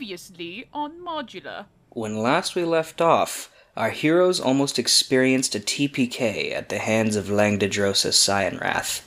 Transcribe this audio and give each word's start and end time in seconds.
Previously 0.00 0.66
on 0.72 0.92
Modular. 1.04 1.66
When 1.90 2.22
last 2.22 2.54
we 2.54 2.64
left 2.64 3.02
off, 3.02 3.52
our 3.76 3.90
heroes 3.90 4.40
almost 4.40 4.78
experienced 4.78 5.54
a 5.54 5.60
TPK 5.60 6.54
at 6.54 6.70
the 6.70 6.78
hands 6.78 7.16
of 7.16 7.26
Langdedrosa 7.26 8.08
Cyanwrath. 8.08 9.02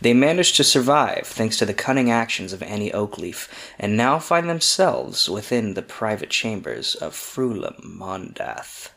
They 0.00 0.14
managed 0.14 0.54
to 0.54 0.62
survive 0.62 1.26
thanks 1.26 1.56
to 1.56 1.66
the 1.66 1.74
cunning 1.74 2.12
actions 2.12 2.52
of 2.52 2.62
Annie 2.62 2.92
Oakleaf, 2.92 3.48
and 3.80 3.96
now 3.96 4.20
find 4.20 4.48
themselves 4.48 5.28
within 5.28 5.74
the 5.74 5.82
private 5.82 6.30
chambers 6.30 6.94
of 6.94 7.14
Frulam 7.14 7.82
Mondath. 7.82 8.90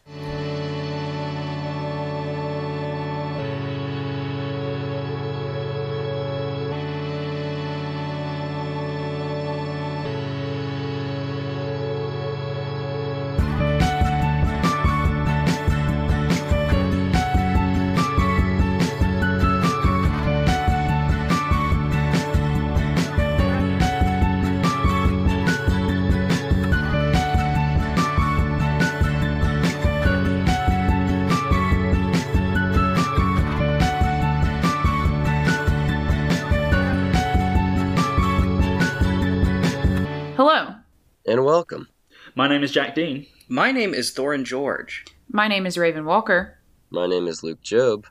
Name 42.62 42.66
is 42.66 42.72
Jack 42.74 42.94
Dean. 42.94 43.26
My 43.48 43.72
name 43.72 43.92
is 43.92 44.14
Thorin 44.14 44.44
George. 44.44 45.04
My 45.32 45.48
name 45.48 45.66
is 45.66 45.80
Raven 45.80 46.06
Walker. 46.06 46.60
My 46.92 47.08
name 47.08 47.28
is 47.28 47.42
Luke 47.42 47.64
Job. 47.64 48.06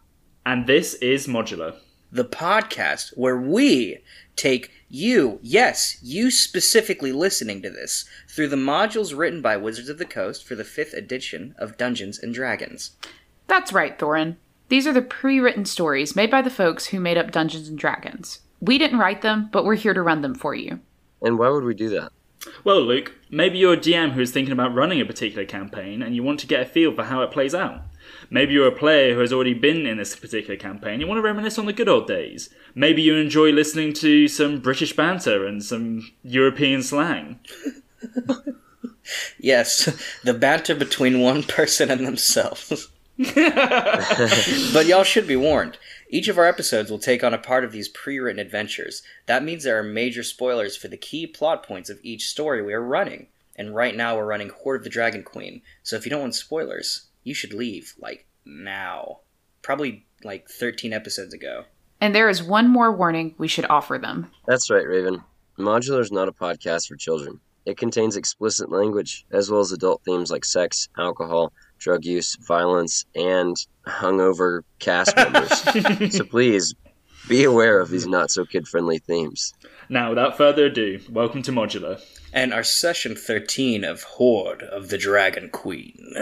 And 0.45 0.67
this 0.67 0.95
is 0.95 1.29
Modular. 1.29 1.77
the 2.11 2.25
podcast 2.25 3.17
where 3.17 3.37
we 3.37 3.99
take 4.35 4.73
you, 4.89 5.39
yes, 5.41 5.99
you 6.03 6.33
specifically 6.33 7.13
listening 7.13 7.63
to 7.63 7.71
this, 7.71 8.07
through 8.29 8.49
the 8.49 8.57
modules 8.57 9.17
written 9.17 9.41
by 9.41 9.57
Wizards 9.57 9.89
of 9.89 9.99
the 9.99 10.05
Coast 10.05 10.45
for 10.45 10.57
the 10.57 10.65
fifth 10.65 10.95
edition 10.95 11.55
of 11.57 11.79
Dungeons 11.79 12.19
and 12.19 12.35
Dragons. 12.35 12.97
That's 13.47 13.73
right, 13.73 13.97
Thorin. 13.97 14.35
These 14.69 14.85
are 14.89 14.93
the 14.93 15.01
pre 15.01 15.39
written 15.39 15.65
stories 15.65 16.17
made 16.17 16.29
by 16.29 16.43
the 16.43 16.51
folks 16.51 16.87
who 16.87 16.99
made 16.99 17.17
up 17.17 17.31
Dungeons 17.31 17.69
and 17.69 17.79
Dragons. 17.79 18.41
We 18.61 18.79
didn't 18.79 18.99
write 18.99 19.23
them, 19.23 19.49
but 19.53 19.65
we're 19.65 19.77
here 19.77 19.95
to 19.95 20.03
run 20.03 20.23
them 20.23 20.35
for 20.35 20.57
you. 20.57 20.81
And 21.23 21.39
why 21.39 21.51
would 21.51 21.63
we 21.63 21.75
do 21.75 21.89
that? 21.91 22.11
Well, 22.65 22.81
Luke, 22.81 23.13
maybe 23.31 23.59
you're 23.59 23.75
a 23.75 23.79
DM 23.79 24.13
who 24.13 24.21
is 24.21 24.31
thinking 24.31 24.53
about 24.53 24.75
running 24.75 25.01
a 25.01 25.05
particular 25.05 25.45
campaign 25.45 26.03
and 26.03 26.15
you 26.15 26.23
want 26.23 26.41
to 26.41 26.47
get 26.47 26.63
a 26.63 26.65
feel 26.65 26.95
for 26.95 27.05
how 27.05 27.23
it 27.23 27.31
plays 27.31 27.55
out. 27.55 27.83
Maybe 28.31 28.55
you're 28.55 28.69
a 28.69 28.73
player 28.73 29.15
who 29.15 29.21
has 29.21 29.33
already 29.33 29.55
been 29.55 29.87
in 29.87 29.99
this 29.99 30.17
particular 30.17 30.57
campaign. 30.57 31.01
You 31.01 31.07
want 31.07 31.19
to 31.19 31.23
reminisce 31.23 31.59
on 31.59 31.67
the 31.67 31.73
good 31.73 31.89
old 31.89 32.07
days. 32.07 32.49
Maybe 32.75 33.03
you 33.03 33.17
enjoy 33.17 33.51
listening 33.51 33.93
to 33.95 34.29
some 34.29 34.61
British 34.61 34.95
banter 34.95 35.47
and 35.47 35.63
some 35.63 36.11
European 36.23 36.83
slang. 36.83 37.41
Yes, 39.39 40.19
the 40.23 40.35
banter 40.35 40.75
between 40.75 41.21
one 41.21 41.43
person 41.43 41.91
and 41.91 42.07
themselves. 42.07 42.89
but 43.35 44.87
y'all 44.87 45.05
should 45.05 45.27
be 45.27 45.37
warned. 45.37 45.79
Each 46.13 46.27
of 46.27 46.39
our 46.39 46.47
episodes 46.47 46.91
will 46.91 46.99
take 46.99 47.23
on 47.23 47.33
a 47.33 47.39
part 47.39 47.63
of 47.63 47.71
these 47.71 47.89
pre 47.89 48.19
written 48.19 48.41
adventures. 48.41 49.03
That 49.27 49.45
means 49.45 49.63
there 49.63 49.79
are 49.79 49.85
major 49.85 50.25
spoilers 50.25 50.77
for 50.77 50.89
the 50.89 50.97
key 50.97 51.25
plot 51.25 51.63
points 51.63 51.89
of 51.89 52.01
each 52.03 52.29
story 52.29 52.61
we 52.61 52.75
are 52.75 52.83
running. 52.83 53.29
And 53.55 53.77
right 53.77 53.95
now 53.95 54.17
we're 54.17 54.27
running 54.27 54.49
Hoard 54.49 54.81
of 54.81 54.85
the 54.85 54.91
Dragon 54.91 55.23
Queen. 55.23 55.63
So 55.85 55.95
if 55.95 56.05
you 56.05 56.11
don't 56.11 56.23
want 56.23 56.35
spoilers, 56.35 57.07
you 57.23 57.33
should 57.33 57.53
leave, 57.53 57.95
like, 58.01 58.27
now. 58.45 59.21
Probably 59.63 60.07
like 60.25 60.49
13 60.49 60.93
episodes 60.93 61.33
ago. 61.33 61.67
And 62.01 62.13
there 62.13 62.29
is 62.29 62.43
one 62.43 62.69
more 62.69 62.91
warning 62.91 63.37
we 63.39 63.47
should 63.47 63.67
offer 63.71 63.97
them. 63.97 64.33
That's 64.49 64.69
right, 64.69 64.87
Raven. 64.87 65.23
Modular 65.59 66.01
is 66.01 66.11
not 66.11 66.29
a 66.29 66.33
podcast 66.33 66.89
for 66.89 66.97
children. 66.97 67.39
It 67.67 67.77
contains 67.77 68.17
explicit 68.17 68.69
language, 68.69 69.27
as 69.31 69.49
well 69.49 69.61
as 69.61 69.71
adult 69.71 70.03
themes 70.05 70.31
like 70.31 70.45
sex, 70.45 70.89
alcohol, 70.99 71.53
drug 71.81 72.05
use, 72.05 72.37
violence, 72.37 73.05
and 73.17 73.57
hungover 73.87 74.63
cast 74.79 75.17
members. 75.17 75.51
so 76.17 76.25
please, 76.25 76.75
be 77.29 77.45
aware 77.45 77.81
of 77.81 77.91
these 77.91 78.07
not 78.07 78.31
so 78.31 78.45
kid 78.45 78.69
friendly 78.69 78.99
themes. 78.99 79.55
Now, 79.89 80.11
without 80.11 80.37
further 80.37 80.67
ado, 80.67 81.01
welcome 81.11 81.43
to 81.43 81.53
Modular. 81.53 82.01
And 82.33 82.55
our 82.55 82.63
session 82.63 83.17
13 83.17 83.83
of 83.83 84.03
Hoard 84.05 84.63
of 84.63 84.89
the 84.89 84.99
Dragon 84.99 85.51
Queen. 85.51 86.15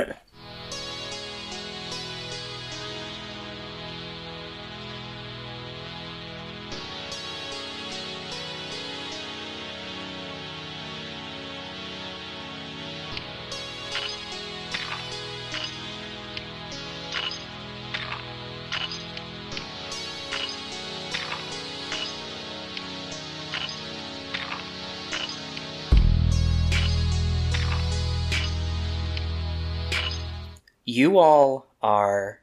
You 31.09 31.21
all 31.21 31.67
are 31.81 32.43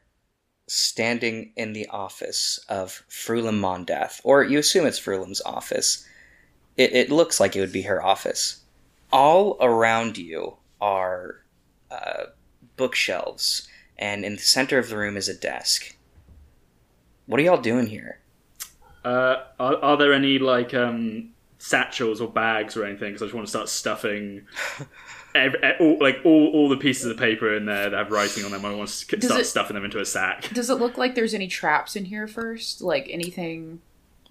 standing 0.66 1.52
in 1.54 1.72
the 1.72 1.86
office 1.86 2.58
of 2.68 3.04
Frulam 3.08 3.60
Mondath, 3.60 4.20
or 4.24 4.42
you 4.42 4.58
assume 4.58 4.86
it's 4.86 4.98
Frulam's 4.98 5.40
office. 5.42 6.04
It, 6.76 6.92
it 6.92 7.12
looks 7.12 7.38
like 7.38 7.54
it 7.54 7.60
would 7.60 7.72
be 7.72 7.82
her 7.82 8.02
office. 8.02 8.62
All 9.12 9.56
around 9.60 10.18
you 10.18 10.56
are 10.80 11.44
uh, 11.92 12.24
bookshelves, 12.76 13.68
and 14.00 14.24
in 14.24 14.32
the 14.32 14.42
center 14.42 14.78
of 14.80 14.88
the 14.88 14.96
room 14.96 15.16
is 15.16 15.28
a 15.28 15.34
desk. 15.34 15.96
What 17.26 17.38
are 17.38 17.44
y'all 17.44 17.62
doing 17.62 17.86
here? 17.86 18.18
Uh, 19.04 19.44
are, 19.60 19.76
are 19.76 19.96
there 19.96 20.12
any, 20.12 20.40
like, 20.40 20.74
um, 20.74 21.28
satchels 21.58 22.20
or 22.20 22.28
bags 22.28 22.76
or 22.76 22.84
anything? 22.84 23.12
Because 23.12 23.22
I 23.22 23.26
just 23.26 23.34
want 23.36 23.46
to 23.46 23.50
start 23.50 23.68
stuffing. 23.68 24.44
Every, 25.36 25.76
all, 25.78 25.98
like 26.00 26.20
all, 26.24 26.48
all 26.52 26.68
the 26.68 26.76
pieces 26.76 27.06
of 27.10 27.16
paper 27.16 27.54
in 27.56 27.66
there 27.66 27.90
that 27.90 27.96
have 27.96 28.10
writing 28.10 28.44
on 28.44 28.50
them, 28.52 28.64
I 28.64 28.74
want 28.74 28.88
to 28.90 29.16
Does 29.16 29.26
start 29.28 29.40
it- 29.42 29.44
stuffing 29.44 29.74
them 29.74 29.84
into 29.84 30.00
a 30.00 30.04
sack. 30.06 30.48
Does 30.52 30.70
it 30.70 30.74
look 30.74 30.96
like 30.98 31.14
there's 31.14 31.34
any 31.34 31.48
traps 31.48 31.96
in 31.96 32.04
here 32.06 32.26
first? 32.26 32.80
Like 32.82 33.06
anything 33.10 33.80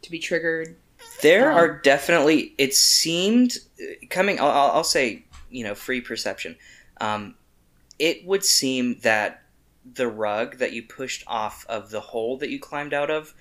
to 0.01 0.11
be 0.11 0.19
triggered? 0.19 0.75
There 1.21 1.51
Um, 1.51 1.57
are 1.57 1.77
definitely. 1.81 2.53
It 2.57 2.73
seemed 2.73 3.57
uh, 3.79 4.05
coming. 4.09 4.39
I'll, 4.39 4.49
I'll 4.49 4.71
I'll 4.71 4.83
say 4.83 5.23
you 5.49 5.63
know 5.63 5.75
free 5.75 6.01
perception. 6.01 6.55
Um, 6.99 7.35
it 7.99 8.25
would 8.25 8.43
seem 8.43 8.99
that 9.01 9.43
the 9.93 10.07
rug 10.07 10.57
that 10.57 10.73
you 10.73 10.81
pushed 10.83 11.23
off 11.27 11.65
of 11.69 11.91
the 11.91 11.99
hole 12.01 12.37
that 12.37 12.49
you 12.49 12.59
climbed 12.59 12.93
out 12.93 13.11
of 13.11 13.33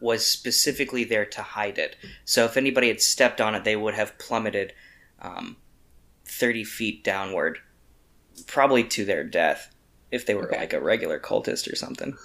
was 0.00 0.24
specifically 0.24 1.04
there 1.04 1.26
to 1.26 1.42
hide 1.42 1.76
it. 1.78 1.94
So 2.24 2.46
if 2.46 2.56
anybody 2.56 2.88
had 2.88 3.02
stepped 3.02 3.40
on 3.40 3.54
it, 3.54 3.64
they 3.64 3.76
would 3.76 3.92
have 3.94 4.16
plummeted 4.18 4.72
um, 5.20 5.56
thirty 6.30 6.64
feet 6.64 7.02
downward, 7.04 7.58
probably 8.46 8.84
to 8.84 9.04
their 9.04 9.24
death 9.24 9.74
if 10.10 10.26
they 10.26 10.34
were 10.34 10.46
Okay. 10.46 10.58
like 10.58 10.72
a 10.72 10.80
regular 10.80 11.18
cultist 11.20 11.70
or 11.70 11.76
something. 11.76 12.16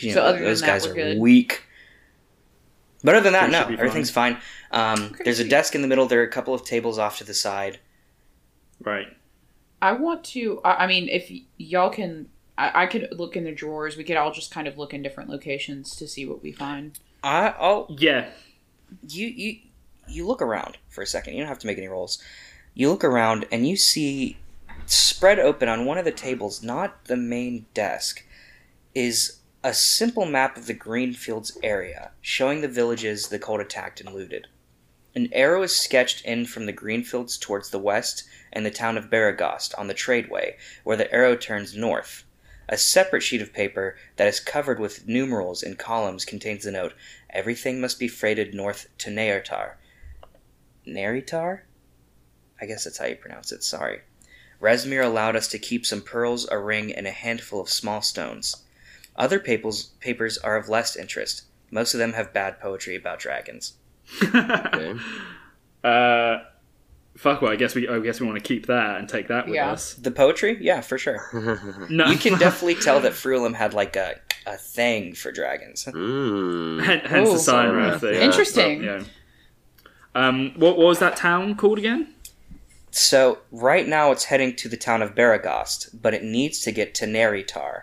You 0.00 0.12
So 0.12 0.20
know, 0.20 0.26
other 0.26 0.38
than 0.38 0.46
those 0.46 0.60
that, 0.60 0.66
guys 0.66 0.86
we're 0.86 0.92
are 0.92 0.94
good? 0.94 1.18
weak. 1.18 1.64
But 3.02 3.14
other 3.14 3.24
than 3.24 3.32
that, 3.34 3.50
no, 3.50 3.60
should 3.60 3.68
be 3.68 3.76
fine. 3.76 3.86
everything's 3.86 4.10
fine. 4.10 4.38
Um, 4.70 5.14
there's 5.24 5.40
a 5.40 5.48
desk 5.48 5.74
in 5.74 5.82
the 5.82 5.88
middle. 5.88 6.06
There 6.06 6.20
are 6.20 6.24
a 6.24 6.30
couple 6.30 6.52
of 6.54 6.64
tables 6.64 6.98
off 6.98 7.18
to 7.18 7.24
the 7.24 7.34
side. 7.34 7.78
Right. 8.82 9.06
I 9.82 9.92
want 9.92 10.24
to. 10.24 10.60
I 10.64 10.84
I 10.84 10.86
mean, 10.86 11.08
if 11.08 11.28
y- 11.30 11.42
y'all 11.56 11.90
can, 11.90 12.28
I, 12.58 12.82
I 12.82 12.86
could 12.86 13.08
look 13.12 13.36
in 13.36 13.44
the 13.44 13.52
drawers. 13.52 13.96
We 13.96 14.04
could 14.04 14.16
all 14.16 14.32
just 14.32 14.50
kind 14.50 14.68
of 14.68 14.76
look 14.78 14.92
in 14.92 15.02
different 15.02 15.30
locations 15.30 15.96
to 15.96 16.06
see 16.08 16.26
what 16.26 16.42
we 16.42 16.52
find. 16.52 16.98
I, 17.22 17.54
I'll 17.58 17.86
Yeah. 17.98 18.28
you 19.08 19.26
you 19.28 19.58
you 20.08 20.26
look 20.26 20.42
around 20.42 20.76
for 20.88 21.02
a 21.02 21.06
second. 21.06 21.34
You 21.34 21.40
don't 21.40 21.48
have 21.48 21.58
to 21.60 21.66
make 21.66 21.78
any 21.78 21.88
rolls. 21.88 22.22
You 22.80 22.88
look 22.88 23.04
around 23.04 23.46
and 23.52 23.68
you 23.68 23.76
see 23.76 24.38
spread 24.86 25.38
open 25.38 25.68
on 25.68 25.84
one 25.84 25.98
of 25.98 26.06
the 26.06 26.10
tables, 26.10 26.62
not 26.62 27.04
the 27.04 27.16
main 27.18 27.66
desk, 27.74 28.24
is 28.94 29.40
a 29.62 29.74
simple 29.74 30.24
map 30.24 30.56
of 30.56 30.64
the 30.64 30.72
Greenfields 30.72 31.58
area, 31.62 32.12
showing 32.22 32.62
the 32.62 32.68
villages 32.68 33.28
the 33.28 33.38
cult 33.38 33.60
attacked 33.60 34.00
and 34.00 34.14
looted. 34.14 34.46
An 35.14 35.28
arrow 35.32 35.62
is 35.62 35.76
sketched 35.76 36.24
in 36.24 36.46
from 36.46 36.64
the 36.64 36.72
Greenfields 36.72 37.36
towards 37.36 37.68
the 37.68 37.78
west 37.78 38.26
and 38.50 38.64
the 38.64 38.70
town 38.70 38.96
of 38.96 39.10
Baragost 39.10 39.74
on 39.78 39.86
the 39.86 39.94
Tradeway, 39.94 40.54
where 40.82 40.96
the 40.96 41.12
arrow 41.12 41.36
turns 41.36 41.76
north. 41.76 42.24
A 42.66 42.78
separate 42.78 43.22
sheet 43.22 43.42
of 43.42 43.52
paper 43.52 43.98
that 44.16 44.26
is 44.26 44.40
covered 44.40 44.80
with 44.80 45.06
numerals 45.06 45.62
in 45.62 45.76
columns 45.76 46.24
contains 46.24 46.64
the 46.64 46.72
note 46.72 46.94
Everything 47.28 47.78
must 47.78 47.98
be 47.98 48.08
freighted 48.08 48.54
north 48.54 48.88
to 48.96 49.10
Neartar. 49.10 49.74
Naerytar? 50.86 51.64
I 52.60 52.66
guess 52.66 52.84
that's 52.84 52.98
how 52.98 53.06
you 53.06 53.16
pronounce 53.16 53.52
it. 53.52 53.62
Sorry. 53.64 54.00
Resmir 54.60 55.04
allowed 55.04 55.36
us 55.36 55.48
to 55.48 55.58
keep 55.58 55.86
some 55.86 56.02
pearls, 56.02 56.46
a 56.50 56.58
ring, 56.58 56.92
and 56.92 57.06
a 57.06 57.10
handful 57.12 57.60
of 57.60 57.70
small 57.70 58.02
stones. 58.02 58.64
Other 59.16 59.38
papers 59.40 59.84
papers 60.00 60.36
are 60.38 60.56
of 60.56 60.68
less 60.68 60.96
interest. 60.96 61.44
Most 61.70 61.94
of 61.94 61.98
them 61.98 62.12
have 62.14 62.32
bad 62.34 62.60
poetry 62.60 62.94
about 62.96 63.18
dragons. 63.20 63.74
Okay. 64.22 64.94
uh, 65.84 66.38
fuck. 67.16 67.40
Well, 67.42 67.52
I 67.52 67.56
guess 67.56 67.74
we. 67.74 67.88
I 67.88 67.98
guess 68.00 68.20
we 68.20 68.26
want 68.26 68.38
to 68.38 68.44
keep 68.46 68.66
that 68.66 68.98
and 68.98 69.08
take 69.08 69.28
that 69.28 69.46
with 69.46 69.54
Yeah. 69.54 69.70
us. 69.72 69.94
The 69.94 70.10
poetry, 70.10 70.58
yeah, 70.60 70.80
for 70.80 70.98
sure. 70.98 71.86
No, 71.90 72.06
You 72.06 72.18
can 72.18 72.38
definitely 72.38 72.74
tell 72.76 73.00
that 73.00 73.12
Frulam 73.12 73.54
had 73.54 73.72
like 73.74 73.96
a 73.96 74.16
a 74.46 74.56
thing 74.56 75.14
for 75.14 75.30
dragons. 75.32 75.84
Mm. 75.84 76.82
Hen- 76.84 77.00
hence 77.00 77.28
Ooh. 77.28 77.32
the 77.34 77.38
siren 77.38 77.98
Sorry. 77.98 78.12
thing. 78.12 78.20
Yeah. 78.20 78.26
Interesting. 78.26 78.82
Yeah. 78.82 79.02
Um, 80.14 80.52
what, 80.56 80.76
what 80.76 80.86
was 80.86 80.98
that 80.98 81.16
town 81.16 81.54
called 81.56 81.78
again? 81.78 82.14
So 82.90 83.38
right 83.52 83.86
now 83.86 84.10
it's 84.10 84.24
heading 84.24 84.56
to 84.56 84.68
the 84.68 84.76
town 84.76 85.00
of 85.02 85.14
Baragast, 85.14 85.90
but 86.02 86.12
it 86.14 86.24
needs 86.24 86.60
to 86.62 86.72
get 86.72 86.94
to 86.96 87.06
Naerytar. 87.06 87.82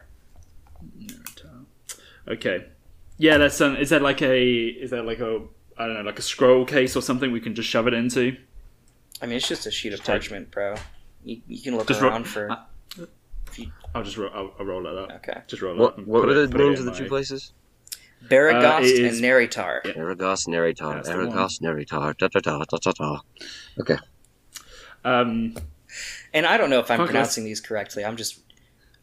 Okay. 2.27 2.65
Yeah, 3.17 3.37
that's 3.37 3.59
um. 3.61 3.77
Is 3.77 3.89
that 3.89 4.01
like 4.01 4.21
a? 4.21 4.67
Is 4.67 4.91
that 4.91 5.05
like 5.05 5.19
a? 5.19 5.41
I 5.77 5.85
don't 5.85 5.95
know, 5.95 6.01
like 6.01 6.19
a 6.19 6.23
scroll 6.23 6.65
case 6.65 6.95
or 6.95 7.01
something 7.01 7.31
we 7.31 7.39
can 7.39 7.55
just 7.55 7.69
shove 7.69 7.87
it 7.87 7.93
into? 7.93 8.35
I 9.21 9.25
mean, 9.27 9.37
it's 9.37 9.47
just 9.47 9.65
a 9.65 9.71
sheet 9.71 9.93
of 9.93 9.99
Just 9.99 10.05
take- 10.07 10.13
parchment, 10.21 10.51
bro. 10.51 10.75
You, 11.23 11.41
you 11.47 11.61
can 11.61 11.75
look 11.77 11.87
Just 11.87 12.01
ro- 12.01 12.09
around 12.09 12.25
for. 12.27 12.51
uh, 12.51 12.57
I'll 13.95 14.03
just 14.03 14.17
ro- 14.17 14.29
I'll, 14.33 14.53
I'll 14.59 14.65
roll 14.65 14.85
it 14.87 14.95
up. 14.97 15.11
Okay. 15.17 15.39
Just 15.47 15.61
roll 15.61 15.75
it 15.75 15.81
up. 15.81 15.81
What 15.81 15.97
and 15.97 16.07
what 16.07 16.29
are 16.29 16.45
the 16.47 16.57
names 16.57 16.79
of 16.79 16.85
the 16.85 16.91
two 16.93 17.03
my- 17.03 17.09
places? 17.09 17.53
Baragast 18.27 18.79
Uh, 18.79 18.83
it 18.83 18.99
is- 18.99 19.15
and 19.17 19.25
Naerytar. 19.25 19.79
Yeah. 19.85 19.93
Aragos, 20.01 20.45
Naerytar, 20.47 20.95
That's 20.95 21.07
the 21.09 21.17
one. 21.17 21.27
Aragos, 21.31 21.59
Neritar, 21.59 22.17
da 22.17 22.27
da 22.27 22.39
da 22.39 22.63
da 22.65 22.77
da 22.77 22.91
da. 22.91 23.19
Okay. 23.79 23.97
Um, 25.07 25.55
And 26.33 26.45
I 26.45 26.57
don't 26.57 26.69
know 26.69 26.79
if 26.79 26.91
I'm 26.91 26.97
Fuck, 26.97 27.07
pronouncing 27.07 27.43
these 27.45 27.61
correctly. 27.61 28.03
I'm 28.03 28.17
just, 28.17 28.39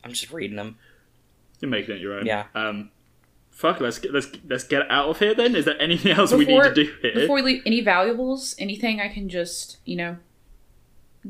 I'm 0.04 0.10
just 0.12 0.30
reading 0.32 0.56
them. 0.56 0.76
you're 1.60 1.70
making 1.70 1.96
it 1.96 2.00
your 2.00 2.18
own. 2.18 2.26
Yeah. 2.26 2.44
Um, 2.54 2.90
fuck. 3.50 3.80
Let's 3.80 3.98
get 3.98 4.12
let's 4.12 4.28
let's 4.48 4.64
get 4.64 4.82
out 4.90 5.08
of 5.08 5.18
here. 5.18 5.34
Then 5.34 5.56
is 5.56 5.64
there 5.64 5.80
anything 5.80 6.12
else 6.12 6.32
we 6.32 6.44
need 6.44 6.62
to 6.62 6.74
do 6.74 6.92
here? 7.00 7.14
Before 7.14 7.36
we 7.36 7.42
leave, 7.42 7.62
any 7.64 7.80
valuables? 7.80 8.54
Anything 8.58 9.00
I 9.00 9.08
can 9.08 9.28
just, 9.28 9.78
you 9.86 9.96
know, 9.96 10.16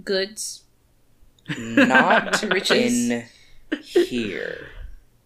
goods? 0.03 0.65
Not 1.59 2.43
Riches. 2.51 3.11
in 3.11 3.25
here. 3.83 4.67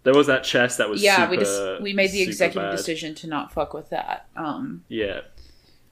There 0.04 0.14
was 0.14 0.26
that 0.28 0.44
chest 0.44 0.78
that 0.78 0.88
was 0.88 1.02
yeah, 1.02 1.28
we 1.28 1.36
just 1.38 1.80
we 1.82 1.92
made 1.92 2.12
the 2.12 2.22
executive 2.22 2.70
bad. 2.70 2.76
decision 2.76 3.14
to 3.16 3.26
not 3.26 3.52
fuck 3.52 3.72
with 3.74 3.90
that. 3.90 4.26
Um, 4.36 4.84
Yeah. 4.88 5.20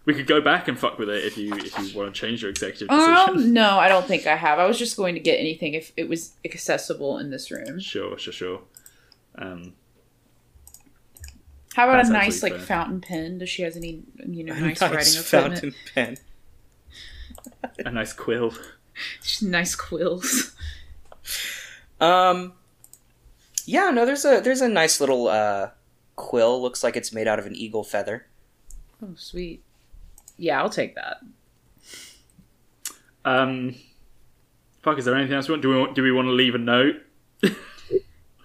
We 0.06 0.14
could 0.14 0.26
go 0.26 0.40
back 0.40 0.68
and 0.68 0.78
fuck 0.78 0.98
with 0.98 1.08
it 1.10 1.24
if 1.24 1.36
you 1.36 1.52
if 1.54 1.76
you 1.78 1.98
want 1.98 2.14
to 2.14 2.18
change 2.20 2.40
your 2.42 2.50
executive 2.50 2.88
decision. 2.88 3.14
um, 3.14 3.52
no, 3.54 3.78
I 3.78 3.88
don't 3.88 4.06
think 4.06 4.26
I 4.26 4.36
have. 4.36 4.58
I 4.58 4.64
was 4.66 4.78
just 4.78 4.96
going 4.96 5.14
to 5.14 5.20
get 5.20 5.38
anything 5.38 5.74
if 5.74 5.92
it 5.96 6.08
was 6.08 6.32
accessible 6.44 7.18
in 7.18 7.30
this 7.30 7.50
room. 7.50 7.78
Sure, 7.80 8.16
sure, 8.16 8.32
sure. 8.32 8.60
Um, 9.36 9.74
How 11.74 11.88
about 11.90 12.06
a 12.06 12.08
nice 12.08 12.42
like 12.42 12.54
fair. 12.54 12.62
fountain 12.62 13.00
pen? 13.00 13.38
Does 13.38 13.48
she 13.50 13.62
has 13.62 13.76
any 13.76 14.02
you 14.26 14.44
know 14.44 14.54
A 14.54 14.60
nice, 14.60 14.80
writing 14.80 15.22
fountain 15.22 15.74
equipment? 15.74 15.76
pen. 15.94 16.16
a 17.84 17.90
nice 17.90 18.12
quill. 18.12 18.54
Just 19.22 19.42
nice 19.42 19.74
quills. 19.74 20.54
Um, 22.00 22.52
yeah, 23.66 23.90
no, 23.90 24.06
there's 24.06 24.24
a 24.24 24.40
there's 24.40 24.60
a 24.60 24.68
nice 24.68 25.00
little 25.00 25.28
uh, 25.28 25.70
quill. 26.14 26.62
Looks 26.62 26.84
like 26.84 26.96
it's 26.96 27.12
made 27.12 27.26
out 27.26 27.38
of 27.38 27.46
an 27.46 27.56
eagle 27.56 27.82
feather. 27.84 28.26
Oh, 29.02 29.14
sweet. 29.16 29.62
Yeah, 30.36 30.60
I'll 30.60 30.70
take 30.70 30.94
that. 30.94 31.18
Um, 33.24 33.74
fuck. 34.82 34.98
Is 34.98 35.04
there 35.04 35.16
anything 35.16 35.34
else 35.34 35.48
we 35.48 35.52
want? 35.52 35.62
Do 35.62 35.68
we 35.70 35.78
want, 35.78 35.94
do 35.94 36.02
we 36.02 36.12
want 36.12 36.26
to 36.26 36.32
leave 36.32 36.54
a 36.54 36.58
note? 36.58 36.96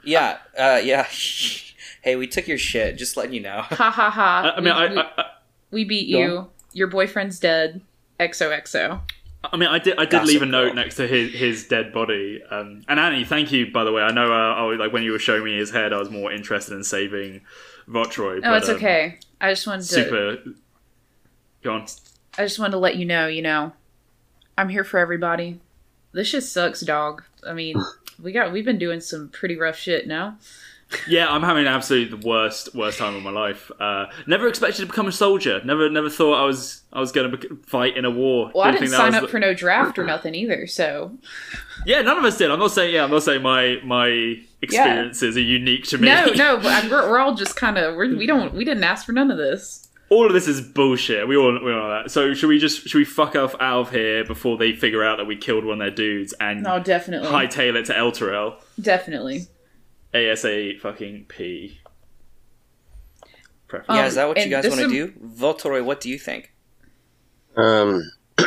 Yeah, 0.03 0.37
uh, 0.57 0.79
yeah. 0.83 1.07
hey, 2.01 2.15
we 2.15 2.27
took 2.27 2.47
your 2.47 2.57
shit. 2.57 2.97
Just 2.97 3.17
letting 3.17 3.33
you 3.33 3.41
know. 3.41 3.61
Ha 3.61 3.91
ha 3.91 4.09
ha. 4.09 4.53
I, 4.55 4.57
I 4.57 4.61
mean, 4.61 4.65
we, 4.65 4.71
I, 4.71 4.89
we, 4.89 4.97
I, 4.97 5.11
I, 5.17 5.25
we 5.71 5.83
beat 5.83 6.11
Go 6.11 6.19
you. 6.19 6.49
Your 6.73 6.87
boyfriend's 6.87 7.39
dead. 7.39 7.81
XOXO. 8.19 9.01
I 9.43 9.57
mean, 9.57 9.69
I 9.69 9.79
did. 9.79 9.97
I 9.97 10.01
did 10.05 10.11
Gossip 10.11 10.27
leave 10.27 10.41
a 10.43 10.45
note 10.45 10.67
Girl. 10.67 10.75
next 10.75 10.95
to 10.97 11.07
his 11.07 11.33
his 11.33 11.67
dead 11.67 11.91
body. 11.91 12.41
Um, 12.51 12.83
and 12.87 12.99
Annie, 12.99 13.25
thank 13.25 13.51
you 13.51 13.71
by 13.71 13.83
the 13.83 13.91
way. 13.91 14.03
I 14.03 14.11
know. 14.11 14.31
Uh, 14.31 14.53
I 14.53 14.61
was, 14.63 14.79
like 14.79 14.93
when 14.93 15.01
you 15.01 15.11
were 15.11 15.19
showing 15.19 15.43
me 15.43 15.57
his 15.57 15.71
head, 15.71 15.91
I 15.91 15.97
was 15.97 16.11
more 16.11 16.31
interested 16.31 16.75
in 16.75 16.83
saving 16.83 17.41
Votroy. 17.87 18.37
Oh, 18.37 18.41
but, 18.41 18.57
it's 18.57 18.69
um, 18.69 18.75
okay. 18.75 19.17
I 19.39 19.49
just 19.49 19.65
wanted 19.65 19.87
to. 19.87 20.55
Go 21.63 21.73
on. 21.73 21.85
I 22.37 22.43
just 22.43 22.59
wanted 22.59 22.71
to 22.71 22.77
let 22.77 22.95
you 22.95 23.05
know. 23.05 23.27
You 23.27 23.41
know, 23.41 23.73
I'm 24.57 24.69
here 24.69 24.83
for 24.83 24.97
everybody. 24.99 25.59
This 26.13 26.27
shit 26.27 26.43
sucks, 26.43 26.81
dog. 26.81 27.23
I 27.47 27.53
mean, 27.53 27.75
we 28.21 28.31
got 28.31 28.51
we've 28.51 28.65
been 28.65 28.79
doing 28.79 28.99
some 29.01 29.29
pretty 29.29 29.57
rough 29.57 29.77
shit 29.77 30.07
now. 30.07 30.37
Yeah, 31.07 31.29
I'm 31.29 31.41
having 31.43 31.67
absolutely 31.67 32.17
the 32.17 32.27
worst 32.27 32.75
worst 32.75 32.97
time 32.99 33.15
of 33.15 33.23
my 33.23 33.29
life. 33.31 33.71
Uh, 33.79 34.07
never 34.27 34.47
expected 34.49 34.81
to 34.81 34.87
become 34.87 35.07
a 35.07 35.11
soldier. 35.13 35.61
Never 35.63 35.89
never 35.89 36.09
thought 36.09 36.41
I 36.41 36.45
was 36.45 36.81
I 36.91 36.99
was 36.99 37.13
going 37.13 37.31
to 37.31 37.55
fight 37.65 37.95
in 37.95 38.03
a 38.03 38.11
war. 38.11 38.51
Well, 38.53 38.63
I 38.65 38.71
Didn't 38.71 38.81
didn't 38.81 38.91
think 38.91 38.91
that 39.03 39.11
sign 39.11 39.15
up 39.15 39.21
the- 39.21 39.27
for 39.29 39.39
no 39.39 39.53
draft 39.53 39.97
or 39.97 40.03
nothing 40.03 40.35
either. 40.35 40.67
So 40.67 41.17
Yeah, 41.85 42.01
none 42.01 42.17
of 42.17 42.25
us 42.25 42.37
did. 42.37 42.51
I'm 42.51 42.59
not 42.59 42.71
saying. 42.71 42.93
Yeah, 42.93 43.05
I'm 43.05 43.11
not 43.11 43.23
saying 43.23 43.41
my 43.41 43.79
my 43.85 44.41
experiences 44.61 45.37
are 45.37 45.41
unique 45.41 45.85
to 45.85 45.97
me. 45.97 46.07
no, 46.09 46.25
no, 46.35 46.57
but 46.61 46.65
I- 46.85 46.89
we're, 46.89 47.09
we're 47.09 47.19
all 47.19 47.35
just 47.35 47.55
kind 47.55 47.77
of 47.77 47.95
we 47.95 48.25
don't 48.27 48.53
we 48.53 48.65
didn't 48.65 48.83
ask 48.83 49.05
for 49.05 49.13
none 49.13 49.31
of 49.31 49.37
this. 49.37 49.80
All 50.11 50.27
of 50.27 50.33
this 50.33 50.45
is 50.47 50.59
bullshit. 50.59 51.25
We 51.27 51.37
all 51.37 51.53
we 51.63 51.71
all 51.71 51.79
know 51.87 51.89
that. 52.03 52.11
So 52.11 52.33
should 52.33 52.49
we 52.49 52.59
just 52.59 52.87
should 52.87 52.97
we 52.97 53.05
fuck 53.05 53.35
off 53.35 53.55
out 53.61 53.79
of 53.79 53.91
here 53.91 54.25
before 54.25 54.57
they 54.57 54.73
figure 54.75 55.03
out 55.05 55.17
that 55.17 55.25
we 55.25 55.37
killed 55.37 55.63
one 55.63 55.81
of 55.81 55.85
their 55.87 55.95
dudes 55.95 56.33
and 56.39 56.63
No, 56.63 56.79
definitely, 56.79 57.29
hightail 57.29 57.75
it 57.75 57.85
to 57.85 57.93
Elturel? 57.93 58.55
definitely. 58.79 59.47
ASA 60.13 60.73
fucking 60.81 61.25
P. 61.29 61.79
Preferably. 63.69 63.95
yeah, 63.95 64.01
Um, 64.01 64.07
is 64.07 64.15
that 64.15 64.27
what 64.27 64.35
you 64.37 64.43
and 64.43 64.51
guys 64.51 64.63
this 64.63 64.77
want 64.77 64.91
to 64.91 64.97
is- 64.97 65.13
do? 65.13 65.19
Voltoroy, 65.21 65.81
what 65.85 66.01
do 66.01 66.09
you 66.09 66.19
think? 66.19 66.53
Um, 67.55 68.11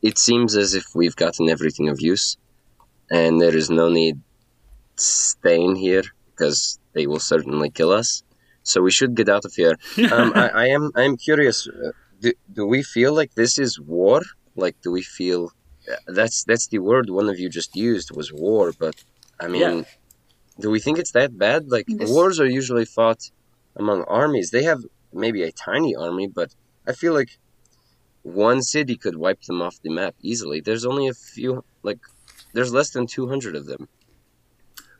it 0.00 0.16
seems 0.18 0.56
as 0.56 0.74
if 0.74 0.86
we've 0.94 1.16
gotten 1.16 1.48
everything 1.48 1.88
of 1.88 2.00
use, 2.00 2.36
and 3.10 3.40
there 3.40 3.56
is 3.56 3.68
no 3.70 3.88
need 3.88 4.20
staying 4.96 5.74
here 5.74 6.02
because 6.30 6.78
they 6.92 7.08
will 7.08 7.18
certainly 7.18 7.70
kill 7.70 7.90
us. 7.90 8.22
So 8.70 8.76
we 8.82 8.90
should 8.98 9.14
get 9.20 9.28
out 9.34 9.44
of 9.48 9.52
here. 9.62 9.74
Um, 10.16 10.28
I, 10.34 10.46
I 10.62 10.66
am 10.76 10.84
I 11.00 11.02
am 11.08 11.16
curious. 11.28 11.58
uh, 11.68 11.92
Do, 12.22 12.30
do 12.58 12.62
we 12.74 12.80
feel 12.96 13.12
like 13.20 13.32
this 13.42 13.54
is 13.66 13.72
war? 13.98 14.20
Like, 14.64 14.76
do 14.84 14.90
we 14.98 15.02
feel 15.18 15.40
uh, 15.92 15.96
that's 16.18 16.38
that's 16.50 16.66
the 16.72 16.80
word 16.90 17.06
one 17.20 17.28
of 17.32 17.36
you 17.42 17.48
just 17.60 17.70
used 17.90 18.08
was 18.18 18.28
war? 18.46 18.66
But 18.84 18.96
I 19.44 19.46
mean, 19.52 19.62
Yeah. 19.62 19.82
do 20.62 20.68
we 20.74 20.80
think 20.84 20.96
it's 20.98 21.14
that 21.18 21.30
bad? 21.46 21.60
Like, 21.76 21.86
This- 21.88 22.10
wars 22.14 22.36
are 22.42 22.50
usually 22.60 22.86
fought 22.96 23.22
among 23.82 23.98
armies. 24.22 24.48
They 24.50 24.64
have 24.70 24.80
maybe 25.24 25.40
a 25.42 25.52
tiny 25.68 25.92
army, 26.06 26.26
but 26.40 26.50
I 26.90 26.92
feel 27.00 27.14
like 27.20 27.32
one 28.22 28.60
city 28.62 28.96
could 28.96 29.16
wipe 29.24 29.42
them 29.48 29.60
off 29.66 29.76
the 29.82 29.90
map 30.00 30.14
easily. 30.30 30.58
There's 30.60 30.86
only 30.86 31.06
a 31.08 31.14
few, 31.34 31.50
like, 31.88 32.00
there's 32.54 32.72
less 32.78 32.90
than 32.94 33.06
200 33.06 33.54
of 33.60 33.64
them. 33.66 33.82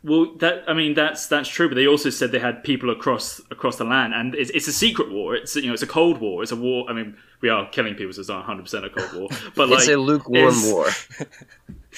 Well, 0.05 0.35
that 0.37 0.65
I 0.69 0.75
mean 0.75 0.93
that's 0.93 1.27
that's 1.29 1.49
true, 1.49 1.67
but 1.69 1.77
they 1.77 1.87
also 1.87 2.11
said 2.11 2.31
they 2.31 2.39
had 2.39 2.63
people 2.63 2.91
across 2.91 3.41
across 3.51 3.77
the 3.77 3.85
land, 3.85 4.13
and 4.13 4.35
it's, 4.35 4.51
it's 4.51 4.69
a 4.69 4.73
secret 4.73 5.11
war. 5.11 5.35
It's 5.35 5.57
you 5.57 5.67
know 5.67 5.73
it's 5.73 5.83
a 5.83 5.87
cold 5.87 6.21
war. 6.21 6.43
It's 6.43 6.53
a 6.53 6.57
war. 6.57 6.85
I 6.91 6.93
mean, 6.93 7.17
we 7.41 7.49
are 7.49 7.67
killing 7.71 7.95
people, 7.95 8.13
so 8.13 8.21
it's 8.21 8.29
not 8.29 8.37
100 8.47 8.63
percent 8.63 8.85
a 8.85 8.91
cold 8.91 9.13
war, 9.15 9.29
but 9.57 9.71
like 9.71 9.79
it's 9.79 9.89
a 9.89 9.97
lukewarm 9.97 10.49
it's- 10.49 10.71
war. 10.71 10.87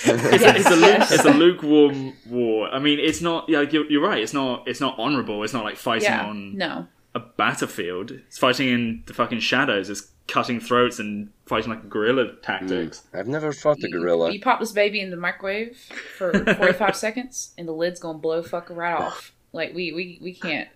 it's, 0.04 0.06
a, 0.44 0.56
it's, 0.56 0.70
a 0.70 0.76
lu- 0.76 1.16
it's 1.16 1.24
a 1.24 1.30
lukewarm 1.32 2.12
war. 2.28 2.68
I 2.68 2.78
mean, 2.78 3.00
it's 3.00 3.20
not. 3.22 3.48
Yeah, 3.48 3.62
you're, 3.62 3.90
you're 3.90 4.02
right. 4.02 4.22
It's 4.22 4.34
not. 4.34 4.68
It's 4.68 4.80
not 4.80 4.96
honorable. 4.98 5.42
It's 5.42 5.52
not 5.52 5.64
like 5.64 5.76
fighting 5.76 6.04
Yeah, 6.04 6.26
on 6.26 6.56
no. 6.56 6.86
A 7.16 7.20
battlefield. 7.20 8.10
It's 8.10 8.38
fighting 8.38 8.68
in 8.68 9.02
the 9.06 9.14
fucking 9.14 9.40
shadows. 9.40 9.88
It's 9.90 10.10
cutting 10.28 10.60
throats 10.60 10.98
and 10.98 11.30
fighting 11.46 11.70
like 11.70 11.88
guerrilla 11.88 12.34
tactics. 12.42 13.04
I've 13.14 13.28
never 13.28 13.52
fought 13.52 13.78
a 13.78 13.88
You- 13.88 13.90
gorilla. 14.00 14.30
You, 14.32 14.40
pop 14.40 14.60
this 14.60 14.72
baby 14.72 15.00
in 15.00 15.10
the 15.10 15.16
microwave 15.16 15.76
for 16.18 16.32
45 16.54 16.94
seconds, 16.96 17.52
and 17.56 17.66
the 17.66 17.72
lid's 17.72 18.00
gonna 18.00 18.18
blow 18.18 18.42
fucker 18.42 18.76
right 18.76 18.92
off. 18.98 19.32
Like 19.52 19.74
we 19.74 19.92
we 19.92 20.18
we 20.22 20.34
can't. 20.34 20.68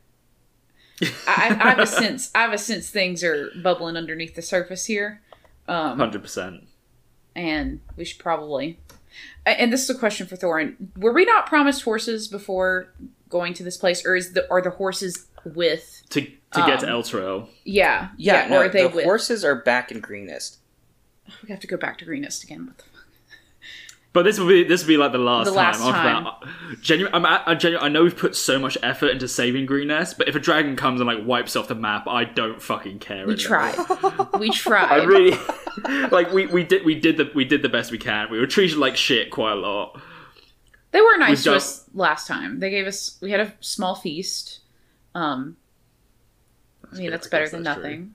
I, 1.03 1.09
I 1.27 1.47
I 1.49 1.71
have 1.71 1.79
a 1.79 1.87
sense. 1.87 2.31
I 2.35 2.43
have 2.43 2.53
a 2.53 2.59
sense 2.59 2.89
things 2.91 3.25
are 3.25 3.51
bubbling 3.63 3.97
underneath 3.97 4.35
the 4.35 4.43
surface 4.43 4.85
here, 4.87 5.21
um, 5.69 5.99
Hundred 5.99 6.23
percent. 6.23 6.65
and 7.35 7.81
we 7.97 8.05
should 8.05 8.19
probably. 8.21 8.79
And 9.45 9.73
this 9.73 9.83
is 9.83 9.91
a 9.91 9.99
question 9.99 10.27
for 10.27 10.37
Thorin. 10.37 10.77
Were 10.97 11.13
we 11.13 11.25
not 11.25 11.47
promised 11.47 11.83
horses 11.83 12.29
before 12.29 12.93
going 13.31 13.55
to 13.55 13.63
this 13.65 13.77
place, 13.79 14.05
or 14.05 14.15
is 14.17 14.33
the 14.35 14.49
are 14.51 14.61
the 14.61 14.71
horses 14.71 15.27
with? 15.45 16.03
To 16.11 16.21
to 16.21 16.67
get 16.67 16.81
to 16.81 16.93
Um, 16.93 17.01
Elturel. 17.03 17.49
Yeah, 17.65 18.09
Yeah, 18.19 18.53
or 18.55 18.65
are 18.65 18.69
they 18.69 18.83
the 18.83 18.89
with? 18.97 19.05
horses 19.05 19.45
are 19.45 19.55
back 19.55 19.91
in 19.91 20.01
Greenest. 20.01 20.59
We 21.45 21.49
have 21.51 21.61
to 21.61 21.67
go 21.69 21.77
back 21.77 21.97
to 21.99 22.05
Greenest 22.05 22.43
again. 22.45 22.67
What 22.67 22.77
the 22.79 22.83
fuck? 22.85 22.91
But 24.13 24.25
this 24.25 24.41
will 24.41 24.49
be 24.49 24.65
this 24.65 24.83
will 24.83 24.89
be 24.89 24.97
like 24.97 25.13
the 25.13 25.19
last 25.19 25.45
The 25.45 25.51
time. 25.55 25.57
last 25.57 25.81
After 25.81 25.93
time. 25.93 26.25
that, 26.25 26.81
genuine, 26.83 27.15
I'm, 27.15 27.25
I, 27.25 27.55
genu- 27.55 27.79
I 27.79 27.89
know 27.89 28.03
we've 28.03 28.17
put 28.17 28.35
so 28.35 28.59
much 28.59 28.77
effort 28.83 29.11
into 29.13 29.29
saving 29.29 29.67
Greenest, 29.67 30.19
but 30.19 30.27
if 30.27 30.35
a 30.35 30.41
dragon 30.41 30.75
comes 30.75 31.01
and 31.01 31.07
like 31.07 31.25
wipes 31.25 31.55
off 31.55 31.69
the 31.69 31.77
map, 31.77 32.09
I 32.09 32.25
don't 32.25 32.61
fucking 32.61 32.99
care. 32.99 33.25
We 33.25 33.35
anymore. 33.35 33.37
tried. 33.73 34.29
we 34.41 34.51
tried. 34.51 34.91
I 35.01 35.05
really, 35.05 35.39
like 36.11 36.33
we, 36.33 36.47
we 36.47 36.65
did 36.65 36.85
we 36.85 36.97
did 36.97 37.19
the 37.19 37.31
we 37.37 37.45
did 37.45 37.63
the 37.63 37.69
best 37.69 37.93
we 37.93 37.99
can. 37.99 38.29
We 38.33 38.41
were 38.41 38.49
treated 38.49 38.79
like 38.79 38.97
shit 38.97 39.31
quite 39.31 39.53
a 39.53 39.55
lot. 39.55 40.01
They 40.93 41.01
were 41.01 41.17
nice 41.19 41.45
to 41.45 41.55
us 41.55 41.85
last 41.95 42.27
time. 42.27 42.59
They 42.61 42.71
gave 42.71 42.87
us 42.87 43.17
we 43.21 43.31
had 43.31 43.41
a 43.41 43.53
small 43.61 43.95
feast. 43.95 44.61
Um, 45.15 45.57
I 46.91 46.97
mean 46.97 47.05
good. 47.05 47.13
that's 47.13 47.27
I 47.27 47.31
better 47.31 47.49
than 47.49 47.63
that's 47.63 47.79
nothing. 47.79 48.15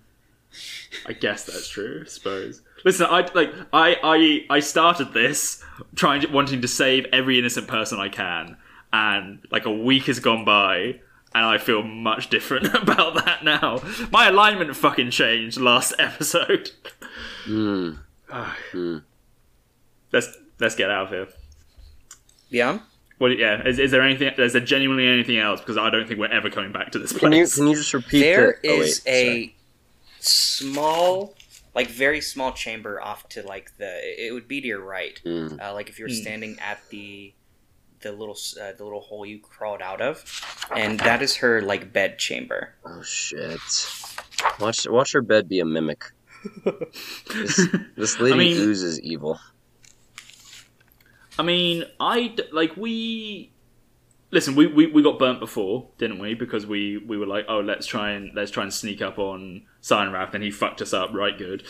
I 1.06 1.14
guess 1.14 1.46
that's 1.46 1.68
true. 1.68 2.04
I 2.06 2.10
suppose. 2.10 2.62
Listen, 2.84 3.08
I 3.10 3.30
like 3.34 3.54
I 3.74 3.98
I 4.04 4.56
I 4.56 4.60
started 4.60 5.14
this 5.14 5.64
trying 5.96 6.22
to, 6.22 6.28
wanting 6.28 6.62
to 6.62 6.68
save 6.68 7.06
every 7.12 7.40
innocent 7.40 7.68
person 7.68 8.00
I 8.00 8.10
can, 8.10 8.58
and 8.94 9.40
like 9.52 9.66
a 9.66 9.72
week 9.72 10.04
has 10.06 10.20
gone 10.20 10.46
by. 10.46 11.00
And 11.34 11.44
I 11.44 11.58
feel 11.58 11.84
much 11.84 12.30
different 12.30 12.74
about 12.74 13.16
that 13.26 13.44
now. 13.44 13.82
My 14.10 14.30
alignment 14.30 14.74
fucking 14.74 15.12
changed 15.12 15.60
last 15.60 15.94
episode. 16.00 16.72
Hmm. 17.44 17.96
Let's 20.14 20.38
let's 20.60 20.76
get 20.76 20.90
out 20.90 21.08
of 21.08 21.10
here. 21.10 21.28
Yeah. 22.50 22.80
Well, 23.20 23.32
Yeah. 23.32 23.66
Is, 23.68 23.80
is 23.80 23.92
there 23.92 24.02
anything? 24.02 24.34
Is 24.38 24.54
there 24.54 24.62
genuinely 24.62 25.08
anything 25.08 25.38
else? 25.38 25.60
Because 25.62 25.78
I 25.78 25.90
don't 25.90 26.08
think 26.08 26.20
we're 26.20 26.28
ever 26.32 26.50
coming 26.50 26.72
back 26.72 26.92
to 26.94 27.00
this 27.00 27.12
Can 27.12 27.32
you 27.32 27.40
place. 27.40 27.56
can 27.56 27.68
you 27.68 27.76
just 27.76 27.94
repeat 27.94 28.20
There 28.22 28.60
the, 28.62 28.70
oh, 28.70 28.82
is 28.82 29.02
wait, 29.06 29.12
a 29.14 29.26
sorry. 29.26 29.56
small, 30.20 31.36
like 31.74 31.88
very 31.90 32.22
small 32.22 32.52
chamber 32.52 33.02
off 33.02 33.28
to 33.30 33.42
like 33.44 33.72
the. 33.78 34.00
It 34.28 34.34
would 34.34 34.48
be 34.48 34.62
to 34.62 34.68
your 34.68 34.82
right. 34.84 35.20
Hmm. 35.24 35.48
Uh, 35.62 35.74
like 35.74 35.90
if 35.90 35.98
you 36.00 36.06
were 36.06 36.10
Hmm. 36.10 36.16
standing 36.16 36.58
at 36.60 36.80
the 36.90 37.34
the 38.02 38.12
little 38.12 38.38
uh, 38.62 38.74
the 38.78 38.84
little 38.84 39.00
hole 39.02 39.26
you 39.26 39.40
crawled 39.40 39.82
out 39.82 40.02
of, 40.02 40.24
and 40.76 41.00
that 41.00 41.22
is 41.22 41.38
her 41.38 41.62
like 41.62 41.92
bed 41.94 42.20
chamber. 42.20 42.76
Oh 42.86 43.02
shit! 43.02 43.60
Watch 44.60 44.86
watch 44.88 45.14
her 45.14 45.22
bed 45.22 45.48
be 45.50 45.60
a 45.60 45.66
mimic. 45.66 46.04
This, 47.34 47.68
this 47.98 48.20
lady 48.20 48.34
I 48.36 48.38
mean- 48.38 48.58
oozes 48.58 49.00
evil. 49.02 49.40
I 51.38 51.44
mean, 51.44 51.86
I 52.00 52.28
d- 52.28 52.44
like 52.52 52.76
we. 52.78 53.52
Listen, 54.32 54.56
we, 54.56 54.68
we, 54.68 54.88
we 54.88 55.02
got 55.02 55.18
burnt 55.20 55.40
before, 55.40 55.88
didn't 55.98 56.20
we? 56.20 56.34
Because 56.34 56.66
we, 56.66 56.98
we 56.98 57.18
were 57.18 57.28
like, 57.28 57.46
oh, 57.48 57.60
let's 57.60 57.86
try 57.86 58.12
and 58.12 58.34
let's 58.36 58.52
try 58.52 58.64
and 58.64 58.74
sneak 58.74 59.02
up 59.02 59.18
on 59.18 59.64
Cyanwrath, 59.82 60.34
and 60.34 60.44
he 60.44 60.52
fucked 60.52 60.82
us 60.82 60.94
up 60.94 61.14
right 61.14 61.38
good. 61.38 61.64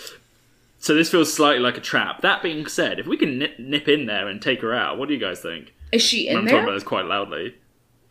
So 0.80 0.94
this 0.94 1.10
feels 1.10 1.34
slightly 1.34 1.60
like 1.60 1.78
a 1.78 1.82
trap. 1.82 2.22
That 2.22 2.42
being 2.42 2.66
said, 2.68 3.00
if 3.00 3.08
we 3.08 3.18
can 3.18 3.40
nip, 3.40 3.60
nip 3.60 3.88
in 3.88 4.06
there 4.06 4.28
and 4.28 4.42
take 4.42 4.62
her 4.62 4.74
out, 4.74 4.98
what 4.98 5.08
do 5.08 5.14
you 5.14 5.20
guys 5.20 5.40
think? 5.42 5.74
Is 5.92 6.02
she 6.02 6.28
in 6.28 6.38
I'm 6.38 6.46
talking 6.46 6.64
about 6.64 6.74
this 6.74 6.84
quite 6.84 7.06
loudly. 7.06 7.56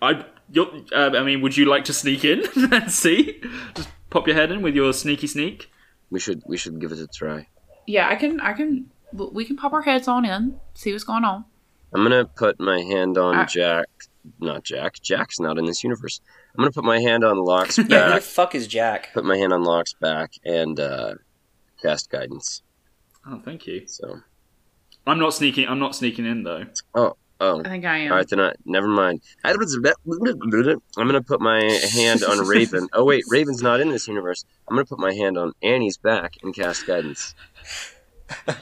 I, 0.00 0.24
you're, 0.50 0.70
uh, 0.92 1.10
I 1.14 1.22
mean, 1.22 1.40
would 1.40 1.56
you 1.56 1.66
like 1.66 1.84
to 1.84 1.92
sneak 1.92 2.24
in 2.24 2.42
and 2.72 2.90
see? 2.90 3.40
Just 3.74 3.88
pop 4.10 4.26
your 4.26 4.36
head 4.36 4.50
in 4.50 4.62
with 4.62 4.74
your 4.74 4.92
sneaky 4.92 5.26
sneak. 5.26 5.70
We 6.10 6.20
should 6.20 6.42
we 6.46 6.56
should 6.56 6.80
give 6.80 6.92
it 6.92 6.98
a 6.98 7.06
try. 7.06 7.48
Yeah, 7.86 8.08
I 8.08 8.16
can. 8.16 8.40
I 8.40 8.52
can. 8.52 8.90
We 9.14 9.44
can 9.44 9.56
pop 9.56 9.72
our 9.72 9.82
heads 9.82 10.08
on 10.08 10.24
in, 10.24 10.58
see 10.74 10.92
what's 10.92 11.04
going 11.04 11.24
on. 11.24 11.44
I'm 11.94 12.02
gonna 12.02 12.24
put 12.24 12.58
my 12.58 12.80
hand 12.82 13.16
on 13.16 13.36
Ah. 13.36 13.44
Jack. 13.46 13.86
Not 14.40 14.64
Jack. 14.64 15.00
Jack's 15.00 15.38
not 15.38 15.58
in 15.58 15.64
this 15.66 15.84
universe. 15.84 16.20
I'm 16.54 16.62
gonna 16.62 16.72
put 16.72 16.82
my 16.84 16.98
hand 16.98 17.22
on 17.24 17.36
Locke's 17.38 17.78
Yeah, 17.78 17.84
who 17.84 17.88
the 17.88 17.94
back. 17.96 18.22
fuck 18.22 18.54
is 18.54 18.66
Jack? 18.66 19.12
put 19.14 19.24
my 19.24 19.36
hand 19.36 19.52
on 19.52 19.62
Locke's 19.62 19.94
back 19.94 20.32
and 20.44 20.80
uh, 20.80 21.14
cast 21.82 22.10
guidance. 22.10 22.62
Oh, 23.26 23.40
thank 23.44 23.66
you. 23.66 23.86
So 23.86 24.20
I'm 25.06 25.18
not 25.18 25.34
sneaking. 25.34 25.68
I'm 25.68 25.78
not 25.78 25.94
sneaking 25.94 26.26
in 26.26 26.42
though. 26.42 26.64
oh 26.94 27.16
I 27.40 27.62
think 27.68 27.84
I 27.84 27.98
am. 27.98 28.10
all 28.12 28.16
right 28.18 28.28
then. 28.28 28.40
I, 28.40 28.54
never 28.64 28.88
mind. 28.88 29.20
I'm 29.44 29.56
gonna 29.56 31.22
put 31.22 31.40
my 31.40 31.60
hand 31.92 32.24
on 32.24 32.46
Raven. 32.46 32.88
Oh 32.92 33.04
wait, 33.04 33.24
Raven's 33.28 33.62
not 33.62 33.80
in 33.80 33.90
this 33.90 34.08
universe. 34.08 34.44
I'm 34.68 34.74
gonna 34.76 34.86
put 34.86 34.98
my 34.98 35.12
hand 35.12 35.36
on 35.38 35.52
Annie's 35.62 35.98
back 35.98 36.34
and 36.42 36.54
cast 36.54 36.86
guidance. 36.86 37.34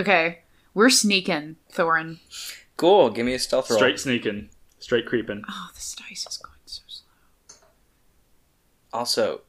Okay, 0.00 0.38
we're 0.72 0.88
sneaking, 0.88 1.56
Thorin. 1.72 2.18
Cool. 2.78 3.10
Give 3.10 3.26
me 3.26 3.34
a 3.34 3.38
stealth 3.38 3.68
roll. 3.68 3.78
Straight 3.78 4.00
sneaking. 4.00 4.48
Straight 4.78 5.04
creeping. 5.04 5.42
Oh, 5.46 5.68
this 5.74 5.94
dice 5.94 6.26
is 6.26 6.38
going 6.38 6.56
so 6.64 6.82
slow. 6.88 7.06
Also, 8.92 9.42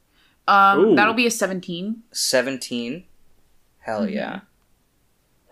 Um, 0.48 0.80
Ooh. 0.80 0.96
that'll 0.96 1.14
be 1.14 1.26
a 1.28 1.32
seventeen. 1.32 2.04
seventeen. 2.12 3.06
Hell 3.80 4.02
Mhm. 4.02 4.14
yeah. 4.14 4.40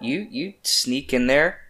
You 0.02 0.28
you 0.30 0.56
sneak 0.64 1.14
in 1.14 1.28
there. 1.28 1.62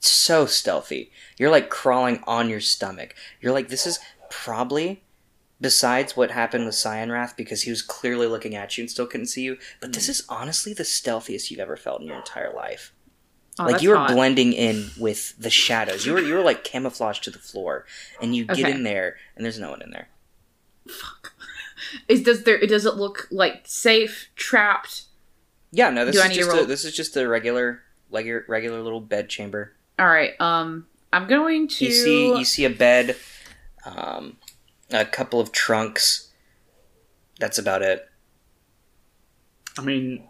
So 0.00 0.46
stealthy. 0.46 1.10
You're 1.38 1.50
like 1.50 1.68
crawling 1.68 2.22
on 2.26 2.48
your 2.48 2.60
stomach. 2.60 3.14
You're 3.40 3.52
like 3.52 3.68
this 3.68 3.86
is 3.86 3.98
probably 4.30 5.02
besides 5.60 6.16
what 6.16 6.30
happened 6.30 6.66
with 6.66 6.74
Cyanwrath 6.74 7.36
because 7.36 7.62
he 7.62 7.70
was 7.70 7.82
clearly 7.82 8.26
looking 8.26 8.54
at 8.54 8.76
you 8.76 8.82
and 8.82 8.90
still 8.90 9.06
couldn't 9.06 9.26
see 9.26 9.42
you. 9.42 9.58
But 9.80 9.92
this 9.92 10.08
is 10.08 10.24
honestly 10.28 10.72
the 10.74 10.84
stealthiest 10.84 11.50
you've 11.50 11.60
ever 11.60 11.76
felt 11.76 12.00
in 12.00 12.06
your 12.06 12.16
entire 12.16 12.52
life. 12.52 12.92
Oh, 13.58 13.64
like 13.64 13.80
you 13.80 13.88
were 13.90 13.96
hot. 13.96 14.10
blending 14.12 14.52
in 14.52 14.90
with 14.98 15.34
the 15.38 15.48
shadows. 15.48 16.04
You 16.04 16.12
were 16.12 16.20
you 16.20 16.34
were 16.34 16.42
like 16.42 16.62
camouflaged 16.62 17.24
to 17.24 17.30
the 17.30 17.38
floor, 17.38 17.86
and 18.20 18.36
you 18.36 18.44
get 18.44 18.58
Okay. 18.58 18.70
in 18.70 18.82
there, 18.82 19.16
and 19.34 19.44
there's 19.44 19.58
no 19.58 19.70
one 19.70 19.80
in 19.80 19.90
there. 19.90 20.08
Is 22.08 22.22
does 22.22 22.42
there? 22.44 22.58
Does 22.66 22.84
it 22.84 22.96
look 22.96 23.28
like 23.30 23.62
safe, 23.64 24.28
trapped? 24.36 25.04
Yeah, 25.72 25.90
no, 25.90 26.04
this 26.04 26.16
Do 26.16 26.22
is 26.22 26.36
just 26.36 26.56
a, 26.56 26.64
this 26.64 26.84
is 26.84 26.94
just 26.94 27.16
a 27.16 27.26
regular 27.26 27.82
like 28.10 28.26
your 28.26 28.44
regular 28.48 28.82
little 28.82 29.00
bed 29.00 29.28
chamber. 29.28 29.72
All 29.98 30.06
right. 30.06 30.38
Um, 30.40 30.86
I'm 31.12 31.26
going 31.26 31.68
to. 31.68 31.84
You 31.86 31.92
see 31.92 32.38
you 32.38 32.44
see 32.44 32.64
a 32.64 32.70
bed, 32.70 33.16
um, 33.84 34.36
a 34.90 35.04
couple 35.04 35.40
of 35.40 35.52
trunks. 35.52 36.32
That's 37.38 37.58
about 37.58 37.82
it. 37.82 38.08
I 39.78 39.82
mean, 39.82 40.26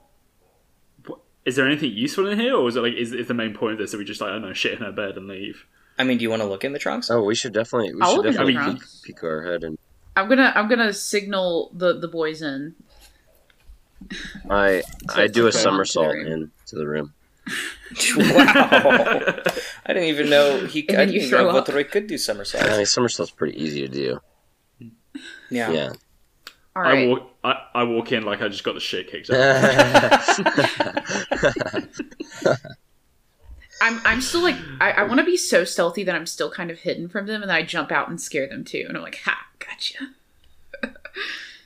is 1.44 1.56
there 1.56 1.66
anything 1.66 1.92
useful 1.92 2.26
in 2.28 2.38
here, 2.38 2.54
or 2.54 2.68
is 2.68 2.76
it 2.76 2.80
like 2.80 2.94
is, 2.94 3.12
is 3.12 3.28
the 3.28 3.34
main 3.34 3.54
point 3.54 3.74
of 3.74 3.78
this 3.78 3.92
that 3.92 3.98
we 3.98 4.04
just 4.04 4.20
like 4.20 4.30
I 4.30 4.32
don't 4.34 4.42
know 4.42 4.52
shit 4.52 4.72
in 4.72 4.84
her 4.84 4.92
bed 4.92 5.16
and 5.16 5.28
leave? 5.28 5.64
I 5.98 6.04
mean, 6.04 6.18
do 6.18 6.22
you 6.22 6.30
want 6.30 6.42
to 6.42 6.48
look 6.48 6.64
in 6.64 6.72
the 6.72 6.78
trunks? 6.78 7.10
Oh, 7.10 7.22
we 7.22 7.34
should 7.34 7.52
definitely 7.52 7.94
we 7.94 8.00
I'll 8.02 8.10
should 8.10 8.16
look 8.16 8.26
in 8.26 8.32
the 8.32 8.38
definitely 8.38 8.54
peek, 8.54 8.62
trunks. 8.64 9.02
peek 9.04 9.24
our 9.24 9.44
head 9.44 9.64
and 9.64 9.78
I'm 10.16 10.28
gonna. 10.28 10.50
I'm 10.54 10.68
gonna 10.68 10.92
signal 10.94 11.70
the 11.74 12.00
the 12.00 12.08
boys 12.08 12.40
in. 12.40 12.74
I 14.50 14.82
I 15.14 15.26
do 15.26 15.44
a 15.44 15.48
okay. 15.48 15.58
somersault 15.58 16.12
Considering. 16.12 16.50
into 16.60 16.76
the 16.76 16.86
room. 16.86 17.12
wow! 18.16 19.42
I 19.86 19.92
didn't 19.92 20.04
even 20.04 20.30
know 20.30 20.64
he. 20.66 20.80
And 20.88 20.96
I 20.96 21.04
then 21.04 21.08
didn't 21.08 21.12
you 21.12 21.20
even 21.20 21.30
throw 21.30 21.52
know 21.52 21.58
up. 21.58 21.66
Votroy 21.66 21.88
could 21.88 22.06
do 22.06 22.16
somersaults. 22.16 22.66
I 22.66 22.76
mean, 22.78 22.86
somersault's 22.86 23.30
pretty 23.30 23.62
easy 23.62 23.82
to 23.82 23.88
do. 23.88 24.20
Yeah. 25.50 25.70
Yeah. 25.70 25.92
All 26.74 26.82
I 26.82 27.06
walk 27.06 27.30
I, 27.42 27.62
I 27.74 27.82
walk 27.84 28.12
in 28.12 28.24
like 28.24 28.42
I 28.42 28.48
just 28.48 28.64
got 28.64 28.74
the 28.74 28.80
shit 28.80 29.10
kicked 29.10 29.30
out. 29.30 29.36
I'm. 33.82 34.00
I'm 34.04 34.20
still 34.22 34.42
like. 34.42 34.56
I, 34.80 34.92
I 34.92 35.02
want 35.04 35.20
to 35.20 35.24
be 35.24 35.36
so 35.36 35.64
stealthy 35.64 36.02
that 36.04 36.14
I'm 36.14 36.26
still 36.26 36.50
kind 36.50 36.70
of 36.70 36.78
hidden 36.80 37.08
from 37.08 37.26
them, 37.26 37.42
and 37.42 37.50
then 37.50 37.56
I 37.56 37.62
jump 37.62 37.92
out 37.92 38.08
and 38.08 38.20
scare 38.20 38.48
them 38.48 38.64
too. 38.64 38.84
And 38.88 38.96
I'm 38.96 39.02
like, 39.02 39.20
"Ha, 39.24 39.36
gotcha." 39.58 39.98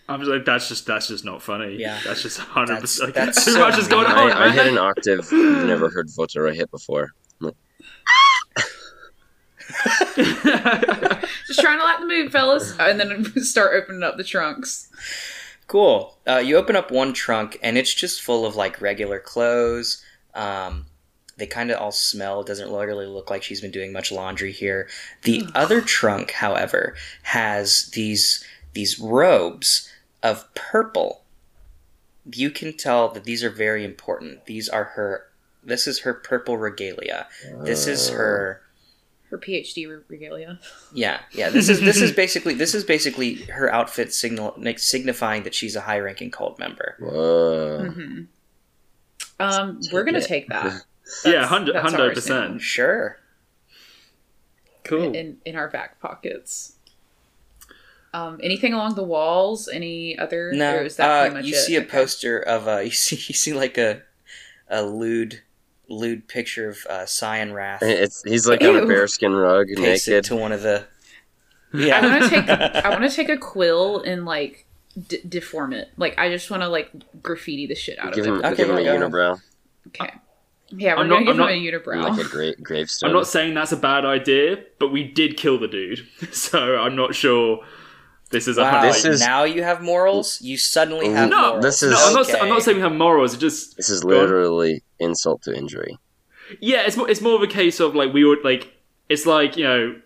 I'm 0.09 0.19
just 0.19 0.29
like 0.31 0.45
that's 0.45 0.69
just 0.69 0.87
that's 0.87 1.07
just 1.07 1.25
not 1.25 1.41
funny. 1.41 1.77
Yeah. 1.77 2.01
that's 2.05 2.23
just 2.23 2.39
hundred 2.39 2.77
That's- 2.79 2.99
percent. 2.99 3.15
that's 3.15 3.45
Too 3.45 3.53
so 3.53 3.61
much 3.61 3.79
is 3.79 3.87
going 3.87 4.07
on. 4.07 4.33
I, 4.33 4.47
I 4.47 4.51
hit 4.51 4.67
an 4.67 4.77
octave 4.77 5.29
you've 5.33 5.67
never 5.67 5.89
heard 5.89 6.09
Votoro 6.09 6.53
hit 6.53 6.69
before. 6.73 7.11
Just 11.51 11.63
trying 11.63 11.81
to 11.81 11.85
lighten 11.85 12.07
the 12.07 12.15
mood, 12.15 12.31
fellas. 12.31 12.79
And 12.79 13.01
then 13.01 13.25
start 13.43 13.75
opening 13.75 14.05
up 14.05 14.17
the 14.17 14.23
trunks. 14.23 14.89
Cool. 15.67 16.17
Uh, 16.25 16.37
you 16.37 16.57
open 16.57 16.77
up 16.77 16.93
one 16.93 17.13
trunk, 17.13 17.59
and 17.61 17.77
it's 17.77 17.93
just 17.93 18.23
full 18.23 18.47
of 18.47 18.55
like 18.55 18.81
regular 18.81 19.19
clothes. 19.19 20.01
Um, 20.33 20.87
they 21.39 21.49
kind 21.49 21.73
of 21.73 21.81
all 21.81 21.91
smell. 21.91 22.45
Doesn't 22.45 22.71
really 22.73 23.07
look 23.07 23.31
like 23.31 23.43
she's 23.43 23.61
been 23.61 23.73
doing 23.73 23.93
much 23.93 24.13
laundry 24.13 24.53
here. 24.53 24.89
The 25.23 25.45
other 25.57 25.81
trunk, 25.81 26.31
however, 26.31 26.95
has 27.25 27.91
these 27.95 28.45
these 28.73 29.01
robes 29.01 29.91
of 30.23 30.55
purple. 30.55 31.25
You 32.33 32.53
can 32.53 32.77
tell 32.77 33.09
that 33.09 33.25
these 33.25 33.43
are 33.43 33.51
very 33.51 33.85
important. 33.85 34.47
These 34.47 34.69
are 34.69 34.85
her. 34.85 35.27
This 35.65 35.89
is 35.89 35.99
her 36.03 36.15
purple 36.15 36.59
regalia. 36.59 37.27
This 37.65 37.89
is 37.89 38.09
her. 38.11 38.63
Her 39.31 39.39
PhD 39.39 40.03
regalia. 40.09 40.59
Yeah, 40.93 41.21
yeah. 41.33 41.51
This 41.51 41.69
is 41.69 41.81
this 41.81 42.01
is 42.01 42.11
basically 42.13 42.55
this 42.55 42.75
is 42.75 42.83
basically 42.85 43.35
her 43.45 43.73
outfit 43.73 44.13
signal 44.13 44.55
like, 44.59 44.79
signifying 44.81 45.45
that 45.45 45.55
she's 45.55 45.77
a 45.77 45.81
high 45.83 46.01
ranking 46.01 46.31
cult 46.33 46.59
member. 46.59 46.97
Whoa. 46.99 47.91
hmm 47.91 48.23
Um, 49.39 49.81
we're 49.93 50.05
gonna 50.05 50.21
take 50.21 50.49
that. 50.49 50.65
yeah, 51.25 51.43
That's- 51.49 51.69
yeah, 51.73 51.81
hundred 51.81 52.15
percent. 52.15 52.61
Sure. 52.61 53.19
Cool. 54.85 55.15
in 55.15 55.37
in 55.45 55.55
our 55.57 55.69
back 55.69 56.01
pockets. 56.01 56.75
Um, 58.13 58.41
anything 58.43 58.73
along 58.75 58.97
the 58.97 59.05
walls? 59.05 59.69
Any 59.69 60.19
other? 60.19 60.53
No, 60.53 60.77
or 60.79 60.83
is 60.83 60.97
that 60.97 61.31
uh, 61.31 61.35
much 61.35 61.45
you 61.45 61.55
it? 61.55 61.59
see 61.59 61.77
a 61.77 61.81
Okay. 61.81 61.89
poster 61.89 62.41
of 62.41 62.67
uh, 62.67 62.79
you 62.85 62.91
see 62.91 63.17
you 63.17 63.35
see 63.35 63.53
like 63.53 63.79
a 63.79 64.03
a 64.69 64.83
lewd 64.83 65.43
lewd 65.91 66.27
picture 66.29 66.69
of 66.71 66.79
uh, 66.89 67.01
Cyanwrath 67.01 67.83
It's 67.83 68.23
he's 68.23 68.47
like 68.47 68.63
on 68.63 68.77
a 68.77 68.87
bearskin 68.87 69.33
rug, 69.35 69.67
pasted 69.77 70.13
naked. 70.13 70.25
to 70.27 70.37
one 70.37 70.53
of 70.53 70.63
the. 70.63 70.87
Yeah, 71.75 71.99
I 72.01 72.01
Yeah, 72.01 72.11
want 72.11 72.23
to 72.25 72.31
take 72.31 72.49
I 72.85 72.89
want 72.91 73.03
to 73.03 73.11
take 73.11 73.29
a 73.29 73.37
quill 73.37 74.01
and 74.03 74.25
like 74.25 74.67
d- 75.09 75.21
deform 75.29 75.73
it. 75.73 75.89
Like 75.97 76.19
I 76.19 76.31
just 76.31 76.51
want 76.51 76.63
to 76.63 76.69
like 76.69 76.91
graffiti 77.23 77.67
the 77.67 77.75
shit 77.75 77.99
out 77.99 78.15
Give 78.15 78.27
of 78.27 78.35
him, 78.35 78.45
it. 78.45 78.47
Okay, 78.47 78.57
give 78.57 78.71
him 78.71 78.77
a 78.77 78.81
yeah, 78.83 78.95
yeah. 78.95 79.01
unibrow, 79.01 79.41
Okay. 79.89 80.11
Yeah, 80.73 80.95
we're 80.95 81.03
I'm 81.03 81.09
gonna 81.09 81.21
not- 81.25 81.33
give 81.33 81.41
I'm 81.41 81.49
him 81.49 81.75
a 81.75 81.79
unibrow. 81.81 82.17
like 82.17 82.25
a 82.27 82.29
great 82.29 82.63
gravestone. 82.63 83.11
I'm 83.11 83.15
not 83.17 83.27
saying 83.27 83.55
that's 83.55 83.73
a 83.73 83.77
bad 83.77 84.05
idea, 84.05 84.63
but 84.79 84.93
we 84.93 85.03
did 85.05 85.37
kill 85.37 85.59
the 85.59 85.67
dude, 85.69 86.07
so 86.33 86.77
I'm 86.77 86.95
not 86.95 87.15
sure 87.17 87.65
this 88.31 88.49
is 88.49 88.59
a 88.59 88.63
Wow. 88.63 88.83
This 88.83 89.05
is- 89.05 89.21
now 89.21 89.45
you 89.45 89.63
have 89.63 89.81
morals. 89.83 90.41
You 90.41 90.57
suddenly 90.57 91.09
have 91.11 91.29
No, 91.31 91.41
morals. 91.49 91.65
this 91.65 91.83
is- 91.83 91.93
No, 91.93 91.99
I'm 92.07 92.15
not. 92.15 92.29
Okay. 92.29 92.39
I'm 92.41 92.49
not 92.49 92.63
saying 92.63 92.77
we 92.77 92.83
have 92.83 92.93
morals. 92.93 93.35
It 93.35 93.39
just 93.39 93.77
This 93.77 93.91
is 93.91 94.03
literally 94.05 94.83
insult 94.99 95.43
to 95.43 95.55
injury. 95.57 95.99
yeah, 96.61 96.83
it's 96.87 96.97
more. 96.97 97.09
It's 97.11 97.21
more 97.21 97.35
of 97.37 97.43
a 97.43 97.47
case 97.47 97.81
of 97.81 97.95
like 97.95 98.13
we 98.13 98.25
would 98.25 98.45
like. 98.45 98.73
It's 99.09 99.27
like 99.27 99.57
you 99.57 99.65
know, 99.65 99.97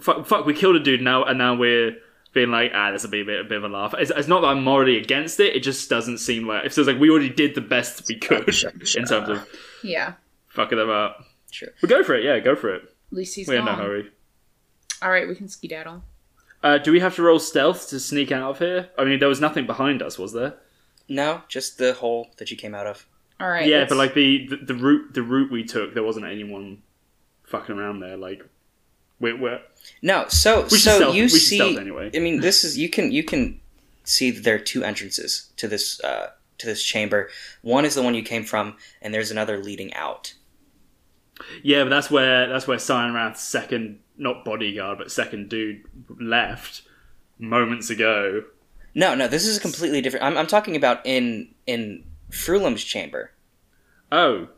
fuck, 0.00 0.26
fuck 0.26 0.46
we 0.46 0.54
killed 0.54 0.76
a 0.76 0.80
dude 0.80 1.00
now, 1.02 1.24
and 1.24 1.38
now 1.38 1.54
we're 1.54 1.96
being 2.34 2.50
like, 2.50 2.72
ah, 2.74 2.90
this 2.92 3.02
will 3.02 3.10
be 3.10 3.20
a 3.20 3.24
bit, 3.24 3.40
a 3.40 3.44
bit 3.44 3.58
of 3.58 3.64
a 3.64 3.68
laugh. 3.68 3.94
It's, 3.98 4.10
it's 4.10 4.26
not 4.28 4.40
that 4.40 4.46
I'm 4.48 4.64
morally 4.64 4.96
against 4.96 5.38
it. 5.38 5.54
It 5.54 5.60
just 5.62 5.90
doesn't 5.90 6.16
seem 6.18 6.46
like 6.48 6.64
it 6.64 6.72
feels 6.72 6.86
like 6.86 6.98
we 6.98 7.10
already 7.10 7.28
did 7.28 7.54
the 7.54 7.60
best 7.60 8.04
we 8.08 8.16
could 8.18 8.48
in 8.96 9.04
terms 9.04 9.28
of 9.28 9.46
yeah. 9.82 10.14
fucking 10.48 10.78
them 10.78 10.88
up. 10.88 11.24
Sure. 11.50 11.68
But 11.82 11.90
go 11.90 12.02
for 12.02 12.14
it. 12.14 12.24
Yeah, 12.24 12.38
go 12.40 12.56
for 12.56 12.74
it. 12.74 12.82
At 12.84 13.16
least 13.18 13.34
he's 13.34 13.48
We're 13.48 13.58
in 13.58 13.66
gone. 13.66 13.76
no 13.78 13.84
hurry. 13.84 14.10
All 15.02 15.10
right, 15.10 15.28
we 15.28 15.34
can 15.34 15.46
skedaddle. 15.48 16.02
Uh, 16.62 16.78
do 16.78 16.92
we 16.92 17.00
have 17.00 17.14
to 17.16 17.22
roll 17.22 17.38
stealth 17.38 17.88
to 17.90 17.98
sneak 17.98 18.30
out 18.30 18.50
of 18.50 18.58
here? 18.58 18.90
I 18.98 19.04
mean, 19.04 19.18
there 19.18 19.28
was 19.28 19.40
nothing 19.40 19.66
behind 19.66 20.00
us, 20.02 20.18
was 20.18 20.32
there? 20.32 20.54
No, 21.08 21.42
just 21.48 21.78
the 21.78 21.94
hole 21.94 22.30
that 22.38 22.50
you 22.50 22.56
came 22.56 22.74
out 22.74 22.86
of. 22.86 23.06
All 23.40 23.48
right. 23.48 23.66
yeah, 23.66 23.78
let's- 23.78 23.88
but 23.88 23.98
like 23.98 24.14
the, 24.14 24.46
the 24.46 24.56
the 24.56 24.74
route 24.74 25.14
the 25.14 25.22
route 25.22 25.50
we 25.50 25.64
took, 25.64 25.94
there 25.94 26.04
wasn't 26.04 26.26
anyone 26.26 26.82
fucking 27.44 27.76
around 27.76 27.98
there. 28.00 28.16
Like, 28.16 28.42
we're, 29.18 29.36
we're 29.36 29.60
No, 30.00 30.26
so 30.28 30.62
We 30.62 30.68
should 30.70 30.78
so 30.80 30.96
stealth- 30.98 31.14
you 31.16 31.24
we 31.24 31.28
should 31.28 31.40
see. 31.40 31.56
stealth 31.56 31.78
anyway. 31.78 32.10
I 32.14 32.18
mean, 32.20 32.40
this 32.40 32.62
is 32.62 32.78
you 32.78 32.88
can 32.88 33.10
you 33.10 33.24
can 33.24 33.60
see 34.04 34.30
that 34.30 34.44
there 34.44 34.54
are 34.54 34.60
two 34.60 34.84
entrances 34.84 35.50
to 35.56 35.66
this 35.66 36.00
uh, 36.04 36.30
to 36.58 36.66
this 36.66 36.82
chamber. 36.84 37.28
One 37.62 37.84
is 37.84 37.96
the 37.96 38.02
one 38.02 38.14
you 38.14 38.22
came 38.22 38.44
from, 38.44 38.76
and 39.00 39.12
there's 39.12 39.32
another 39.32 39.58
leading 39.58 39.92
out. 39.94 40.34
yeah, 41.64 41.82
but 41.82 41.90
that's 41.90 42.10
where 42.10 42.48
that's 42.48 42.68
where 42.68 42.78
Cyan 42.78 43.12
Cyanwrath's 43.12 43.40
second 43.42 43.98
not 44.18 44.44
bodyguard 44.44 44.98
but 44.98 45.10
second 45.10 45.48
dude 45.48 45.82
left 46.20 46.82
moments 47.38 47.90
ago. 47.90 48.44
No, 48.94 49.14
no, 49.14 49.26
this 49.28 49.46
is 49.46 49.56
a 49.56 49.60
completely 49.60 50.00
different. 50.02 50.24
I'm, 50.24 50.36
I'm 50.36 50.46
talking 50.46 50.76
about 50.76 51.00
in 51.06 51.54
in 51.66 52.04
Frulam's 52.30 52.84
chamber. 52.84 53.30
Oh, 54.10 54.48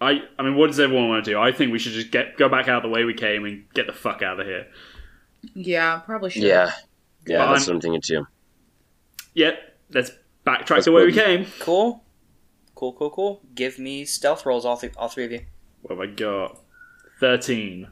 I 0.00 0.22
I 0.38 0.42
mean, 0.42 0.56
what 0.56 0.66
does 0.68 0.80
everyone 0.80 1.08
want 1.08 1.24
to 1.24 1.30
do? 1.30 1.38
I 1.38 1.52
think 1.52 1.72
we 1.72 1.78
should 1.78 1.92
just 1.92 2.10
get 2.10 2.36
go 2.36 2.48
back 2.48 2.66
out 2.68 2.82
the 2.82 2.88
way 2.88 3.04
we 3.04 3.14
came 3.14 3.44
and 3.44 3.64
get 3.74 3.86
the 3.86 3.92
fuck 3.92 4.22
out 4.22 4.40
of 4.40 4.46
here. 4.46 4.66
yeah, 5.54 5.98
probably 6.00 6.30
should. 6.30 6.42
Yeah, 6.42 6.72
yeah, 7.26 7.38
But 7.38 7.52
that's 7.52 7.68
I'm- 7.68 7.76
what 7.76 7.76
I'm 7.76 7.80
thinking 7.80 8.00
too. 8.00 8.26
Yep, 9.34 9.78
let's 9.92 10.10
backtrack 10.46 10.70
Let's 10.70 10.84
the 10.86 10.92
way 10.92 11.04
we 11.04 11.12
came. 11.12 11.46
Cool, 11.60 12.02
cool, 12.74 12.92
cool, 12.94 13.10
cool. 13.10 13.40
Give 13.54 13.78
me 13.78 14.04
stealth 14.04 14.44
rolls, 14.46 14.64
all 14.64 14.76
three, 14.76 14.90
all 14.96 15.08
three 15.08 15.24
of 15.26 15.32
you. 15.32 15.42
What 15.82 15.96
have 15.96 16.00
I 16.00 16.12
got? 16.12 16.58
Thirteen. 17.20 17.88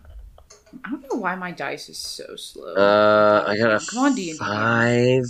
I 0.85 0.91
don't 0.91 1.03
know 1.13 1.19
why 1.19 1.35
my 1.35 1.51
dice 1.51 1.89
is 1.89 1.99
so 1.99 2.37
slow. 2.37 2.75
Uh, 2.75 3.45
I 3.47 3.57
got 3.59 3.83
a 3.83 3.87
Come 3.87 3.99
on, 4.05 4.15
D&D. 4.15 4.39
five. 4.39 5.23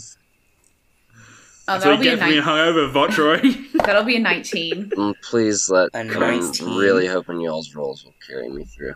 oh, 1.68 1.78
that'll 1.78 1.96
be 1.98 2.08
a 2.08 2.16
get 2.16 2.18
for 2.20 2.24
nine- 2.26 2.42
hungover, 2.42 2.92
Votroy. 2.92 3.72
that'll 3.84 4.04
be 4.04 4.16
a 4.16 4.20
nineteen. 4.20 4.90
Mm, 4.90 5.14
Please 5.22 5.68
let. 5.70 5.90
A 5.94 5.98
I'm 5.98 6.08
19. 6.08 6.76
really 6.76 7.06
hoping 7.06 7.40
y'all's 7.40 7.74
rolls 7.74 8.04
will 8.04 8.14
carry 8.26 8.48
me 8.48 8.64
through. 8.64 8.94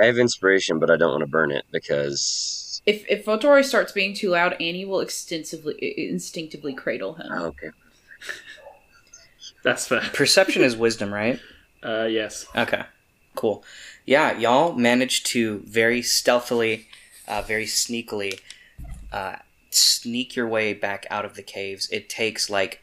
I 0.00 0.04
have 0.06 0.18
inspiration, 0.18 0.78
but 0.78 0.90
I 0.90 0.96
don't 0.96 1.10
want 1.10 1.22
to 1.22 1.26
burn 1.26 1.50
it 1.50 1.64
because. 1.72 2.82
If 2.86 3.04
if 3.08 3.24
Votori 3.24 3.64
starts 3.64 3.90
being 3.92 4.14
too 4.14 4.30
loud, 4.30 4.52
Annie 4.60 4.84
will 4.84 5.00
extensively 5.00 5.74
instinctively 6.08 6.72
cradle 6.74 7.14
him. 7.14 7.26
Oh, 7.30 7.46
okay. 7.46 7.70
That's 9.64 9.88
fair. 9.88 10.00
Perception 10.12 10.62
is 10.62 10.76
wisdom, 10.76 11.12
right? 11.12 11.40
Uh, 11.82 12.04
yes. 12.04 12.46
Okay, 12.54 12.82
cool. 13.36 13.64
Yeah, 14.04 14.36
y'all 14.38 14.72
managed 14.74 15.26
to 15.26 15.60
very 15.66 16.02
stealthily, 16.02 16.86
uh, 17.28 17.42
very 17.42 17.66
sneakily, 17.66 18.40
uh, 19.12 19.36
sneak 19.70 20.34
your 20.36 20.46
way 20.48 20.72
back 20.74 21.06
out 21.10 21.24
of 21.24 21.34
the 21.34 21.42
caves. 21.42 21.88
It 21.90 22.08
takes 22.08 22.48
like 22.50 22.82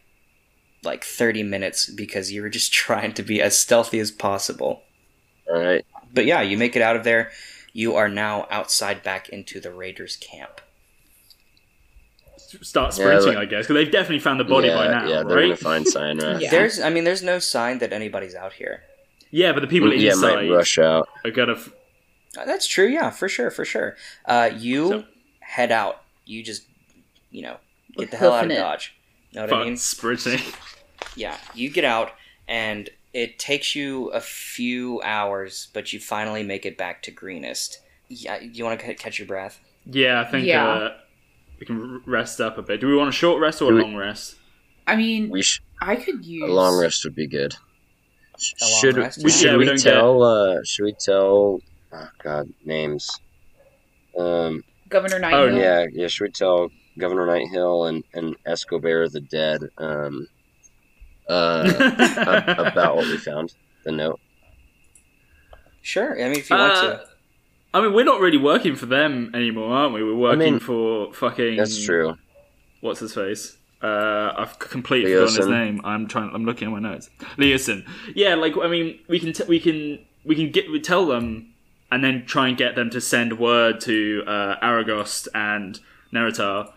like 0.84 1.04
thirty 1.04 1.44
minutes 1.44 1.90
because 1.90 2.32
you 2.32 2.42
were 2.42 2.50
just 2.50 2.72
trying 2.86 3.14
to 3.14 3.24
be 3.24 3.42
as 3.42 3.58
stealthy 3.58 4.00
as 4.00 4.12
possible. 4.12 4.84
All 5.50 5.60
right. 5.62 5.86
But 6.14 6.26
yeah, 6.26 6.42
you 6.42 6.58
make 6.58 6.76
it 6.76 6.82
out 6.82 6.96
of 6.96 7.04
there. 7.04 7.32
You 7.74 7.96
are 7.96 8.08
now 8.10 8.48
outside 8.52 9.02
back 9.02 9.30
into 9.30 9.60
the 9.60 9.72
raiders' 9.72 10.16
camp. 10.16 10.62
Start 12.62 12.96
Yeah, 12.98 13.06
sprinting, 13.20 13.28
like- 13.30 13.38
I 13.38 13.46
guess, 13.46 13.66
because 13.66 13.74
they've 13.76 13.92
definitely 13.92 14.20
found 14.20 14.40
the 14.40 14.44
body 14.44 14.68
yeah, 14.68 14.76
by 14.76 14.88
now, 14.88 15.08
yeah, 15.08 15.24
they're 15.24 15.38
right? 15.38 15.44
gonna 15.46 15.56
find 15.56 15.86
Cyanwrath. 15.86 16.40
Yeah. 16.42 16.52
There's, 16.52 16.80
I 16.80 16.90
mean, 16.92 17.04
there's 17.04 17.24
no 17.24 17.40
sign 17.40 17.80
that 17.80 17.92
anybody's 17.92 18.36
out 18.36 18.54
here. 18.54 18.84
Yeah, 19.36 19.52
but 19.52 19.62
the 19.62 19.68
people 19.68 19.92
yeah, 19.94 20.12
inside 20.12 20.36
might 20.36 20.50
rush 20.52 20.78
out. 20.78 21.10
are 21.26 21.32
gonna. 21.32 21.54
F- 21.54 21.74
Uh, 22.38 22.46
That's 22.46 22.68
true. 22.68 22.86
Yeah, 22.88 23.10
for 23.10 23.28
sure, 23.28 23.50
for 23.52 23.66
sure. 23.66 23.96
Uh, 24.26 24.50
you 24.56 24.88
So- 24.90 25.06
head 25.40 25.72
out. 25.72 26.02
You 26.26 26.44
just, 26.44 26.64
you 27.32 27.42
know, 27.42 27.58
get 27.98 28.12
the 28.12 28.18
hell 28.18 28.32
out 28.34 28.46
of 28.46 28.52
it. 28.52 28.56
Dodge. 28.56 28.94
Know 29.34 29.42
what 29.42 29.50
fuck, 29.50 29.60
I 29.62 29.66
mean? 29.66 29.78
sprinting. 29.78 30.40
Yeah, 31.16 31.38
you 31.54 31.70
get 31.70 31.84
out, 31.84 32.12
and 32.48 32.90
it 33.14 33.38
takes 33.38 33.76
you 33.76 34.08
a 34.12 34.22
few 34.22 35.02
hours, 35.04 35.68
but 35.74 35.92
you 35.94 36.00
finally 36.00 36.42
make 36.44 36.66
it 36.66 36.78
back 36.78 37.02
to 37.04 37.12
Greenest. 37.12 37.80
Yeah, 38.10 38.40
you 38.40 38.64
want 38.64 38.80
to 38.80 38.94
catch 38.96 39.20
your 39.20 39.28
breath? 39.28 39.60
Yeah, 39.86 40.22
I 40.22 40.26
think 40.32 40.46
Yeah. 40.48 40.66
Uh, 40.68 40.98
we 41.60 41.66
can 41.66 42.02
rest 42.06 42.40
up 42.40 42.58
a 42.58 42.62
bit. 42.64 42.80
Do 42.80 42.88
we 42.88 42.96
want 42.96 43.10
a 43.10 43.12
short 43.12 43.42
rest 43.42 43.62
or 43.62 43.72
a 43.72 43.76
we- 43.76 43.82
long 43.82 43.96
rest? 43.96 44.36
I 44.88 44.96
mean, 44.96 45.30
We 45.30 45.42
sh- 45.44 45.62
I 45.82 45.96
could 45.98 46.24
use 46.26 46.50
a 46.50 46.54
long 46.54 46.80
rest 46.80 47.04
would 47.04 47.16
be 47.16 47.28
good. 47.28 47.56
Sh- 48.38 48.54
A 48.62 48.66
long 48.66 48.80
Should 48.82 48.98
we, 49.24 49.32
should 49.32 49.46
Yeah, 49.52 49.58
we 49.58 49.70
we 49.70 49.78
tell? 49.78 50.24
Uh, 50.24 50.58
should 50.64 50.84
we 50.84 50.94
tell? 50.94 51.60
Oh 51.92 52.10
God, 52.24 52.50
names. 52.66 53.10
Um. 54.18 54.64
Governor 54.90 55.20
Oh, 55.34 55.46
Yeah, 55.48 55.86
yeah. 55.92 56.08
Should 56.08 56.24
we 56.26 56.32
tell 56.32 56.70
Governor 56.98 57.26
Nighthill 57.28 57.90
and 57.90 58.04
and 58.14 58.36
Escobar 58.46 59.08
the 59.10 59.22
Dead? 59.22 59.62
Um. 59.78 60.28
Uh. 61.28 61.72
about 62.58 62.96
what 62.98 63.08
we 63.08 63.18
found. 63.18 63.54
The 63.86 63.92
note. 63.92 64.20
Sure. 65.82 66.14
I 66.14 66.30
mean, 66.30 66.40
if 66.40 66.50
you 66.50 66.56
want 66.56 66.74
Uh, 66.74 66.82
to. 66.82 67.06
I 67.74 67.82
mean, 67.82 67.94
we're 67.94 68.06
not 68.06 68.22
really 68.22 68.38
working 68.38 68.76
for 68.76 68.86
them 68.86 69.32
anymore, 69.34 69.74
aren't 69.74 69.94
we? 69.94 70.04
We're 70.04 70.16
working 70.16 70.40
mean, 70.40 70.60
for 70.60 71.12
fucking. 71.14 71.58
That's 71.58 71.84
true. 71.84 72.16
What's 72.82 73.00
his 73.00 73.14
face? 73.14 73.58
Uh, 73.84 74.34
I've 74.38 74.58
completely 74.60 75.12
forgotten 75.12 75.36
his 75.36 75.48
name. 75.48 75.82
I'm 75.84 76.08
trying. 76.08 76.32
I'm 76.34 76.46
looking 76.46 76.70
at 76.70 76.72
my 76.72 76.80
notes. 76.80 77.10
Leosin. 77.38 77.86
Yeah, 78.16 78.36
like 78.36 78.54
I 78.56 78.68
mean, 78.68 79.00
we 79.10 79.20
can 79.20 79.34
t- 79.34 79.44
we 79.44 79.60
can 79.60 80.00
we 80.24 80.36
can 80.36 80.52
get 80.52 80.72
we 80.72 80.80
tell 80.80 81.06
them, 81.06 81.54
and 81.92 82.02
then 82.02 82.26
try 82.26 82.48
and 82.48 82.58
get 82.58 82.76
them 82.76 82.90
to 82.92 83.02
send 83.02 83.38
word 83.38 83.82
to 83.82 84.24
uh, 84.26 84.56
Aragost 84.64 85.28
and 85.36 85.82
Naerytar, 86.14 86.72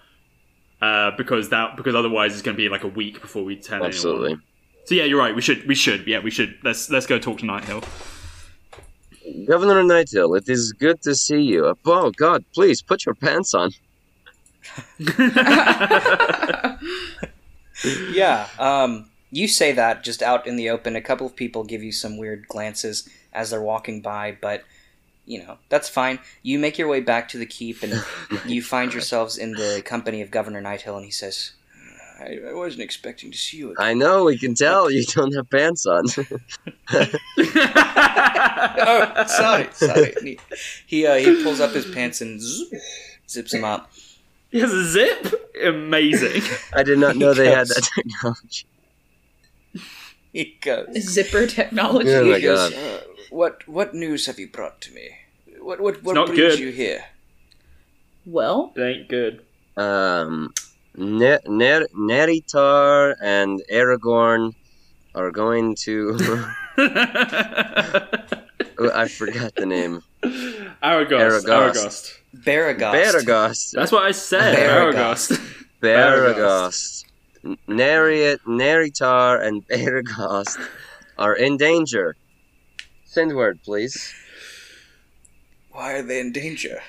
uh, 0.82 1.12
because 1.16 1.50
that 1.50 1.76
because 1.76 1.94
otherwise 1.94 2.32
it's 2.32 2.42
going 2.42 2.56
to 2.56 2.60
be 2.60 2.68
like 2.68 2.82
a 2.82 2.88
week 2.88 3.20
before 3.20 3.44
we 3.44 3.54
tell 3.54 3.84
Absolutely. 3.84 4.26
anyone. 4.26 4.42
So 4.86 4.96
yeah, 4.96 5.04
you're 5.04 5.18
right. 5.18 5.34
We 5.34 5.42
should 5.42 5.64
we 5.68 5.76
should 5.76 6.08
yeah 6.08 6.18
we 6.18 6.32
should 6.32 6.58
let's 6.64 6.90
let's 6.90 7.06
go 7.06 7.20
talk 7.20 7.38
to 7.38 7.44
Nighthill. 7.44 7.84
Governor 9.46 9.82
Nighthill, 9.84 10.36
it 10.36 10.48
is 10.48 10.72
good 10.72 11.02
to 11.02 11.14
see 11.14 11.40
you. 11.40 11.76
Oh 11.84 12.10
God, 12.10 12.44
please 12.52 12.82
put 12.82 13.06
your 13.06 13.14
pants 13.14 13.54
on. 13.54 13.70
Yeah. 18.12 18.48
Um, 18.58 19.06
you 19.30 19.48
say 19.48 19.72
that 19.72 20.04
just 20.04 20.22
out 20.22 20.46
in 20.46 20.56
the 20.56 20.70
open. 20.70 20.96
A 20.96 21.00
couple 21.00 21.26
of 21.26 21.36
people 21.36 21.64
give 21.64 21.82
you 21.82 21.92
some 21.92 22.16
weird 22.16 22.48
glances 22.48 23.08
as 23.32 23.50
they're 23.50 23.60
walking 23.60 24.00
by, 24.00 24.36
but 24.40 24.64
you 25.26 25.44
know 25.44 25.58
that's 25.68 25.88
fine. 25.88 26.18
You 26.42 26.58
make 26.58 26.78
your 26.78 26.88
way 26.88 27.00
back 27.00 27.28
to 27.30 27.38
the 27.38 27.46
keep, 27.46 27.82
and 27.82 28.04
you 28.46 28.62
find 28.62 28.92
yourselves 28.92 29.36
in 29.36 29.52
the 29.52 29.82
company 29.84 30.22
of 30.22 30.30
Governor 30.30 30.62
Nighthill, 30.62 30.96
and 30.96 31.04
he 31.04 31.10
says, 31.10 31.52
"I, 32.20 32.38
I 32.48 32.54
wasn't 32.54 32.82
expecting 32.82 33.30
to 33.32 33.36
see 33.36 33.58
you." 33.58 33.72
Again. 33.72 33.86
I 33.86 33.94
know, 33.94 34.24
we 34.24 34.38
can 34.38 34.54
tell 34.54 34.90
you 34.90 35.04
don't 35.04 35.34
have 35.34 35.50
pants 35.50 35.86
on. 35.86 36.04
oh, 36.88 37.06
sorry, 39.26 39.68
sorry. 39.72 40.14
He 40.22 40.38
he, 40.86 41.06
uh, 41.06 41.16
he 41.16 41.42
pulls 41.42 41.60
up 41.60 41.72
his 41.72 41.86
pants 41.86 42.20
and 42.20 42.40
zips 43.28 43.52
them 43.52 43.64
up. 43.64 43.90
He 44.56 44.62
has 44.62 44.72
a 44.72 44.84
zip. 44.86 45.52
Amazing. 45.62 46.40
I 46.72 46.82
did 46.82 46.98
not 46.98 47.14
know 47.16 47.34
they 47.34 47.50
had 47.50 47.68
that 47.68 47.86
technology. 47.94 48.64
He 50.32 50.56
goes. 50.62 50.98
Zipper 50.98 51.46
technology. 51.46 52.08
Oh 52.10 52.24
my 52.24 52.36
He 52.38 52.42
goes, 52.42 52.70
God. 52.70 52.78
"Uh, 52.82 53.00
what 53.28 53.68
what 53.68 53.92
news 53.94 54.24
have 54.24 54.38
you 54.38 54.48
brought 54.48 54.80
to 54.80 54.94
me? 54.94 55.10
What 55.60 55.78
what 55.80 56.02
what 56.02 56.14
not 56.14 56.28
brings 56.28 56.40
good. 56.40 56.58
you 56.58 56.70
here? 56.70 57.04
Well, 58.24 58.72
it 58.76 58.80
ain't 58.80 59.08
good. 59.10 59.44
Um, 59.76 60.54
Ner- 60.96 61.42
Ner- 61.46 61.88
Naerytar 61.94 63.14
and 63.20 63.60
Aragorn 63.70 64.54
are 65.14 65.30
going 65.30 65.74
to. 65.84 66.16
Oh, 68.78 68.90
I 68.94 69.08
forgot 69.08 69.54
the 69.54 69.64
name. 69.64 70.02
Aragost. 70.22 70.76
Aragost. 70.82 71.46
Aragost. 71.46 72.12
Baragost. 72.44 72.94
Baragost. 72.94 73.70
That's 73.72 73.92
what 73.92 74.04
I 74.04 74.12
said. 74.12 74.56
Baragost. 74.56 75.38
Aragost. 75.82 76.34
Baragost. 76.34 77.04
N- 77.44 77.58
Neri- 77.68 78.38
Naerytar 78.46 79.42
and 79.44 79.66
Baragost 79.68 80.58
are 81.18 81.34
in 81.34 81.56
danger. 81.56 82.16
Send 83.04 83.34
word, 83.34 83.60
please. 83.64 84.12
Why 85.70 85.92
are 85.94 86.02
they 86.02 86.20
in 86.20 86.32
danger? 86.32 86.80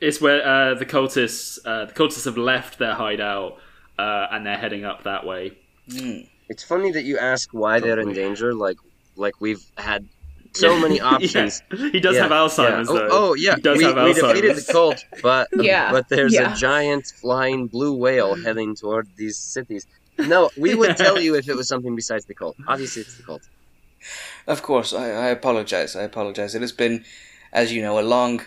It's 0.00 0.20
where 0.20 0.46
uh, 0.46 0.74
the 0.74 0.86
cultists 0.86 1.58
uh, 1.64 1.86
the 1.86 1.92
cultists 1.92 2.24
have 2.26 2.36
left 2.38 2.78
their 2.78 2.94
hideout 2.94 3.58
uh, 3.98 4.26
and 4.30 4.46
they're 4.46 4.58
heading 4.58 4.84
up 4.84 5.02
that 5.04 5.26
way. 5.26 5.56
Hmm. 5.90 6.20
It's 6.48 6.62
funny 6.62 6.90
that 6.92 7.04
you 7.04 7.18
ask 7.18 7.50
why 7.52 7.80
they're 7.80 8.00
in 8.00 8.12
danger. 8.12 8.54
Like, 8.54 8.78
like 9.16 9.40
we've 9.40 9.64
had 9.76 10.08
so 10.54 10.78
many 10.78 11.00
options. 11.14 11.62
Yeah. 11.72 11.90
He 11.90 12.00
does 12.00 12.16
Yeah, 12.16 12.22
have 12.22 12.30
Alzheimer's 12.32 12.88
yeah. 12.88 12.94
though. 12.94 13.08
Oh, 13.10 13.28
oh, 13.30 13.34
yeah, 13.34 13.54
He 13.56 13.60
does 13.62 13.78
we, 13.78 13.84
have 13.84 13.96
we 13.96 14.12
defeated 14.14 14.44
Alzheimer's. 14.56 14.66
the 14.66 14.72
cult, 14.72 15.04
but 15.22 15.48
Yeah, 15.56 15.90
but 15.92 16.08
there's 16.08 16.34
yeah. 16.34 16.52
a 16.52 16.56
giant 16.56 17.06
flying 17.20 17.66
blue 17.66 17.94
whale 17.94 18.34
heading 18.44 18.74
toward 18.74 19.08
these 19.16 19.36
cities. 19.36 19.86
No, 20.18 20.50
we 20.56 20.74
would 20.74 20.96
tell 20.96 21.20
you 21.20 21.36
if 21.36 21.48
it 21.48 21.54
was 21.56 21.68
something 21.68 21.94
besides 21.94 22.24
the 22.24 22.34
cult. 22.34 22.56
Obviously, 22.66 23.02
it's 23.02 23.16
the 23.16 23.22
cult. 23.22 23.42
Of 24.46 24.62
course, 24.62 24.92
I, 24.92 25.10
I 25.10 25.26
apologize. 25.28 25.94
I 25.94 26.02
apologize. 26.02 26.54
It 26.54 26.60
has 26.62 26.72
been, 26.72 27.04
as 27.52 27.72
you 27.72 27.82
know, 27.82 27.98
a 27.98 28.02
long, 28.02 28.42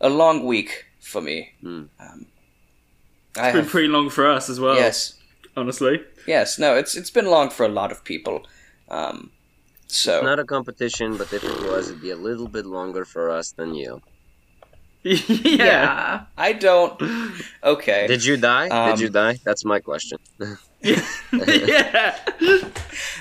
a 0.00 0.08
long 0.08 0.44
week 0.44 0.86
for 1.00 1.20
me. 1.20 1.52
Hmm. 1.62 1.84
Um, 1.98 2.26
I 3.36 3.46
It's 3.48 3.52
been 3.54 3.62
have, 3.64 3.68
pretty 3.68 3.88
long 3.88 4.10
for 4.10 4.28
us 4.28 4.48
as 4.48 4.58
well. 4.60 4.74
yes, 4.76 5.14
honestly. 5.56 6.02
yes. 6.26 6.58
No, 6.58 6.76
it's 6.76 6.96
it's 6.96 7.10
been 7.10 7.26
long 7.26 7.50
for 7.50 7.64
a 7.64 7.68
lot 7.68 7.90
of 7.92 8.04
people. 8.04 8.46
Um, 8.88 9.30
so 9.90 10.22
Not 10.22 10.38
a 10.38 10.44
competition, 10.44 11.16
but 11.16 11.32
if 11.32 11.44
it 11.44 11.62
was, 11.70 11.88
it'd 11.90 12.02
be 12.02 12.10
a 12.10 12.16
little 12.16 12.48
bit 12.48 12.66
longer 12.66 13.04
for 13.04 13.30
us 13.30 13.52
than 13.52 13.74
you. 13.74 14.00
yeah. 15.02 15.18
Yeah. 15.40 16.24
I 16.36 16.52
don't. 16.52 17.00
Okay. 17.62 18.06
Did 18.06 18.24
you 18.24 18.38
die? 18.38 18.68
Um, 18.68 18.90
Did 18.90 19.00
you 19.00 19.08
die? 19.10 19.38
That's 19.44 19.66
my 19.66 19.80
question. 19.80 20.18
yeah. 20.82 22.16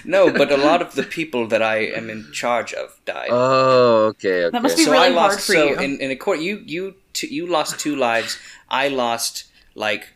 No, 0.06 0.32
but 0.32 0.50
a 0.50 0.56
lot 0.56 0.82
of 0.82 0.96
the 0.96 1.04
people 1.04 1.46
that 1.48 1.62
I 1.62 1.78
am 1.88 2.10
in 2.10 2.32
charge 2.32 2.74
of 2.74 2.98
died. 3.04 3.28
Oh, 3.32 4.06
okay, 4.12 4.46
okay. 4.46 4.50
That 4.52 4.62
must 4.62 4.78
be 4.78 4.86
so 4.86 4.92
really 4.94 5.08
I 5.08 5.10
lost. 5.10 5.36
hard 5.36 5.42
for 5.42 5.54
so 5.54 5.66
you. 5.66 5.76
in 5.76 6.00
in 6.00 6.10
a 6.10 6.16
court, 6.16 6.40
you 6.40 6.64
you 6.66 6.96
two, 7.12 7.28
you 7.28 7.48
lost 7.48 7.80
two 7.80 7.98
lives. 7.98 8.38
I 8.70 8.88
lost 8.88 9.46
like 9.76 10.14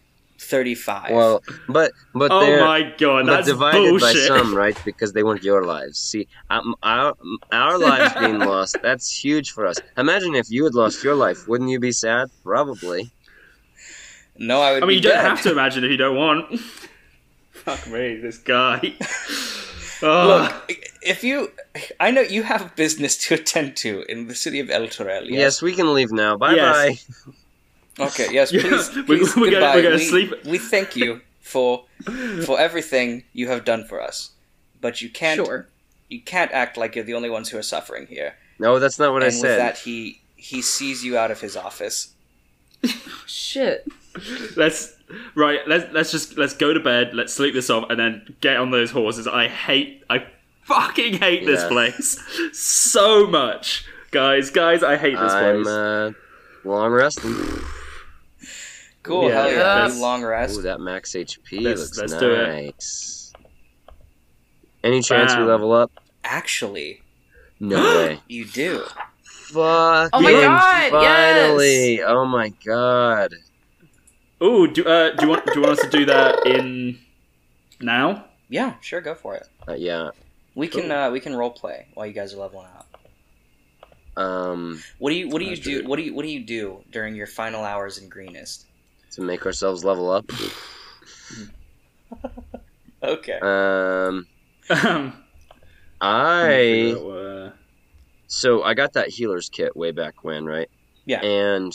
thirty 0.54 0.76
five. 0.76 1.10
Well, 1.12 1.42
but 1.78 1.92
but 2.22 2.30
Oh 2.32 2.42
they're 2.42 2.64
my 2.66 2.82
god, 2.98 3.26
but 3.26 3.32
that's 3.38 3.48
divided 3.48 3.90
bullshit. 3.90 4.30
by 4.30 4.38
some, 4.38 4.56
right? 4.64 4.78
Because 4.86 5.12
they 5.14 5.24
weren't 5.28 5.44
your 5.44 5.64
lives. 5.76 5.98
See, 6.10 6.28
um, 6.50 6.76
our 6.84 7.16
our 7.52 7.76
lives 7.90 8.14
being 8.22 8.40
lost, 8.40 8.78
that's 8.88 9.08
huge 9.24 9.48
for 9.56 9.66
us. 9.66 9.78
Imagine 9.98 10.36
if 10.36 10.48
you 10.56 10.64
had 10.68 10.76
lost 10.76 11.04
your 11.04 11.16
life. 11.16 11.48
Wouldn't 11.48 11.70
you 11.72 11.80
be 11.80 11.92
sad? 11.92 12.30
Probably. 12.44 13.12
no, 14.38 14.62
I 14.62 14.74
would. 14.74 14.84
I 14.84 14.86
mean, 14.86 14.90
be 14.90 14.96
you 14.96 15.02
don't 15.02 15.14
dead. 15.22 15.26
have 15.32 15.42
to 15.44 15.52
imagine 15.52 15.84
if 15.84 15.92
you 15.92 15.98
don't 16.06 16.16
want. 16.26 16.60
Fuck 17.64 17.88
me, 17.88 18.16
this 18.18 18.38
guy. 18.40 18.80
oh, 20.02 20.52
Look, 20.68 20.80
if 21.02 21.24
you, 21.24 21.52
I 22.00 22.12
know 22.12 22.22
you 22.22 22.44
have 22.44 22.76
business 22.76 23.18
to 23.28 23.36
attend 23.36 23.78
to 23.84 24.04
in 24.12 24.28
the 24.28 24.36
city 24.36 24.60
of 24.60 24.70
El 24.70 24.88
Torel. 24.88 25.24
Yes, 25.30 25.40
Yes. 25.44 25.62
we 25.62 25.74
can 25.74 25.94
leave 25.94 26.12
now. 26.12 26.36
Bye 26.38 26.56
bye. 26.56 26.96
Yes. 27.98 28.20
Okay. 28.20 28.34
Yes. 28.34 28.52
Yeah, 28.54 28.62
Please. 28.62 28.96
we- 28.96 29.04
please 29.04 29.36
we're 29.36 29.46
gonna- 29.46 29.52
goodbye. 29.52 29.76
we're 29.76 29.82
gonna 29.84 29.96
we, 29.96 30.04
sleep- 30.06 30.46
We 30.46 30.58
thank 30.58 30.96
you 30.96 31.22
for 31.42 31.86
for 32.46 32.60
everything 32.60 33.24
you 33.34 33.48
have 33.50 33.66
done 33.66 33.84
for 33.86 34.02
us, 34.02 34.32
but 34.82 35.02
you 35.02 35.10
can't. 35.10 35.44
Sure. 35.46 35.68
You 36.10 36.22
can't 36.22 36.52
act 36.52 36.78
like 36.78 36.96
you're 36.96 37.04
the 37.06 37.14
only 37.16 37.30
ones 37.30 37.50
who 37.50 37.58
are 37.58 37.64
suffering 37.64 38.06
here. 38.08 38.36
No, 38.60 38.78
that's 38.80 39.00
not 39.00 39.14
what 39.14 39.24
and 39.24 39.32
I 39.32 39.36
with 39.36 39.42
said. 39.42 39.60
that, 39.60 39.78
he 39.80 40.22
he 40.36 40.62
sees 40.62 41.04
you 41.04 41.18
out 41.18 41.32
of 41.32 41.42
his 41.42 41.56
office. 41.56 42.14
Shit. 43.26 43.88
let's 44.56 44.96
right. 45.36 45.60
Let's 45.68 45.92
let's 45.94 46.12
just 46.12 46.38
let's 46.38 46.54
go 46.54 46.74
to 46.74 46.80
bed. 46.80 47.14
Let's 47.14 47.34
sleep 47.34 47.54
this 47.54 47.70
off, 47.70 47.90
and 47.90 48.00
then 48.00 48.36
get 48.42 48.58
on 48.58 48.72
those 48.72 48.92
horses. 48.92 49.28
I 49.28 49.48
hate. 49.48 50.04
I 50.10 50.26
fucking 50.64 51.14
hate 51.16 51.46
this 51.46 51.64
place 51.66 52.20
so 52.54 53.26
much, 53.28 53.86
guys. 54.12 54.50
Guys, 54.50 54.84
I 54.84 54.98
hate 54.98 55.18
this 55.18 55.32
I'm 55.34 55.64
place. 55.64 55.68
uh, 55.68 56.12
long 56.64 56.92
resting. 56.92 57.36
Cool. 59.04 59.30
Yeah. 59.30 59.34
hell 59.44 59.52
yeah. 59.52 59.84
Yes. 59.88 60.00
Long 60.00 60.24
rest. 60.24 60.60
Ooh, 60.60 60.62
that 60.64 60.80
max 60.80 61.12
HP 61.14 61.62
Let's- 61.62 61.82
looks 61.82 61.98
let's 61.98 62.14
do 62.18 62.32
it. 62.34 62.48
nice. 62.48 63.34
Any 64.84 65.02
chance 65.02 65.36
we 65.36 65.44
level 65.44 65.72
up? 65.72 65.92
Actually, 66.24 67.02
No 67.60 67.78
way. 67.98 68.20
you 68.28 68.46
do. 68.46 68.84
Fuck. 69.24 70.10
Oh 70.14 70.22
my 70.22 70.32
God, 70.32 70.92
Finally. 70.92 72.02
Oh 72.02 72.26
my 72.26 72.50
god. 72.66 73.36
Oh, 74.42 74.68
do 74.68 74.84
uh, 74.86 75.12
do 75.16 75.26
you 75.26 75.30
want 75.30 75.46
do 75.46 75.54
you 75.56 75.62
want 75.62 75.80
us 75.80 75.86
to 75.86 75.90
do 75.90 76.06
that 76.06 76.46
in 76.48 76.98
now? 77.80 78.26
Yeah. 78.50 78.74
Sure. 78.82 79.00
Go 79.00 79.16
for 79.16 79.36
it. 79.36 79.48
Uh, 79.68 79.74
yeah. 79.74 80.10
We 80.56 80.68
can 80.68 80.92
uh, 80.92 81.12
we 81.12 81.20
can 81.20 81.36
role 81.36 81.52
play 81.52 81.88
while 81.94 82.06
you 82.06 82.14
guys 82.14 82.34
are 82.34 82.38
leveling 82.38 82.68
up. 82.78 82.88
Um, 84.22 84.82
What 85.00 85.10
do 85.12 85.16
you 85.16 85.30
what 85.30 85.40
do 85.40 85.46
you 85.46 85.56
do 85.56 85.82
do 85.84 85.88
what 85.88 85.96
do 85.98 86.04
you 86.04 86.14
what 86.14 86.24
do 86.24 86.30
you 86.32 86.42
do 86.44 86.84
during 86.92 87.16
your 87.16 87.28
final 87.28 87.64
hours 87.64 87.98
in 88.00 88.10
greenest? 88.10 88.66
To 89.14 89.22
make 89.22 89.46
ourselves 89.46 89.84
level 89.84 90.10
up. 90.12 90.26
Okay. 93.04 93.38
Um, 93.42 94.26
Um, 94.70 95.24
I 96.00 96.94
uh, 96.98 97.52
so 98.28 98.64
I 98.64 98.74
got 98.74 98.94
that 98.94 99.10
healer's 99.10 99.50
kit 99.50 99.76
way 99.76 99.92
back 99.92 100.24
when, 100.24 100.46
right? 100.46 100.70
Yeah. 101.06 101.20
And 101.22 101.72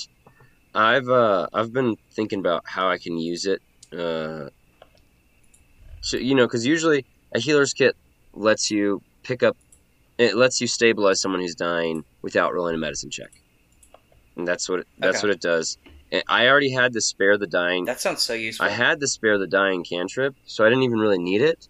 I've 0.75 1.09
uh 1.09 1.49
I've 1.53 1.73
been 1.73 1.97
thinking 2.17 2.39
about 2.39 2.63
how 2.67 2.89
I 2.89 2.97
can 2.99 3.19
use 3.19 3.45
it. 3.45 3.61
Uh, 3.93 4.49
so 6.01 6.17
you 6.17 6.35
know, 6.35 6.47
because 6.47 6.65
usually 6.67 7.05
a 7.35 7.41
healer's 7.41 7.75
kit 7.75 7.95
lets 8.33 8.71
you 8.71 9.03
pick 9.23 9.43
up, 9.43 9.57
it 10.17 10.35
lets 10.35 10.61
you 10.63 10.67
stabilize 10.67 11.21
someone 11.21 11.41
who's 11.43 11.55
dying 11.55 12.05
without 12.23 12.55
rolling 12.55 12.75
a 12.75 12.79
medicine 12.79 13.11
check, 13.11 13.31
and 14.37 14.49
that's 14.49 14.69
what 14.69 14.81
it, 14.81 14.87
that's 14.99 15.19
Okay. 15.19 15.29
what 15.29 15.35
it 15.37 15.41
does. 15.43 15.77
I 16.27 16.49
already 16.49 16.71
had 16.71 16.93
the 16.93 17.01
spare 17.01 17.37
the 17.37 17.47
dying 17.47 17.85
That 17.85 18.01
sounds 18.01 18.23
so 18.23 18.33
useful. 18.35 18.67
I 18.67 18.71
had 18.71 19.01
the 19.01 19.09
spare 19.09 19.39
the 19.39 19.47
dying 19.47 19.85
cantrip, 19.85 20.35
so 20.47 20.65
I 20.65 20.69
didn't 20.69 20.85
even 20.85 20.99
really 20.99 21.19
need 21.19 21.43
it. 21.43 21.69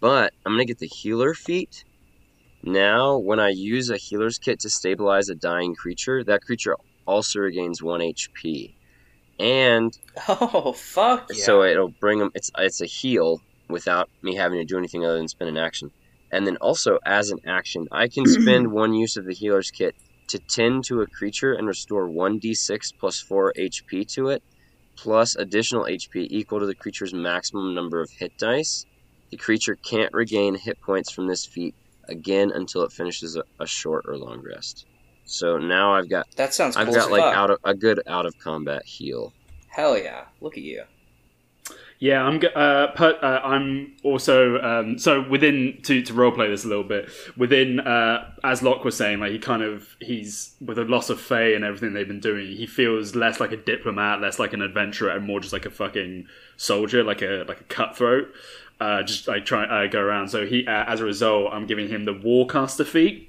But 0.00 0.32
I'm 0.44 0.52
gonna 0.52 0.64
get 0.64 0.78
the 0.78 0.86
healer 0.86 1.34
feat. 1.34 1.84
Now, 2.62 3.16
when 3.16 3.40
I 3.40 3.50
use 3.50 3.88
a 3.90 3.96
healer's 3.96 4.38
kit 4.38 4.60
to 4.60 4.70
stabilize 4.70 5.28
a 5.28 5.34
dying 5.34 5.74
creature, 5.74 6.22
that 6.24 6.42
creature 6.42 6.76
also 7.06 7.38
regains 7.40 7.82
one 7.82 8.00
HP, 8.00 8.74
and 9.38 9.96
Oh 10.28 10.72
fuck 10.72 11.28
yeah. 11.32 11.44
so 11.44 11.62
it'll 11.62 11.88
bring 11.88 12.18
them. 12.18 12.30
It's 12.34 12.50
it's 12.58 12.80
a 12.80 12.86
heal 12.86 13.40
without 13.68 14.10
me 14.22 14.34
having 14.34 14.58
to 14.58 14.64
do 14.64 14.76
anything 14.76 15.04
other 15.04 15.16
than 15.16 15.28
spend 15.28 15.48
an 15.48 15.56
action. 15.56 15.90
And 16.32 16.46
then 16.46 16.56
also 16.58 16.98
as 17.06 17.30
an 17.30 17.38
action, 17.46 17.88
I 17.92 18.08
can 18.08 18.26
spend 18.40 18.72
one 18.72 18.94
use 18.94 19.16
of 19.16 19.24
the 19.24 19.34
healer's 19.34 19.70
kit 19.70 19.94
to 20.30 20.38
tend 20.38 20.84
to 20.84 21.02
a 21.02 21.06
creature 21.06 21.54
and 21.54 21.66
restore 21.66 22.08
one 22.08 22.40
d6 22.40 22.92
plus 22.98 23.20
four 23.20 23.52
HP 23.56 24.06
to 24.14 24.28
it, 24.28 24.42
plus 24.96 25.36
additional 25.36 25.84
HP 25.84 26.26
equal 26.30 26.60
to 26.60 26.66
the 26.66 26.74
creature's 26.74 27.12
maximum 27.12 27.74
number 27.74 28.00
of 28.00 28.10
hit 28.10 28.36
dice. 28.38 28.86
The 29.30 29.36
creature 29.36 29.76
can't 29.76 30.12
regain 30.12 30.54
hit 30.54 30.80
points 30.80 31.10
from 31.10 31.26
this 31.26 31.46
feat 31.46 31.74
again 32.08 32.50
until 32.52 32.82
it 32.82 32.92
finishes 32.92 33.36
a, 33.36 33.44
a 33.60 33.66
short 33.66 34.06
or 34.08 34.16
long 34.16 34.42
rest. 34.42 34.86
So 35.24 35.58
now 35.58 35.94
I've 35.94 36.08
got 36.08 36.26
that 36.36 36.52
sounds 36.52 36.76
cool 36.76 36.88
I've 36.88 36.94
got 36.94 37.10
like 37.10 37.22
fuck. 37.22 37.36
out 37.36 37.50
of 37.50 37.58
a 37.64 37.74
good 37.74 38.02
out 38.06 38.26
of 38.26 38.36
combat 38.38 38.84
heal. 38.84 39.32
Hell 39.68 39.96
yeah. 39.96 40.24
Look 40.40 40.56
at 40.56 40.64
you. 40.64 40.82
Yeah, 42.00 42.22
I'm. 42.22 42.40
Uh, 42.42 42.58
uh, 42.98 43.40
I'm 43.44 43.94
also 44.02 44.58
um, 44.62 44.98
so 44.98 45.20
within 45.28 45.80
to 45.82 46.00
to 46.00 46.14
roleplay 46.14 46.48
this 46.48 46.64
a 46.64 46.68
little 46.68 46.82
bit. 46.82 47.10
Within, 47.36 47.78
uh, 47.78 48.32
as 48.42 48.62
Locke 48.62 48.84
was 48.86 48.96
saying, 48.96 49.20
like 49.20 49.32
he 49.32 49.38
kind 49.38 49.62
of 49.62 49.96
he's 50.00 50.54
with 50.62 50.78
the 50.78 50.84
loss 50.84 51.10
of 51.10 51.20
Faye 51.20 51.54
and 51.54 51.62
everything 51.62 51.92
they've 51.92 52.08
been 52.08 52.18
doing. 52.18 52.56
He 52.56 52.66
feels 52.66 53.14
less 53.14 53.38
like 53.38 53.52
a 53.52 53.58
diplomat, 53.58 54.22
less 54.22 54.38
like 54.38 54.54
an 54.54 54.62
adventurer, 54.62 55.10
and 55.10 55.26
more 55.26 55.40
just 55.40 55.52
like 55.52 55.66
a 55.66 55.70
fucking 55.70 56.26
soldier, 56.56 57.04
like 57.04 57.20
a 57.20 57.44
like 57.46 57.60
a 57.60 57.64
cutthroat. 57.64 58.32
Uh, 58.80 59.02
just 59.02 59.28
like 59.28 59.44
try 59.44 59.64
uh, 59.64 59.86
go 59.86 60.00
around. 60.00 60.28
So 60.28 60.46
he, 60.46 60.66
uh, 60.66 60.84
as 60.86 61.00
a 61.00 61.04
result, 61.04 61.52
I'm 61.52 61.66
giving 61.66 61.88
him 61.88 62.06
the 62.06 62.14
Warcaster 62.14 62.86
feat, 62.86 63.28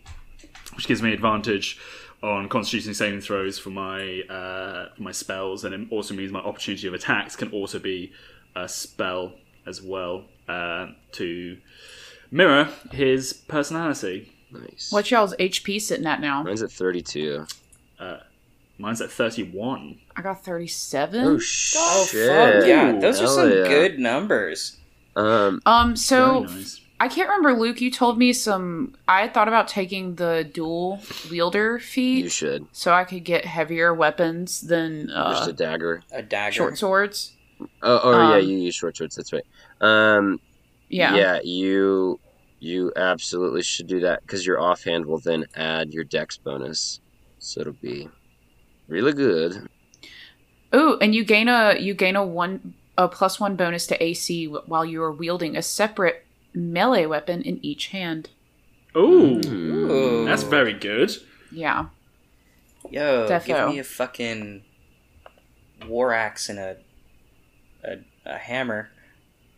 which 0.76 0.88
gives 0.88 1.02
me 1.02 1.12
advantage 1.12 1.78
on 2.24 2.48
Constitution 2.48 2.94
saving 2.94 3.20
throws 3.20 3.60
for 3.60 3.70
my 3.70 4.22
uh, 4.30 4.96
for 4.96 5.04
my 5.04 5.12
spells, 5.12 5.66
and 5.66 5.76
it 5.76 5.92
also 5.92 6.14
means 6.14 6.32
my 6.32 6.40
opportunity 6.40 6.88
of 6.88 6.94
attacks 6.94 7.36
can 7.36 7.52
also 7.52 7.80
be 7.80 8.14
a 8.56 8.68
spell 8.68 9.34
as 9.66 9.82
well 9.82 10.26
uh, 10.48 10.88
to 11.14 11.58
mirror 12.32 12.70
his 12.92 13.34
personality. 13.34 14.32
Nice. 14.52 14.92
What's 14.92 15.10
y'all's 15.12 15.36
HP 15.36 15.82
sitting 15.82 16.06
at 16.06 16.20
now? 16.20 16.44
Mine's 16.44 16.62
at 16.62 16.72
32. 16.72 17.46
Mine's 18.78 19.00
at 19.02 19.12
thirty-one. 19.12 20.00
I 20.16 20.22
got 20.24 20.44
37. 20.44 21.24
Oh, 21.24 21.38
shit. 21.38 21.80
Oh 21.82 22.08
shit. 22.10 22.28
fuck 22.28 22.68
yeah. 22.68 23.00
Those 23.00 23.22
are 23.22 23.28
some 23.28 23.50
yeah. 23.50 23.64
good 23.68 24.00
numbers. 24.00 24.78
Um, 25.16 25.62
Um, 25.68 25.96
so 25.96 26.44
nice. 26.44 26.82
I 27.00 27.08
can't 27.08 27.30
remember, 27.30 27.60
Luke. 27.60 27.80
You 27.80 27.92
told 27.92 28.18
me 28.18 28.34
some. 28.34 28.96
I 29.08 29.28
thought 29.28 29.48
about 29.48 29.68
taking 29.68 30.16
the 30.16 30.50
dual 30.52 31.00
wielder 31.30 31.78
feat 31.80 32.24
you 32.24 32.30
should. 32.30 32.66
so 32.72 32.92
I 32.92 33.04
could 33.04 33.24
get 33.24 33.46
heavier 33.46 33.94
weapons 33.94 34.62
than 34.62 35.08
Just 35.08 35.48
uh, 35.48 35.50
a 35.52 35.54
dagger. 35.54 36.04
A 36.12 36.22
dagger. 36.24 36.54
short 36.54 36.78
swords. 36.78 37.34
Oh, 37.82 38.00
oh 38.04 38.30
yeah, 38.32 38.38
Um, 38.38 38.50
you 38.50 38.58
use 38.58 38.76
short 38.76 38.98
swords. 38.98 39.16
That's 39.16 39.34
right. 39.34 39.46
Um, 39.82 40.40
Yeah. 40.90 41.16
yeah, 41.16 41.40
you 41.44 42.20
you 42.60 42.92
absolutely 42.96 43.64
should 43.64 43.88
do 43.88 44.00
that 44.02 44.22
because 44.22 44.46
your 44.46 44.60
offhand 44.62 45.06
will 45.06 45.20
then 45.20 45.46
add 45.56 45.94
your 45.94 46.04
dex 46.04 46.38
bonus, 46.38 47.00
so 47.40 47.62
it'll 47.62 47.74
be 47.74 48.08
really 48.88 49.14
good. 49.14 49.68
Ooh, 50.76 50.98
and 51.02 51.14
you 51.16 51.24
gain 51.24 51.48
a 51.48 51.78
you 51.80 51.94
gain 51.94 52.16
a 52.16 52.26
one 52.26 52.74
a 52.98 53.08
plus 53.08 53.40
one 53.40 53.56
bonus 53.56 53.88
to 53.88 54.04
AC 54.04 54.46
while 54.46 54.86
you 54.86 55.02
are 55.04 55.12
wielding 55.12 55.56
a 55.58 55.62
separate 55.62 56.26
melee 56.54 57.06
weapon 57.06 57.42
in 57.42 57.64
each 57.66 57.88
hand. 57.88 58.30
Ooh, 58.96 59.40
Ooh. 59.46 60.26
that's 60.26 60.44
very 60.44 60.74
good. 60.74 61.12
Yeah. 61.52 61.88
Yo, 62.90 63.28
Defo. 63.28 63.46
give 63.46 63.68
me 63.70 63.80
a 63.80 63.84
fucking 63.84 64.64
war 65.88 66.14
axe 66.14 66.50
and 66.50 66.60
a, 66.60 66.78
a 67.84 67.98
a 68.26 68.38
hammer. 68.38 68.90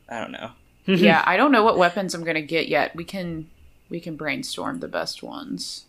I 0.09 0.19
don't 0.19 0.31
know. 0.31 0.51
yeah, 0.85 1.23
I 1.25 1.37
don't 1.37 1.51
know 1.51 1.63
what 1.63 1.77
weapons 1.77 2.13
I'm 2.13 2.23
gonna 2.23 2.41
get 2.41 2.67
yet. 2.67 2.95
We 2.95 3.03
can 3.03 3.49
we 3.89 3.99
can 3.99 4.15
brainstorm 4.15 4.79
the 4.79 4.87
best 4.87 5.23
ones. 5.23 5.85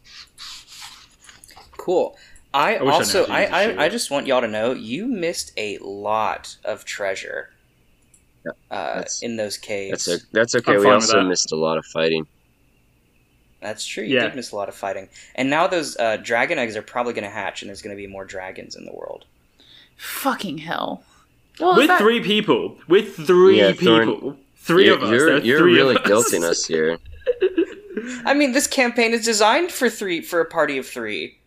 Cool. 1.77 2.17
I, 2.53 2.77
I 2.77 2.83
wish 2.83 3.01
I 3.01 3.01
also 3.01 3.21
knew 3.27 3.27
how 3.27 3.27
to 3.27 3.33
I, 3.33 3.41
use 3.41 3.51
a 3.51 3.55
I, 3.55 3.67
shield. 3.67 3.79
I 3.81 3.89
just 3.89 4.11
want 4.11 4.27
y'all 4.27 4.41
to 4.41 4.49
know 4.49 4.73
you 4.73 5.07
missed 5.07 5.53
a 5.57 5.79
lot 5.79 6.57
of 6.65 6.85
treasure 6.85 7.51
Yeah, 8.45 8.53
uh, 8.71 9.05
in 9.23 9.37
those 9.37 9.59
caves. 9.59 10.05
That's 10.05 10.23
a, 10.23 10.27
that's 10.33 10.55
okay. 10.57 10.75
I'm 10.75 10.81
We 10.81 10.91
also 10.91 11.23
missed 11.23 11.53
a 11.53 11.57
lot 11.57 11.79
of 11.79 11.85
fighting. 11.87 12.27
That's 13.61 13.85
true. 13.87 14.05
You 14.05 14.17
Yeah. 14.17 14.25
did 14.25 14.37
miss 14.37 14.53
a 14.53 14.57
lot 14.57 14.69
of 14.69 14.75
fighting, 14.75 15.09
and 15.35 15.49
now 15.51 15.67
those 15.67 15.97
uh, 15.97 16.19
dragon 16.19 16.59
eggs 16.59 16.77
are 16.77 16.83
probably 16.83 17.15
going 17.15 17.25
to 17.25 17.31
hatch, 17.31 17.63
and 17.63 17.69
there's 17.69 17.83
going 17.83 17.97
to 17.97 18.01
be 18.01 18.07
more 18.07 18.25
dragons 18.25 18.77
in 18.77 18.85
the 18.85 18.93
world. 18.93 19.25
Fucking 19.97 20.59
hell. 20.59 21.03
Well, 21.61 21.77
with 21.77 21.89
that- 21.89 22.01
three 22.01 22.21
people, 22.21 22.77
with 22.89 23.15
three 23.27 23.59
Yeah, 23.59 23.73
people, 23.73 24.21
Thorn- 24.21 24.39
3 24.57 24.89
of 24.89 25.03
us. 25.03 25.11
You're, 25.11 25.39
you're 25.39 25.59
three 25.59 25.75
really 25.75 25.95
of 25.97 26.03
us. 26.03 26.09
guilting 26.33 26.43
us 26.43 26.65
here. 26.67 26.99
I 28.25 28.35
mean, 28.35 28.53
this 28.53 28.67
campaign 28.67 29.13
is 29.13 29.25
designed 29.25 29.71
for 29.71 29.89
three 29.91 30.21
for 30.21 30.41
a 30.41 30.45
party 30.47 30.79
of 30.79 30.87
three. 30.87 31.39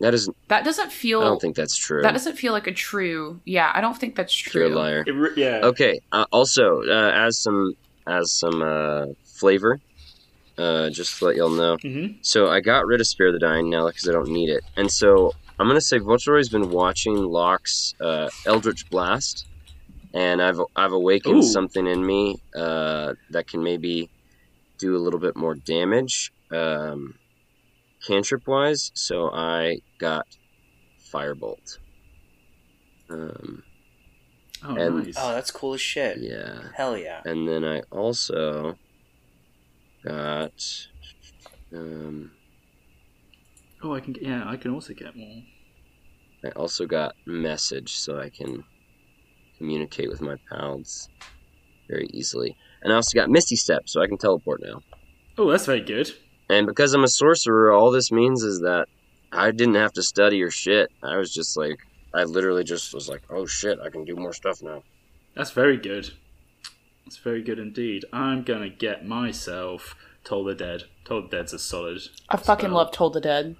That 0.00 0.14
is. 0.14 0.30
that 0.46 0.64
doesn't 0.64 0.92
feel 0.92 1.20
I 1.22 1.24
don't 1.24 1.40
think 1.40 1.56
that's 1.56 1.76
true. 1.76 2.02
that 2.02 2.12
doesn't 2.12 2.36
feel 2.36 2.52
like 2.52 2.66
a 2.68 2.72
true. 2.72 3.40
Yeah, 3.44 3.70
I 3.74 3.80
don't 3.80 3.96
think 3.98 4.14
that's 4.14 4.32
true. 4.32 4.62
You're 4.68 4.72
a 4.72 4.76
liar. 4.78 5.04
It 5.06 5.10
re- 5.12 5.32
yeah. 5.36 5.60
Okay. 5.64 6.00
Uh, 6.12 6.24
also, 6.30 6.82
uh, 6.88 7.10
as 7.14 7.38
some 7.38 7.74
as 8.06 8.30
some 8.30 8.62
uh, 8.62 9.06
flavor, 9.24 9.80
uh, 10.56 10.88
just 10.90 11.18
to 11.18 11.24
let 11.26 11.36
y'all 11.36 11.50
know. 11.50 11.76
hmm 11.82 12.06
So 12.22 12.48
I 12.48 12.60
got 12.60 12.86
rid 12.86 13.00
of 13.00 13.08
Spare 13.08 13.32
the 13.32 13.40
Dying 13.40 13.68
now 13.70 13.88
because 13.88 14.08
I 14.08 14.12
don't 14.12 14.28
need 14.30 14.50
it, 14.50 14.62
and 14.76 14.90
so 14.90 15.32
I'm 15.58 15.66
gonna 15.66 15.80
say 15.80 15.98
Voltoroy's 15.98 16.48
been 16.48 16.70
watching 16.70 17.16
Locke's 17.16 17.94
uh, 18.00 18.28
Eldritch 18.46 18.88
Blast, 18.90 19.46
and 20.14 20.40
I've 20.40 20.60
I've 20.76 20.92
awakened 20.92 21.38
Ooh. 21.38 21.42
something 21.42 21.86
in 21.86 22.04
me 22.04 22.36
uh, 22.54 23.14
that 23.30 23.48
can 23.48 23.62
maybe 23.62 24.08
do 24.78 24.96
a 24.96 24.98
little 24.98 25.18
bit 25.18 25.36
more 25.36 25.56
damage, 25.56 26.32
um, 26.52 27.14
cantrip 28.06 28.46
wise. 28.46 28.92
So 28.94 29.30
I 29.32 29.78
got 29.98 30.26
Firebolt. 31.12 31.78
Um, 33.10 33.62
Oh, 34.64 34.74
And- 34.74 35.04
nice. 35.06 35.14
Oh, 35.16 35.32
that's 35.32 35.52
cool 35.52 35.74
as 35.74 35.80
shit. 35.80 36.18
yeah. 36.18 36.62
Hell 36.74 36.98
yeah. 36.98 37.20
And 37.24 37.46
then 37.48 37.64
I 37.64 37.82
also 37.92 38.76
got 40.04 40.52
um 41.72 42.32
oh, 43.82 43.94
I 43.94 44.00
can. 44.00 44.12
get- 44.12 44.22
Yeah, 44.24 44.48
I 44.48 44.56
can 44.56 44.72
also 44.72 44.94
get 44.94 45.16
more. 45.16 45.42
I 46.44 46.48
also 46.50 46.86
got 46.86 47.14
message 47.26 47.96
so 47.96 48.18
I 48.18 48.28
can 48.30 48.64
communicate 49.56 50.08
with 50.08 50.20
my 50.20 50.36
pals 50.50 51.08
very 51.88 52.06
easily. 52.12 52.56
And 52.82 52.92
I 52.92 52.96
also 52.96 53.18
got 53.18 53.28
Misty 53.28 53.56
Step 53.56 53.88
so 53.88 54.00
I 54.00 54.06
can 54.06 54.18
teleport 54.18 54.62
now. 54.62 54.80
Oh, 55.36 55.50
that's 55.50 55.66
very 55.66 55.80
good. 55.80 56.12
And 56.48 56.66
because 56.66 56.94
I'm 56.94 57.04
a 57.04 57.08
sorcerer, 57.08 57.72
all 57.72 57.90
this 57.90 58.12
means 58.12 58.42
is 58.42 58.60
that 58.60 58.86
I 59.32 59.50
didn't 59.50 59.74
have 59.74 59.92
to 59.94 60.02
study 60.02 60.42
or 60.42 60.50
shit. 60.50 60.90
I 61.02 61.16
was 61.16 61.32
just 61.34 61.56
like 61.56 61.78
I 62.14 62.24
literally 62.24 62.64
just 62.64 62.94
was 62.94 63.08
like, 63.08 63.22
"Oh 63.28 63.44
shit, 63.44 63.78
I 63.84 63.90
can 63.90 64.04
do 64.04 64.16
more 64.16 64.32
stuff 64.32 64.62
now." 64.62 64.82
That's 65.34 65.50
very 65.50 65.76
good. 65.76 66.10
That's 67.04 67.18
very 67.18 67.42
good 67.42 67.58
indeed. 67.58 68.04
I'm 68.12 68.42
gonna 68.44 68.70
get 68.70 69.06
myself 69.06 69.94
Toll 70.24 70.44
the 70.44 70.54
Dead. 70.54 70.84
Toll 71.04 71.22
the 71.22 71.28
Dead's 71.28 71.52
a 71.52 71.58
solid. 71.58 72.00
I 72.30 72.36
fucking 72.38 72.66
spell. 72.68 72.76
love 72.76 72.92
Toll 72.92 73.10
the 73.10 73.20
Dead. 73.20 73.56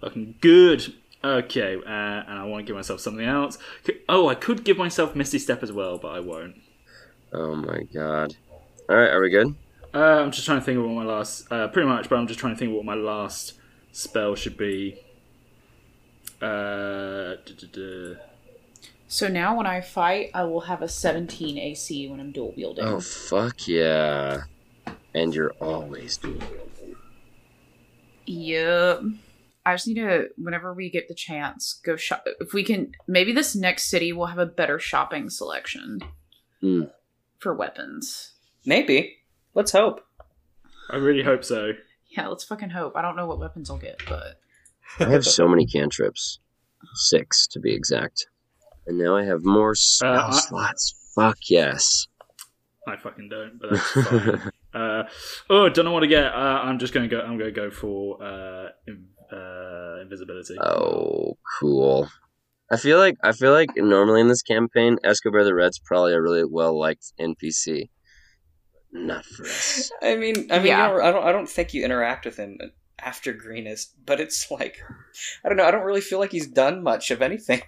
Fucking 0.00 0.36
good. 0.40 0.94
Okay, 1.24 1.74
uh, 1.74 1.88
and 1.88 2.38
I 2.38 2.44
want 2.44 2.64
to 2.64 2.70
give 2.70 2.76
myself 2.76 3.00
something 3.00 3.24
else. 3.24 3.58
Oh, 4.08 4.28
I 4.28 4.34
could 4.34 4.64
give 4.64 4.76
myself 4.76 5.16
Misty 5.16 5.38
Step 5.38 5.62
as 5.62 5.72
well, 5.72 5.98
but 5.98 6.08
I 6.08 6.20
won't. 6.20 6.56
Oh 7.32 7.56
my 7.56 7.82
god. 7.92 8.36
All 8.88 8.96
right, 8.96 9.10
are 9.10 9.20
we 9.20 9.30
good? 9.30 9.54
Uh, 9.92 10.22
I'm 10.22 10.30
just 10.30 10.46
trying 10.46 10.60
to 10.60 10.64
think 10.64 10.78
of 10.78 10.84
what 10.84 10.92
my 10.92 11.04
last, 11.04 11.50
uh, 11.50 11.68
pretty 11.68 11.88
much, 11.88 12.08
but 12.08 12.16
I'm 12.18 12.26
just 12.26 12.38
trying 12.38 12.54
to 12.54 12.58
think 12.58 12.70
of 12.70 12.76
what 12.76 12.84
my 12.84 12.94
last 12.94 13.54
spell 13.92 14.34
should 14.34 14.56
be. 14.56 14.98
Uh, 16.40 17.36
duh, 17.44 17.54
duh, 17.58 17.66
duh. 17.72 18.20
So 19.08 19.28
now 19.28 19.56
when 19.56 19.66
I 19.66 19.80
fight, 19.80 20.30
I 20.34 20.44
will 20.44 20.62
have 20.62 20.82
a 20.82 20.88
17 20.88 21.58
AC 21.58 22.08
when 22.08 22.20
I'm 22.20 22.32
dual 22.32 22.52
wielding. 22.56 22.84
Oh 22.84 23.00
fuck 23.00 23.66
yeah. 23.66 24.42
And 25.14 25.34
you're 25.34 25.52
always 25.60 26.16
dual 26.18 26.34
wielding. 26.38 26.96
Yep. 28.26 29.02
I 29.66 29.74
just 29.74 29.86
need 29.88 29.94
to, 29.96 30.28
whenever 30.38 30.72
we 30.72 30.88
get 30.90 31.08
the 31.08 31.14
chance, 31.14 31.80
go 31.84 31.96
shop. 31.96 32.24
If 32.40 32.52
we 32.54 32.62
can, 32.64 32.92
maybe 33.08 33.32
this 33.32 33.54
next 33.56 33.90
city 33.90 34.12
will 34.12 34.26
have 34.26 34.38
a 34.38 34.46
better 34.46 34.78
shopping 34.78 35.28
selection 35.28 35.98
Hmm. 36.60 36.82
for 37.40 37.52
weapons. 37.52 38.32
Maybe. 38.64 39.16
Let's 39.54 39.72
hope. 39.72 40.00
I 40.90 40.96
really 40.96 41.22
hope 41.24 41.44
so. 41.44 41.72
Yeah, 42.16 42.28
let's 42.28 42.44
fucking 42.44 42.70
hope. 42.70 42.94
I 42.96 43.02
don't 43.02 43.16
know 43.16 43.26
what 43.26 43.40
weapons 43.40 43.68
I'll 43.68 43.76
get, 43.78 44.00
but 44.08 44.40
I 45.00 45.04
have 45.10 45.24
so 45.24 45.48
many 45.48 45.66
cantrips. 45.66 46.38
Six, 46.94 47.46
to 47.48 47.60
be 47.60 47.74
exact. 47.74 48.26
And 48.86 48.96
now 48.98 49.16
I 49.16 49.24
have 49.24 49.44
more 49.44 49.74
spell 49.74 50.14
Uh, 50.14 50.28
I- 50.28 50.38
slots. 50.38 51.12
Fuck 51.16 51.38
yes. 51.50 52.06
I 52.86 52.96
fucking 52.96 53.28
don't, 53.28 53.58
but 53.60 53.70
that's 53.72 53.90
fine. 54.08 54.52
uh, 54.80 55.02
oh, 55.50 55.68
don't 55.68 55.84
know 55.86 55.90
what 55.92 56.00
to 56.00 56.06
get. 56.06 56.26
Uh, 56.26 56.60
I'm 56.62 56.78
just 56.78 56.94
gonna 56.94 57.08
go. 57.08 57.18
I'm 57.20 57.36
gonna 57.36 57.50
go 57.50 57.68
for 57.70 58.22
uh, 58.22 58.68
in, 58.86 59.08
uh, 59.32 60.00
invisibility. 60.02 60.56
oh, 60.60 61.36
cool. 61.60 62.08
I 62.70 62.76
feel 62.76 62.98
like 62.98 63.16
I 63.22 63.32
feel 63.32 63.52
like 63.52 63.70
normally 63.76 64.20
in 64.20 64.28
this 64.28 64.42
campaign, 64.42 64.98
Escobar 65.04 65.44
the 65.44 65.54
Red's 65.54 65.78
probably 65.78 66.12
a 66.14 66.20
really 66.20 66.44
well 66.44 66.78
liked 66.78 67.12
NPC. 67.20 67.90
Not 68.92 69.24
for 69.24 69.44
us. 69.44 69.90
I 70.02 70.16
mean, 70.16 70.48
I 70.50 70.58
mean, 70.58 70.66
Yeah. 70.68 70.90
you 70.90 70.98
know, 70.98 71.02
I 71.04 71.12
don't, 71.12 71.24
I 71.28 71.32
don't 71.32 71.48
think 71.48 71.74
you 71.74 71.84
interact 71.84 72.24
with 72.24 72.36
him 72.36 72.58
after 72.98 73.32
Greenest, 73.32 73.94
but 74.04 74.20
it's 74.20 74.50
like, 74.50 74.78
I 75.44 75.48
don't 75.48 75.56
know. 75.58 75.64
I 75.64 75.70
don't 75.70 75.84
really 75.84 76.00
feel 76.00 76.18
like 76.18 76.32
he's 76.32 76.46
done 76.48 76.82
much 76.82 77.10
of 77.10 77.22
anything. 77.22 77.62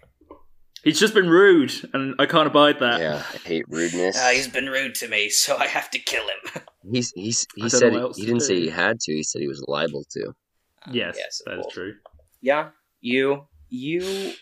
He's 0.84 0.98
just 1.00 1.12
been 1.12 1.28
rude, 1.28 1.72
and 1.92 2.14
I 2.20 2.26
can't 2.26 2.46
abide 2.46 2.78
that. 2.78 3.00
yeah, 3.00 3.22
I 3.34 3.36
hate 3.38 3.64
rudeness. 3.68 4.16
Uh, 4.16 4.28
he's 4.28 4.46
been 4.48 4.66
rude 4.66 4.94
to 4.96 5.08
me, 5.08 5.28
so 5.28 5.56
I 5.56 5.66
have 5.66 5.90
to 5.90 5.98
kill 5.98 6.22
him. 6.22 6.62
He's 6.90 7.12
he's 7.16 7.46
I 7.58 7.64
he 7.64 7.68
said 7.68 7.92
know 7.92 8.12
he 8.14 8.24
didn't 8.24 8.40
say 8.42 8.60
he 8.60 8.68
had 8.68 9.00
to. 9.00 9.12
He 9.12 9.24
said 9.24 9.42
he 9.42 9.48
was 9.48 9.62
liable 9.68 10.04
to. 10.12 10.32
Yes, 10.92 11.16
Yes, 11.18 11.42
that 11.46 11.58
is 11.58 11.66
true. 11.72 11.94
Yeah, 12.40 12.70
you, 13.00 13.46
you, 13.68 14.32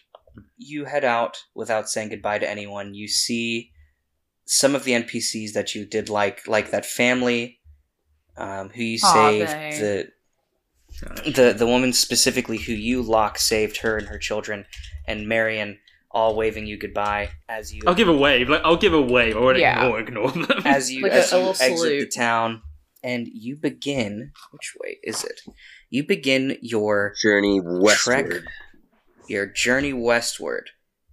you 0.57 0.85
head 0.85 1.05
out 1.05 1.39
without 1.55 1.89
saying 1.89 2.11
goodbye 2.11 2.39
to 2.39 2.49
anyone. 2.49 2.95
You 2.95 3.09
see 3.09 3.71
some 4.45 4.75
of 4.75 4.85
the 4.85 4.93
NPCs 4.93 5.53
that 5.55 5.75
you 5.75 5.87
did 5.87 6.09
like, 6.09 6.47
like 6.47 6.71
that 6.71 6.87
family, 6.87 7.59
um, 8.37 8.69
who 8.71 8.83
you 8.83 8.99
Aw, 9.03 9.13
saved. 9.13 9.51
they. 9.51 9.79
The 9.81 10.09
Gosh. 11.03 11.35
the 11.35 11.53
the 11.53 11.67
woman 11.67 11.93
specifically 11.93 12.57
who 12.57 12.73
you 12.73 13.03
lock 13.03 13.39
saved 13.39 13.79
her 13.79 13.99
and 13.99 14.07
her 14.07 14.17
children, 14.17 14.65
and 15.07 15.29
Marion 15.29 15.79
all 16.11 16.35
waving 16.37 16.67
you 16.67 16.79
goodbye 16.79 17.29
as 17.51 17.75
you 17.75 17.83
I'll 17.87 17.95
give 17.95 18.09
a 18.09 18.17
wave. 18.17 18.49
Like 18.49 18.63
I'll 18.65 18.77
give 18.79 18.95
a 18.95 19.03
wave. 19.03 19.37
I 19.37 19.41
won't 19.41 19.59
Yeah. 19.59 19.83
ignore, 19.83 20.01
ignore 20.01 20.31
them. 20.31 20.63
as 20.65 20.91
you 20.91 21.03
Like 21.03 21.13
a- 21.13 21.17
as 21.17 21.33
a 21.33 21.37
you 21.37 21.43
little 21.45 21.63
exit 21.63 22.01
the 22.01 22.07
town, 22.19 22.63
and 23.03 23.27
you 23.29 23.57
begin. 23.57 24.33
Which 24.53 24.75
way 24.83 24.99
is 25.03 25.23
it? 25.25 25.41
You 25.91 26.07
begin 26.07 26.59
your 26.63 27.15
Journey 27.23 27.61
trek, 27.61 28.27
westward. 28.27 28.47
your 29.29 29.47
journey 29.47 29.93
westward 29.93 30.71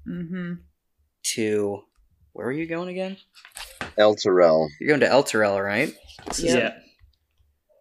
mm-hmm. 0.08 0.54
to 1.24 1.84
where 2.34 2.48
are 2.48 2.52
you 2.52 2.66
going 2.68 2.90
again? 2.90 3.18
Elturel. 3.98 4.70
You're 4.80 4.88
going 4.88 5.00
to 5.02 5.08
Elturel, 5.08 5.64
right? 5.64 5.94
This 6.28 6.40
is, 6.40 6.56
yeah. 6.56 6.74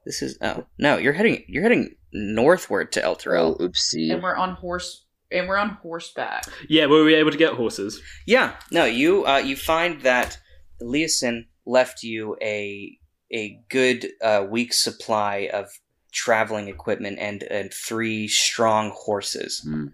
This 0.04 0.22
is 0.22 0.36
oh 0.42 0.66
no, 0.78 0.98
you're 0.98 1.12
heading 1.12 1.44
you're 1.48 1.62
heading 1.62 1.94
northward 2.12 2.92
to 2.92 3.02
El 3.02 3.12
Oh, 3.12 3.54
oopsie. 3.54 4.12
And 4.12 4.22
we're 4.22 4.36
on 4.36 4.54
horse, 4.56 5.04
and 5.30 5.48
we're 5.48 5.56
on 5.56 5.70
horseback. 5.82 6.44
Yeah, 6.68 6.86
were 6.86 7.04
we 7.04 7.14
able 7.14 7.30
to 7.30 7.38
get 7.38 7.54
horses? 7.54 8.00
Yeah, 8.26 8.56
no, 8.70 8.84
you 8.84 9.26
uh, 9.26 9.38
you 9.38 9.56
find 9.56 10.00
that 10.02 10.38
Eliason 10.82 11.46
left 11.64 12.02
you 12.02 12.36
a 12.42 12.98
a 13.32 13.60
good 13.70 14.08
uh, 14.22 14.44
week's 14.50 14.82
supply 14.82 15.48
of 15.52 15.68
traveling 16.12 16.68
equipment 16.68 17.18
and 17.18 17.42
and 17.44 17.72
three 17.72 18.28
strong 18.28 18.90
horses. 18.94 19.60
Hmm. 19.64 19.88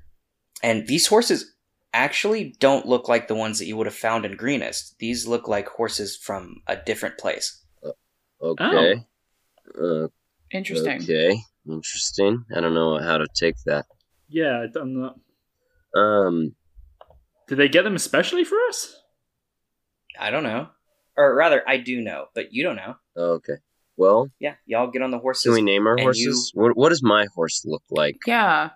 And 0.62 0.86
these 0.86 1.06
horses 1.06 1.54
actually 1.94 2.54
don't 2.58 2.86
look 2.86 3.08
like 3.08 3.28
the 3.28 3.34
ones 3.34 3.58
that 3.58 3.66
you 3.66 3.76
would 3.76 3.86
have 3.86 3.94
found 3.94 4.24
in 4.24 4.36
Greenest. 4.36 4.98
These 4.98 5.26
look 5.26 5.48
like 5.48 5.68
horses 5.68 6.16
from 6.16 6.56
a 6.66 6.76
different 6.76 7.18
place. 7.18 7.64
Okay. 8.40 9.04
Uh, 9.80 10.08
Interesting. 10.52 11.02
okay. 11.02 11.38
Interesting. 11.68 12.44
I 12.54 12.60
don't 12.60 12.74
know 12.74 12.98
how 12.98 13.18
to 13.18 13.26
take 13.34 13.56
that. 13.66 13.86
Yeah, 14.28 14.66
I'm 14.76 15.00
not. 15.00 15.16
Know. 15.94 16.00
Um. 16.00 16.54
Did 17.48 17.58
they 17.58 17.68
get 17.68 17.82
them 17.82 17.96
especially 17.96 18.44
for 18.44 18.58
us? 18.68 18.94
I 20.18 20.30
don't 20.30 20.42
know. 20.42 20.68
Or 21.16 21.34
rather, 21.34 21.62
I 21.66 21.78
do 21.78 22.00
know, 22.00 22.26
but 22.34 22.52
you 22.52 22.62
don't 22.62 22.76
know. 22.76 22.96
Okay. 23.16 23.54
Well, 23.98 24.30
Yeah, 24.38 24.54
y'all 24.64 24.90
get 24.90 25.02
on 25.02 25.10
the 25.10 25.18
horses. 25.18 25.42
can 25.42 25.52
we 25.52 25.60
name 25.60 25.86
our 25.86 25.94
and 25.94 26.02
horses? 26.02 26.52
What 26.54 26.76
What 26.76 26.88
does 26.90 27.02
my 27.02 27.26
horse 27.34 27.62
look 27.66 27.82
like? 27.90 28.16
Yeah. 28.26 28.70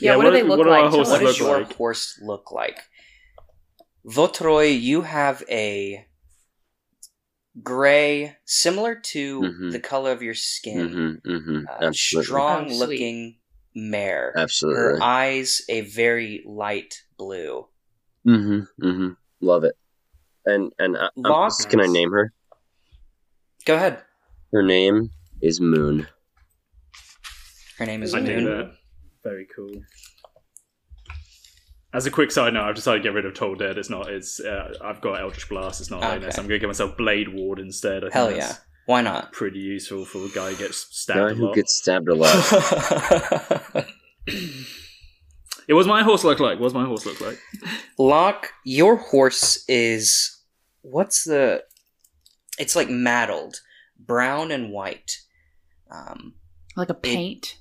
Yeah, 0.00 0.12
Yeah, 0.12 0.16
what, 0.16 0.24
what 0.24 0.30
do 0.30 0.36
they 0.36 0.42
do- 0.42 0.48
look 0.48 0.58
what 0.58 0.64
do 0.64 0.70
like? 0.70 0.90
Tell 0.90 0.98
What 1.00 1.08
us. 1.08 1.20
does 1.20 1.38
your 1.38 1.58
like? 1.58 1.72
horse 1.74 2.18
look 2.22 2.50
like? 2.50 2.78
Votroy, 4.06 4.80
you 4.80 5.02
have 5.02 5.42
a 5.50 6.06
gray, 7.62 8.36
similar 8.44 8.94
to 8.94 9.40
Mhm. 9.42 9.72
the 9.72 9.80
color 9.80 10.10
of 10.12 10.22
your 10.22 10.34
skin, 10.34 11.20
Mm-hmm. 11.24 11.30
Mm-hmm. 11.30 11.84
uh, 11.84 11.92
strong 11.92 12.64
Oh, 12.64 12.68
sweet. 12.68 12.78
looking 12.78 13.38
mare. 13.74 14.32
Absolutely. 14.36 14.80
Her 14.80 15.02
eyes 15.02 15.62
a 15.68 15.82
very 15.82 16.42
light 16.46 17.02
blue. 17.18 17.68
Mm-hmm. 18.26 18.86
Mm-hmm. 18.86 19.08
Love 19.40 19.64
it. 19.64 19.76
And 20.44 20.72
and 20.78 20.96
I, 20.96 21.08
I'm- 21.24 21.50
can 21.68 21.80
I 21.80 21.86
name 21.86 22.12
her? 22.12 22.32
Go 23.64 23.74
ahead. 23.74 24.02
Her 24.52 24.62
name 24.62 25.10
is 25.42 25.60
Moon. 25.60 26.06
Her 27.78 27.86
name 27.86 28.02
is 28.02 28.14
I 28.14 28.20
knew 28.20 28.36
Moon. 28.40 28.44
that. 28.44 28.72
Very 29.24 29.46
cool. 29.54 29.70
As 31.92 32.06
a 32.06 32.10
quick 32.10 32.30
side 32.30 32.52
note, 32.54 32.64
I've 32.68 32.74
decided 32.74 32.98
to 32.98 33.02
get 33.08 33.14
rid 33.14 33.24
of 33.26 33.34
Toll 33.34 33.54
Dead. 33.54 33.78
It's 33.78 33.88
not. 33.90 34.10
It's. 34.10 34.38
Uh, 34.40 34.74
I've 34.82 35.00
got 35.00 35.20
Eldritch 35.20 35.48
Blast. 35.48 35.80
It's 35.80 35.90
not 35.90 35.98
Okay. 36.02 36.08
like 36.12 36.20
this. 36.22 36.36
I'm 36.38 36.44
going 36.46 36.56
to 36.56 36.58
give 36.60 36.68
myself 36.68 36.96
Blade 36.96 37.28
Ward 37.34 37.58
instead. 37.58 38.04
I 38.04 38.08
Hell 38.12 38.26
that's 38.28 38.38
yeah. 38.38 38.54
Why 38.86 39.00
not? 39.02 39.32
Pretty 39.32 39.58
useful 39.58 40.04
for 40.04 40.24
a 40.24 40.28
guy 40.28 40.50
who 40.52 40.56
gets 40.56 40.84
Guy 40.84 41.14
stabbed 41.14 41.32
a 41.32 41.34
who 41.34 41.46
lot. 41.46 41.54
gets 41.54 41.74
stabbed 41.74 42.08
a 42.08 42.14
lot. 42.14 43.86
It 45.68 45.74
was 45.74 45.88
my 45.88 46.04
horse 46.04 46.22
look 46.22 46.38
like. 46.38 46.60
What 46.60 46.66
does 46.66 46.74
my 46.74 46.84
horse 46.84 47.04
look 47.06 47.20
like? 47.20 47.40
Locke, 47.98 48.52
your 48.64 48.94
horse 48.96 49.64
is 49.68 50.40
what's 50.82 51.24
the? 51.24 51.64
It's 52.56 52.76
like 52.76 52.88
mattled, 52.88 53.56
brown 53.98 54.50
and 54.50 54.70
white. 54.70 55.18
Um, 55.90 56.34
Like 56.76 56.90
a 56.90 56.94
paint. 56.94 57.56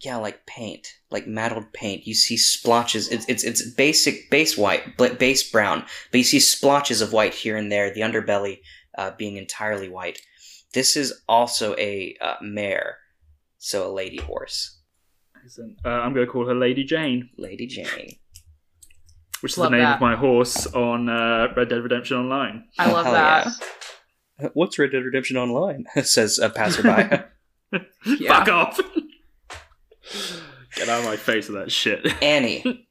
yeah, 0.00 0.16
like 0.16 0.46
paint, 0.46 0.86
like 1.10 1.26
mattled 1.26 1.72
paint. 1.72 2.06
You 2.06 2.14
see 2.14 2.36
splotches. 2.36 3.08
It's 3.08 3.26
it's 3.28 3.44
it's 3.44 3.74
basic 3.74 4.30
base 4.30 4.56
white, 4.56 4.96
but 4.96 5.18
base 5.18 5.50
brown, 5.50 5.84
but 6.10 6.18
you 6.18 6.24
see 6.24 6.40
splotches 6.40 7.00
of 7.02 7.12
white 7.12 7.34
here 7.34 7.56
and 7.56 7.70
there. 7.70 7.92
The 7.92 8.00
underbelly 8.00 8.60
uh, 8.98 9.10
being 9.18 9.36
entirely 9.36 9.88
white. 9.88 10.20
This 10.74 10.96
is 10.96 11.12
also 11.28 11.74
a 11.76 12.16
uh, 12.20 12.34
mare, 12.42 12.96
so 13.58 13.88
a 13.90 13.92
lady 13.92 14.18
horse, 14.18 14.78
Excellent. 15.44 15.78
Uh, 15.84 15.88
I'm 15.88 16.12
going 16.12 16.26
to 16.26 16.30
call 16.32 16.46
her 16.46 16.54
Lady 16.54 16.84
Jane, 16.84 17.30
Lady 17.38 17.66
Jane. 17.66 18.16
which 19.40 19.52
is 19.52 19.58
Love 19.58 19.70
the 19.70 19.76
name 19.76 19.84
that. 19.84 19.94
of 19.96 20.00
my 20.00 20.16
horse 20.16 20.66
on 20.66 21.08
uh, 21.08 21.48
Red 21.56 21.68
Dead 21.70 21.82
Redemption 21.82 22.16
Online. 22.18 22.64
I 22.78 22.90
love 22.92 23.04
that. 23.06 23.46
yeah. 23.46 23.52
What's 24.54 24.78
Red 24.78 24.92
Dead 24.92 25.04
Redemption 25.04 25.36
Online? 25.36 25.84
says 26.02 26.38
a 26.38 26.50
passerby. 26.50 27.22
Yeah. 28.06 28.38
Fuck 28.44 28.48
off! 28.48 28.80
Get 30.76 30.88
out 30.88 31.00
of 31.00 31.04
my 31.04 31.16
face 31.16 31.48
with 31.48 31.58
that 31.58 31.72
shit. 31.72 32.06
Annie, 32.22 32.86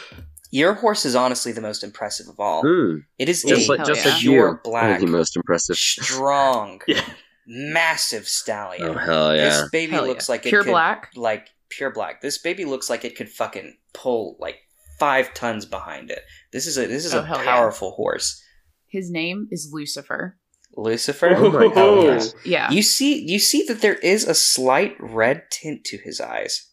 your 0.52 0.74
horse 0.74 1.04
is 1.04 1.16
honestly 1.16 1.50
the 1.52 1.60
most 1.60 1.82
impressive 1.82 2.28
of 2.28 2.38
all. 2.38 2.62
Hmm. 2.62 2.98
It 3.18 3.28
is 3.28 3.42
Just 3.42 3.68
a 3.68 3.72
like 3.72 3.78
hell 3.78 3.86
just 3.88 4.04
yeah. 4.04 4.12
like 4.12 4.22
you. 4.22 4.32
You're 4.32 4.60
black, 4.62 5.00
the 5.00 5.06
most 5.06 5.34
impressive. 5.36 5.76
strong, 5.76 6.80
yeah. 6.86 7.02
massive 7.46 8.28
stallion. 8.28 8.84
Oh 8.90 8.94
hell 8.94 9.34
yeah! 9.34 9.48
This 9.48 9.70
baby 9.70 9.92
Hell 9.92 10.06
looks 10.06 10.28
yeah. 10.28 10.32
like 10.34 10.46
it 10.46 10.50
pure 10.50 10.62
could, 10.62 10.70
black. 10.70 11.10
like 11.16 11.48
pure 11.68 11.90
black. 11.90 12.20
This 12.20 12.38
baby 12.38 12.64
looks 12.64 12.88
like 12.88 13.04
it 13.04 13.16
could 13.16 13.28
fucking 13.28 13.76
pull 13.92 14.36
like 14.38 14.58
five 15.00 15.34
tons 15.34 15.66
behind 15.66 16.10
it. 16.10 16.20
This 16.52 16.66
is 16.66 16.78
a 16.78 16.86
this 16.86 17.04
is 17.04 17.12
Oh, 17.14 17.18
a 17.20 17.24
hell 17.24 17.38
yeah. 17.38 17.44
powerful 17.44 17.90
horse. 17.92 18.40
His 18.86 19.10
name 19.10 19.48
is 19.50 19.70
Lucifer. 19.72 20.38
Lucifer. 20.76 21.34
Oh 21.36 21.50
my 21.50 21.64
oh, 21.76 22.18
God. 22.18 22.22
yeah. 22.44 22.68
Yeah. 22.68 22.70
You 22.70 22.82
see, 22.82 23.22
you 23.26 23.38
see 23.38 23.64
that 23.68 23.80
there 23.80 23.96
is 23.96 24.24
a 24.24 24.34
slight 24.34 24.96
red 25.00 25.42
tint 25.50 25.84
to 25.86 25.98
his 25.98 26.20
eyes. 26.20 26.68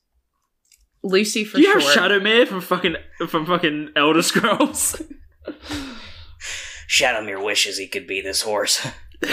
Lucy 1.03 1.43
for 1.45 1.57
Do 1.57 1.63
you 1.63 1.79
short. 1.79 1.95
have 1.95 2.11
Shadowmere 2.11 2.47
from 2.47 2.61
fucking 2.61 2.95
from 3.27 3.45
fucking 3.45 3.89
Elder 3.95 4.21
Scrolls? 4.21 5.01
Shadowmere 6.89 7.43
wishes 7.43 7.77
he 7.77 7.87
could 7.87 8.07
be 8.07 8.21
this 8.21 8.41
horse. 8.41 8.85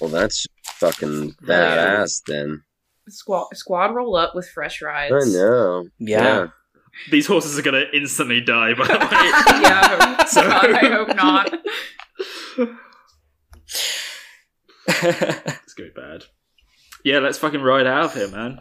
Well, 0.00 0.08
that's 0.08 0.46
fucking 0.64 1.34
Yeah. 1.46 1.76
badass. 1.98 2.22
Then 2.26 2.62
squad 3.10 3.48
squad 3.52 3.94
roll 3.94 4.16
up 4.16 4.34
with 4.34 4.48
fresh 4.48 4.80
rides. 4.80 5.12
I 5.14 5.28
know. 5.30 5.88
yeah. 5.98 6.46
These 7.10 7.26
horses 7.26 7.58
are 7.58 7.62
gonna 7.62 7.84
instantly 7.92 8.40
die. 8.40 8.72
By 8.72 8.86
the 8.86 8.92
way. 8.94 9.60
yeah. 9.60 10.24
So- 10.24 10.40
God, 10.42 10.70
I 10.72 10.88
hope 10.88 11.08
not. 11.14 11.54
It's 14.88 15.74
going 15.74 15.90
bad. 15.94 16.24
Yeah, 17.04 17.18
let's 17.20 17.38
fucking 17.38 17.62
ride 17.62 17.86
out 17.86 18.04
of 18.06 18.14
here, 18.14 18.28
man. 18.28 18.60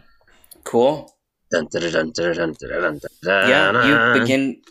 cool. 0.63 1.15
Dun, 1.51 1.67
dun, 1.71 1.81
dun, 1.81 1.91
dun, 1.91 2.11
dun, 2.11 2.33
dun, 2.33 2.53
dun, 2.59 2.99
dun, 3.23 3.49
Yeah, 3.49 4.13
you 4.13 4.19
begin 4.21 4.61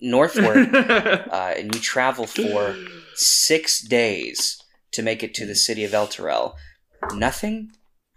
northward 0.00 0.74
uh, 0.74 1.54
and 1.56 1.72
you 1.74 1.80
travel 1.80 2.26
for 2.26 2.74
six 3.14 3.80
days 3.86 4.60
to 4.92 5.02
make 5.02 5.22
it 5.22 5.32
to 5.34 5.46
the 5.46 5.54
city 5.54 5.84
of 5.84 5.92
Elturel. 5.92 6.54
Nothing 7.14 7.70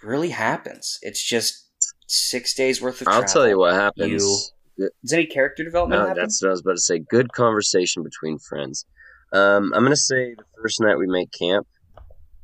really 0.03 0.29
happens. 0.29 0.97
It's 1.03 1.23
just 1.23 1.65
six 2.07 2.53
days 2.55 2.81
worth 2.81 3.01
of 3.01 3.07
I'll 3.07 3.19
travel. 3.19 3.33
tell 3.33 3.47
you 3.47 3.59
what 3.59 3.73
happens. 3.75 4.51
Does 4.77 5.13
any 5.13 5.25
character 5.27 5.63
development 5.63 6.01
No, 6.01 6.07
happen? 6.07 6.23
that's 6.23 6.41
what 6.41 6.49
I 6.49 6.51
was 6.51 6.61
about 6.61 6.75
to 6.75 6.81
say. 6.81 6.99
Good 6.99 7.33
conversation 7.33 8.01
between 8.03 8.39
friends. 8.39 8.85
Um, 9.33 9.73
I'm 9.75 9.83
gonna 9.83 9.95
say 9.95 10.33
the 10.35 10.43
first 10.61 10.79
night 10.81 10.97
we 10.97 11.05
make 11.07 11.31
camp, 11.31 11.67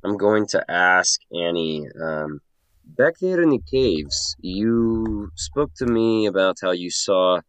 I'm 0.04 0.18
going 0.18 0.48
to 0.48 0.64
ask 0.70 1.20
Annie. 1.32 1.88
Um, 2.02 2.42
back 2.86 3.20
there 3.20 3.42
in 3.42 3.50
the 3.50 3.62
caves, 3.72 4.36
you 4.40 5.30
spoke 5.36 5.72
to 5.78 5.86
me 5.86 6.26
about 6.26 6.58
how 6.62 6.72
you 6.72 6.90
saw 6.90 7.40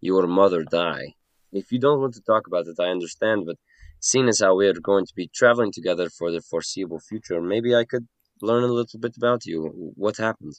your 0.00 0.26
mother 0.26 0.64
die. 0.64 1.14
If 1.52 1.70
you 1.70 1.78
don't 1.78 2.00
want 2.00 2.14
to 2.14 2.22
talk 2.22 2.46
about 2.46 2.66
it, 2.66 2.76
I 2.80 2.88
understand. 2.88 3.44
But 3.46 3.56
seeing 4.00 4.28
as 4.28 4.40
how 4.40 4.54
we 4.56 4.66
are 4.68 4.72
going 4.72 5.04
to 5.06 5.14
be 5.14 5.30
traveling 5.34 5.70
together 5.70 6.08
for 6.08 6.30
the 6.30 6.40
foreseeable 6.40 7.00
future, 7.00 7.42
maybe 7.42 7.74
I 7.74 7.84
could 7.84 8.06
learn 8.40 8.64
a 8.64 8.72
little 8.72 8.98
bit 8.98 9.16
about 9.16 9.44
you. 9.44 9.92
What 9.96 10.16
happened? 10.16 10.54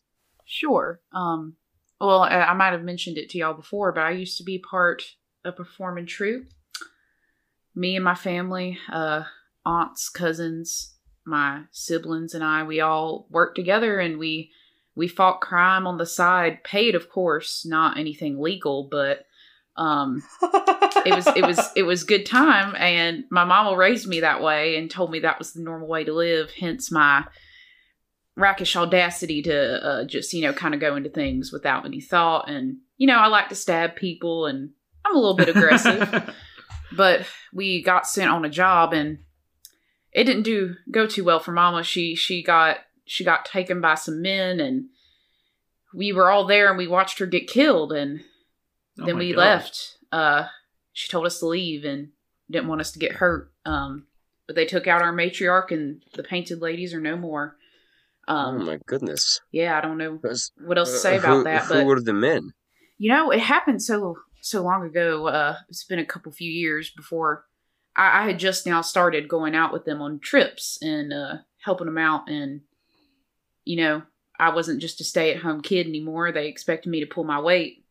Sure. 0.45 1.01
Um. 1.11 1.55
Well, 1.99 2.23
I, 2.23 2.53
might 2.53 2.73
have 2.73 2.83
mentioned 2.83 3.17
it 3.17 3.29
to 3.29 3.37
y'all 3.37 3.53
before, 3.53 3.93
but 3.93 4.01
I 4.01 4.11
used 4.11 4.37
to 4.37 4.43
be 4.43 4.59
part 4.59 5.03
of 5.45 5.53
a 5.53 5.55
performing 5.55 6.05
troupe. 6.05 6.47
Me 7.73 7.95
and 7.95 8.03
my 8.03 8.15
family, 8.15 8.77
uh, 8.91 9.23
aunts, 9.65 10.09
cousins, 10.09 10.92
my 11.25 11.63
siblings, 11.71 12.33
and 12.33 12.43
I, 12.43 12.63
we 12.63 12.79
all 12.81 13.27
worked 13.29 13.55
together, 13.55 13.99
and 13.99 14.17
we 14.17 14.51
we 14.95 15.07
fought 15.07 15.41
crime 15.41 15.87
on 15.87 15.97
the 15.97 16.05
side, 16.05 16.63
paid, 16.63 16.93
of 16.95 17.09
course, 17.09 17.65
not 17.65 17.97
anything 17.97 18.39
legal, 18.39 18.87
but 18.89 19.25
um, 19.75 20.21
it 20.43 21.15
was 21.15 21.27
it 21.27 21.45
was 21.45 21.59
it 21.75 21.83
was 21.83 22.03
good 22.03 22.25
time. 22.25 22.75
And 22.77 23.23
my 23.31 23.43
mama 23.43 23.75
raised 23.75 24.07
me 24.07 24.19
that 24.19 24.41
way 24.41 24.77
and 24.77 24.89
told 24.89 25.11
me 25.11 25.19
that 25.19 25.39
was 25.39 25.53
the 25.53 25.61
normal 25.61 25.87
way 25.87 26.03
to 26.03 26.13
live 26.13 26.51
hence 26.51 26.91
my 26.91 27.25
rakish 28.35 28.75
audacity 28.75 29.43
to 29.43 29.85
uh, 29.85 30.05
just 30.05 30.33
you 30.33 30.41
know 30.41 30.53
kind 30.53 30.73
of 30.73 30.79
go 30.79 30.95
into 30.95 31.09
things 31.09 31.51
without 31.51 31.85
any 31.85 32.01
thought. 32.01 32.49
And 32.49 32.77
you 32.97 33.07
know 33.07 33.17
i 33.17 33.27
like 33.27 33.49
to 33.49 33.55
stab 33.55 33.95
people 33.95 34.45
and 34.45 34.69
i'm 35.05 35.15
a 35.15 35.19
little 35.19 35.35
bit 35.35 35.49
aggressive 35.49 36.33
but 36.95 37.25
we 37.51 37.83
got 37.83 38.07
sent 38.07 38.31
on 38.31 38.45
a 38.45 38.49
job 38.49 38.93
and 38.93 39.19
it 40.13 40.23
didn't 40.25 40.43
do 40.43 40.75
go 40.91 41.05
too 41.07 41.23
well 41.23 41.39
for 41.39 41.51
mama 41.51 41.83
she 41.83 42.15
she 42.15 42.43
got 42.43 42.77
she 43.05 43.23
got 43.23 43.45
taken 43.45 43.81
by 43.81 43.95
some 43.95 44.21
men 44.21 44.59
and 44.59 44.85
we 45.93 46.11
were 46.13 46.29
all 46.31 46.45
there 46.45 46.69
and 46.69 46.77
we 46.77 46.87
watched 46.87 47.19
her 47.19 47.25
get 47.25 47.47
killed 47.47 47.91
and 47.91 48.21
Oh 48.99 49.05
then 49.07 49.15
my 49.15 49.19
we 49.19 49.31
God. 49.33 49.39
left. 49.39 49.97
Uh, 50.11 50.47
she 50.91 51.09
told 51.09 51.25
us 51.25 51.39
to 51.39 51.47
leave 51.47 51.83
and 51.83 52.09
didn't 52.51 52.67
want 52.67 52.81
us 52.81 52.91
to 52.91 52.99
get 52.99 53.13
hurt. 53.13 53.51
Um, 53.65 54.05
but 54.45 54.55
they 54.55 54.65
took 54.65 54.85
out 54.85 55.01
our 55.01 55.11
matriarch 55.13 55.71
and 55.71 56.03
the 56.13 56.21
painted 56.21 56.61
ladies 56.61 56.93
are 56.93 57.01
no 57.01 57.15
more. 57.17 57.55
oh 58.27 58.35
Um, 58.35 58.65
my 58.67 58.77
goodness! 58.85 59.39
yeah, 59.51 59.75
I 59.77 59.81
don't 59.81 59.97
know 59.97 60.19
Was- 60.21 60.51
what 60.63 60.77
else 60.77 60.91
to 60.91 60.97
say 60.99 61.15
uh, 61.15 61.19
about 61.21 61.37
who, 61.37 61.43
that, 61.45 61.63
who 61.63 61.73
but 61.73 61.85
were 61.87 62.01
the 62.01 62.13
men? 62.13 62.51
you 62.99 63.09
know, 63.11 63.31
it 63.31 63.39
happened 63.39 63.81
so 63.81 64.17
so 64.41 64.61
long 64.61 64.85
ago. 64.85 65.27
Uh, 65.27 65.57
it's 65.69 65.83
been 65.85 65.97
a 65.99 66.05
couple 66.05 66.31
few 66.31 66.51
years 66.51 66.91
before 66.91 67.45
I, 67.95 68.21
I 68.21 68.25
had 68.27 68.39
just 68.39 68.65
now 68.65 68.81
started 68.81 69.27
going 69.27 69.55
out 69.55 69.73
with 69.73 69.85
them 69.85 70.01
on 70.01 70.19
trips 70.19 70.77
and 70.81 71.13
uh, 71.13 71.35
helping 71.63 71.85
them 71.85 71.97
out, 71.97 72.29
and 72.29 72.61
you 73.65 73.77
know, 73.77 74.03
I 74.39 74.53
wasn't 74.53 74.81
just 74.81 75.01
a 75.01 75.03
stay 75.03 75.33
at 75.33 75.41
home 75.41 75.61
kid 75.61 75.87
anymore. 75.87 76.31
They 76.31 76.47
expected 76.47 76.89
me 76.89 76.99
to 76.99 77.05
pull 77.05 77.23
my 77.23 77.39
weight, 77.39 77.85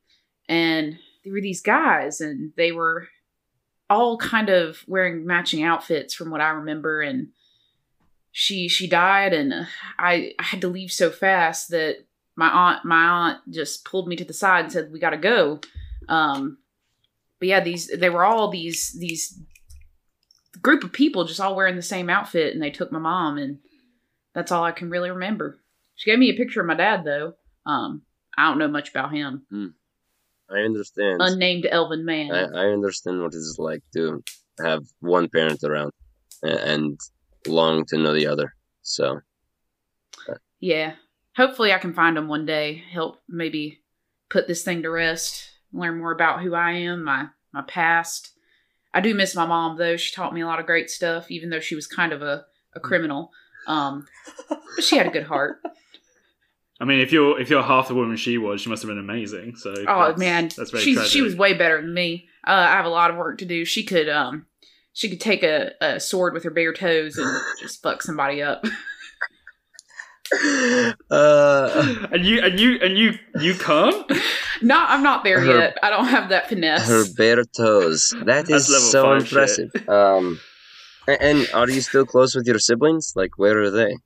and 0.48 0.98
there 1.24 1.32
were 1.32 1.40
these 1.40 1.62
guys, 1.62 2.20
and 2.20 2.52
they 2.56 2.72
were 2.72 3.08
all 3.88 4.16
kind 4.16 4.48
of 4.48 4.84
wearing 4.86 5.26
matching 5.26 5.62
outfits 5.62 6.14
from 6.14 6.30
what 6.30 6.40
I 6.40 6.50
remember, 6.50 7.02
and 7.02 7.28
she 8.32 8.68
she 8.68 8.86
died, 8.86 9.32
and 9.32 9.52
uh, 9.52 9.64
I 9.98 10.34
I 10.38 10.42
had 10.42 10.60
to 10.62 10.68
leave 10.68 10.90
so 10.90 11.10
fast 11.10 11.70
that 11.70 12.04
my 12.34 12.48
aunt 12.48 12.84
my 12.84 13.04
aunt 13.04 13.38
just 13.50 13.84
pulled 13.84 14.08
me 14.08 14.16
to 14.16 14.24
the 14.24 14.32
side 14.32 14.64
and 14.64 14.72
said 14.72 14.92
we 14.92 14.98
got 14.98 15.10
to 15.10 15.16
go. 15.18 15.60
Um, 16.08 16.58
but 17.38 17.48
yeah, 17.48 17.60
these 17.60 17.88
they 17.88 18.10
were 18.10 18.24
all 18.24 18.50
these 18.50 18.92
these 18.98 19.38
group 20.62 20.84
of 20.84 20.92
people 20.92 21.24
just 21.24 21.40
all 21.40 21.56
wearing 21.56 21.76
the 21.76 21.82
same 21.82 22.08
outfit, 22.08 22.54
and 22.54 22.62
they 22.62 22.70
took 22.70 22.92
my 22.92 22.98
mom, 22.98 23.38
and 23.38 23.58
that's 24.34 24.52
all 24.52 24.64
I 24.64 24.72
can 24.72 24.90
really 24.90 25.10
remember. 25.10 25.58
She 25.96 26.10
gave 26.10 26.18
me 26.18 26.30
a 26.30 26.36
picture 26.36 26.60
of 26.60 26.66
my 26.66 26.74
dad 26.74 27.04
though. 27.04 27.34
Um, 27.66 28.02
I 28.36 28.48
don't 28.48 28.58
know 28.58 28.68
much 28.68 28.90
about 28.90 29.12
him. 29.12 29.44
I 30.50 30.60
understand. 30.60 31.20
Unnamed 31.22 31.66
elven 31.70 32.04
man. 32.04 32.32
I, 32.32 32.44
I 32.44 32.66
understand 32.72 33.20
what 33.20 33.34
it's 33.34 33.56
like 33.58 33.82
to 33.94 34.22
have 34.62 34.84
one 35.00 35.28
parent 35.28 35.62
around 35.64 35.92
and 36.42 36.98
long 37.46 37.84
to 37.86 37.98
know 37.98 38.12
the 38.12 38.26
other. 38.26 38.54
So 38.82 39.20
Yeah. 40.60 40.94
Hopefully 41.36 41.72
I 41.72 41.78
can 41.78 41.94
find 41.94 42.18
him 42.18 42.28
one 42.28 42.44
day. 42.44 42.82
Help 42.92 43.22
maybe 43.28 43.80
put 44.28 44.46
this 44.46 44.62
thing 44.62 44.82
to 44.82 44.90
rest. 44.90 45.50
Learn 45.72 45.98
more 45.98 46.12
about 46.12 46.42
who 46.42 46.54
I 46.54 46.72
am, 46.72 47.04
my 47.04 47.28
my 47.52 47.62
past. 47.62 48.31
I 48.94 49.00
do 49.00 49.14
miss 49.14 49.34
my 49.34 49.46
mom 49.46 49.78
though. 49.78 49.96
She 49.96 50.14
taught 50.14 50.34
me 50.34 50.40
a 50.42 50.46
lot 50.46 50.60
of 50.60 50.66
great 50.66 50.90
stuff, 50.90 51.30
even 51.30 51.50
though 51.50 51.60
she 51.60 51.74
was 51.74 51.86
kind 51.86 52.12
of 52.12 52.22
a, 52.22 52.44
a 52.74 52.80
criminal. 52.80 53.30
Um 53.66 54.06
but 54.48 54.60
she 54.84 54.96
had 54.96 55.06
a 55.06 55.10
good 55.10 55.24
heart. 55.24 55.58
I 56.80 56.84
mean, 56.84 57.00
if 57.00 57.12
you're 57.12 57.40
if 57.40 57.48
you're 57.48 57.62
half 57.62 57.88
the 57.88 57.94
woman 57.94 58.16
she 58.16 58.38
was, 58.38 58.60
she 58.60 58.68
must 58.68 58.82
have 58.82 58.88
been 58.88 58.98
amazing. 58.98 59.56
So 59.56 59.70
Oh 59.86 60.00
that's- 60.00 60.18
man. 60.18 60.50
that's 60.56 60.70
very 60.70 60.82
She's 60.82 60.96
tragic. 60.96 61.12
she 61.12 61.22
was 61.22 61.36
way 61.36 61.54
better 61.54 61.80
than 61.80 61.94
me. 61.94 62.28
Uh, 62.46 62.50
I 62.50 62.72
have 62.72 62.86
a 62.86 62.90
lot 62.90 63.10
of 63.10 63.16
work 63.16 63.38
to 63.38 63.44
do. 63.44 63.64
She 63.64 63.84
could 63.84 64.08
um 64.08 64.46
she 64.92 65.08
could 65.08 65.20
take 65.20 65.42
a, 65.42 65.72
a 65.80 65.98
sword 66.00 66.34
with 66.34 66.42
her 66.44 66.50
bare 66.50 66.72
toes 66.74 67.16
and 67.16 67.40
just 67.60 67.80
fuck 67.82 68.02
somebody 68.02 68.42
up. 68.42 68.64
uh, 71.10 72.06
and 72.12 72.24
you 72.24 72.40
and 72.40 72.58
you 72.58 72.78
and 72.82 72.96
you 72.98 73.12
you 73.40 73.54
can't. 73.54 74.10
not 74.62 74.90
I'm 74.90 75.02
not 75.02 75.24
there 75.24 75.40
Her- 75.40 75.58
yet. 75.58 75.78
I 75.82 75.90
don't 75.90 76.06
have 76.06 76.30
that 76.30 76.48
finesse. 76.48 76.88
her 76.88 77.04
bare 77.16 77.44
toes. 77.44 78.14
That's 78.24 78.66
so 78.90 79.02
five 79.04 79.22
impressive. 79.22 79.70
Um, 79.88 80.40
a- 81.08 81.22
and 81.22 81.48
are 81.54 81.68
you 81.68 81.80
still 81.80 82.06
close 82.06 82.34
with 82.34 82.46
your 82.46 82.58
siblings? 82.58 83.12
Like, 83.16 83.38
where 83.38 83.60
are 83.62 83.70
they? 83.70 83.96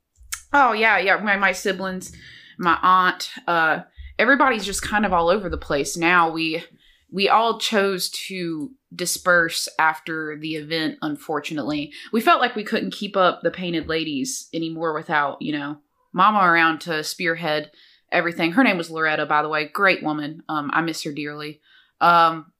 Oh 0.53 0.73
yeah, 0.73 0.97
yeah. 0.97 1.17
My 1.17 1.37
my 1.37 1.51
siblings, 1.51 2.11
my 2.57 2.77
aunt, 2.81 3.31
uh, 3.47 3.81
everybody's 4.19 4.65
just 4.65 4.81
kind 4.81 5.05
of 5.05 5.13
all 5.13 5.29
over 5.29 5.49
the 5.49 5.57
place 5.57 5.97
now. 5.97 6.29
We 6.31 6.63
we 7.11 7.29
all 7.29 7.59
chose 7.59 8.09
to 8.27 8.71
disperse 8.93 9.67
after 9.79 10.37
the 10.39 10.55
event. 10.55 10.97
Unfortunately, 11.01 11.91
we 12.11 12.21
felt 12.21 12.41
like 12.41 12.55
we 12.55 12.63
couldn't 12.63 12.91
keep 12.91 13.15
up 13.17 13.41
the 13.43 13.51
painted 13.51 13.87
ladies 13.87 14.47
anymore 14.53 14.93
without 14.93 15.41
you 15.41 15.51
know 15.57 15.77
Mama 16.17 16.39
around 16.39 16.81
to 16.81 17.03
spearhead 17.03 17.71
everything. 18.11 18.53
Her 18.53 18.63
name 18.63 18.77
was 18.77 18.89
Loretta, 18.89 19.25
by 19.25 19.41
the 19.41 19.49
way. 19.49 19.67
Great 19.67 20.03
woman. 20.03 20.41
Um, 20.49 20.71
I 20.73 20.81
miss 20.81 21.03
her 21.03 21.11
dearly. 21.11 21.61
Um, 22.01 22.51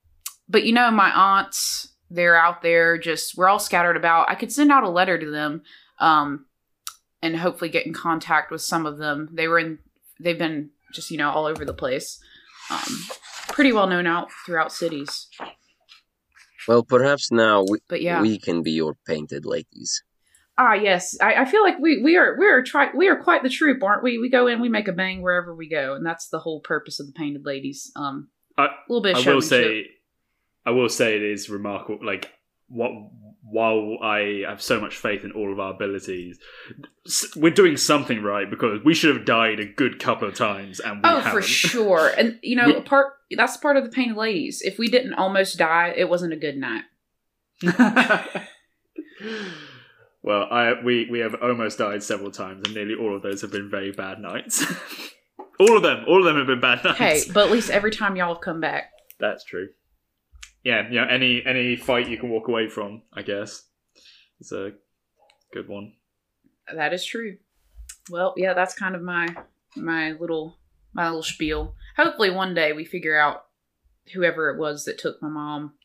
but 0.47 0.63
you 0.63 0.73
know, 0.73 0.91
my 0.91 1.11
aunts, 1.11 1.89
they're 2.09 2.39
out 2.39 2.61
there. 2.61 2.97
Just 2.97 3.35
we're 3.35 3.49
all 3.49 3.59
scattered 3.59 3.97
about. 3.97 4.29
I 4.29 4.35
could 4.35 4.51
send 4.51 4.71
out 4.71 4.83
a 4.83 4.89
letter 4.89 5.17
to 5.17 5.29
them. 5.29 5.63
Um, 5.99 6.45
and 7.21 7.37
hopefully 7.37 7.69
get 7.69 7.85
in 7.85 7.93
contact 7.93 8.51
with 8.51 8.61
some 8.61 8.85
of 8.85 8.97
them. 8.97 9.29
They 9.33 9.47
were 9.47 9.59
in, 9.59 9.79
they've 10.19 10.37
been 10.37 10.69
just, 10.93 11.09
you 11.09 11.17
know, 11.17 11.31
all 11.31 11.45
over 11.45 11.65
the 11.65 11.73
place. 11.73 12.19
Um, 12.69 13.05
pretty 13.47 13.73
well 13.73 13.87
known 13.87 14.05
out 14.05 14.29
throughout 14.45 14.71
cities. 14.71 15.27
Well, 16.67 16.83
perhaps 16.83 17.31
now 17.31 17.65
we, 17.67 17.79
yeah. 17.99 18.21
we 18.21 18.37
can 18.37 18.61
be 18.61 18.71
your 18.71 18.95
painted 19.07 19.45
ladies. 19.45 20.03
Ah, 20.57 20.73
yes. 20.73 21.17
I, 21.21 21.35
I 21.41 21.45
feel 21.45 21.61
like 21.63 21.79
we, 21.79 22.01
we 22.03 22.15
are, 22.17 22.35
we 22.37 22.47
are 22.47 22.61
try, 22.63 22.89
we 22.95 23.07
are 23.07 23.15
quite 23.15 23.43
the 23.43 23.49
troop, 23.49 23.83
aren't 23.83 24.03
we? 24.03 24.17
We 24.17 24.29
go 24.29 24.47
in, 24.47 24.59
we 24.61 24.69
make 24.69 24.87
a 24.87 24.91
bang 24.93 25.21
wherever 25.21 25.53
we 25.55 25.69
go. 25.69 25.93
And 25.95 26.05
that's 26.05 26.29
the 26.29 26.39
whole 26.39 26.59
purpose 26.61 26.99
of 26.99 27.07
the 27.07 27.13
painted 27.13 27.45
ladies. 27.45 27.91
Um, 27.95 28.29
I- 28.57 28.65
a 28.65 28.69
little 28.89 29.01
bit 29.01 29.15
I 29.15 29.33
will 29.33 29.41
say, 29.41 29.85
I 30.65 30.71
will 30.71 30.89
say 30.89 31.15
it 31.15 31.23
is 31.23 31.49
remarkable. 31.49 32.05
Like 32.05 32.31
what, 32.69 32.91
while 33.43 33.97
I 34.03 34.43
have 34.47 34.61
so 34.61 34.81
much 34.81 34.97
faith 34.97 35.23
in 35.23 35.31
all 35.31 35.53
of 35.53 35.59
our 35.59 35.73
abilities, 35.73 36.37
we're 37.35 37.51
doing 37.53 37.77
something 37.77 38.21
right 38.21 38.49
because 38.49 38.83
we 38.83 38.93
should 38.93 39.15
have 39.15 39.25
died 39.25 39.59
a 39.61 39.65
good 39.65 39.99
couple 39.99 40.27
of 40.27 40.33
times, 40.35 40.81
and 40.81 40.95
we 40.97 41.01
Oh, 41.09 41.19
haven't. 41.19 41.31
for 41.31 41.41
sure. 41.41 42.09
And 42.17 42.37
you 42.41 42.55
know, 42.57 42.65
We- 42.67 42.81
part 42.81 43.13
that's 43.37 43.55
part 43.57 43.77
of 43.77 43.83
the 43.85 43.89
painted 43.89 44.17
ladies. 44.17 44.61
If 44.61 44.77
we 44.79 44.89
didn't 44.89 45.13
almost 45.13 45.57
die, 45.57 45.93
it 45.95 46.09
wasn't 46.09 46.33
a 46.33 46.37
good 46.37 46.57
night. 46.57 46.83
well, 50.27 50.45
I 50.51 50.73
we 50.83 51.07
we 51.09 51.19
have 51.19 51.35
almost 51.41 51.77
died 51.77 52.03
several 52.03 52.31
times, 52.31 52.63
and 52.65 52.75
nearly 52.75 52.95
all 52.95 53.15
of 53.15 53.21
those 53.21 53.41
have 53.43 53.51
been 53.51 53.69
very 53.69 53.93
bad 53.93 54.19
nights. 54.19 54.61
all 55.59 55.77
of 55.77 55.83
them, 55.83 56.03
all 56.05 56.19
of 56.19 56.25
them 56.25 56.35
have 56.35 56.47
been 56.47 56.59
bad 56.59 56.83
nights. 56.83 56.97
Hey, 56.97 57.23
but 57.33 57.45
at 57.45 57.51
least 57.51 57.69
every 57.69 57.91
time 57.91 58.17
y'all 58.17 58.33
have 58.33 58.41
come 58.41 58.59
back. 58.59 58.91
That's 59.21 59.45
true. 59.45 59.69
Yeah, 60.65 60.89
you 60.89 60.95
know, 60.95 61.07
any 61.09 61.45
any 61.45 61.77
fight 61.77 62.09
you 62.09 62.17
can 62.17 62.29
walk 62.29 62.49
away 62.49 62.67
from, 62.67 63.03
I 63.13 63.21
guess, 63.21 63.63
is 64.41 64.51
a 64.51 64.73
good 65.53 65.69
one. 65.69 65.93
That 66.75 66.91
is 66.91 67.05
true. 67.05 67.37
Well, 68.09 68.33
yeah, 68.35 68.53
that's 68.53 68.73
kind 68.73 68.95
of 68.95 69.01
my 69.01 69.33
my 69.77 70.11
little 70.11 70.57
my 70.93 71.05
little 71.05 71.23
spiel. 71.23 71.73
Hopefully 71.95 72.31
one 72.31 72.53
day 72.53 72.73
we 72.73 72.83
figure 72.83 73.17
out 73.17 73.45
whoever 74.13 74.49
it 74.49 74.59
was 74.59 74.83
that 74.83 74.99
took 74.99 75.21
my 75.21 75.29
mom. 75.29 75.75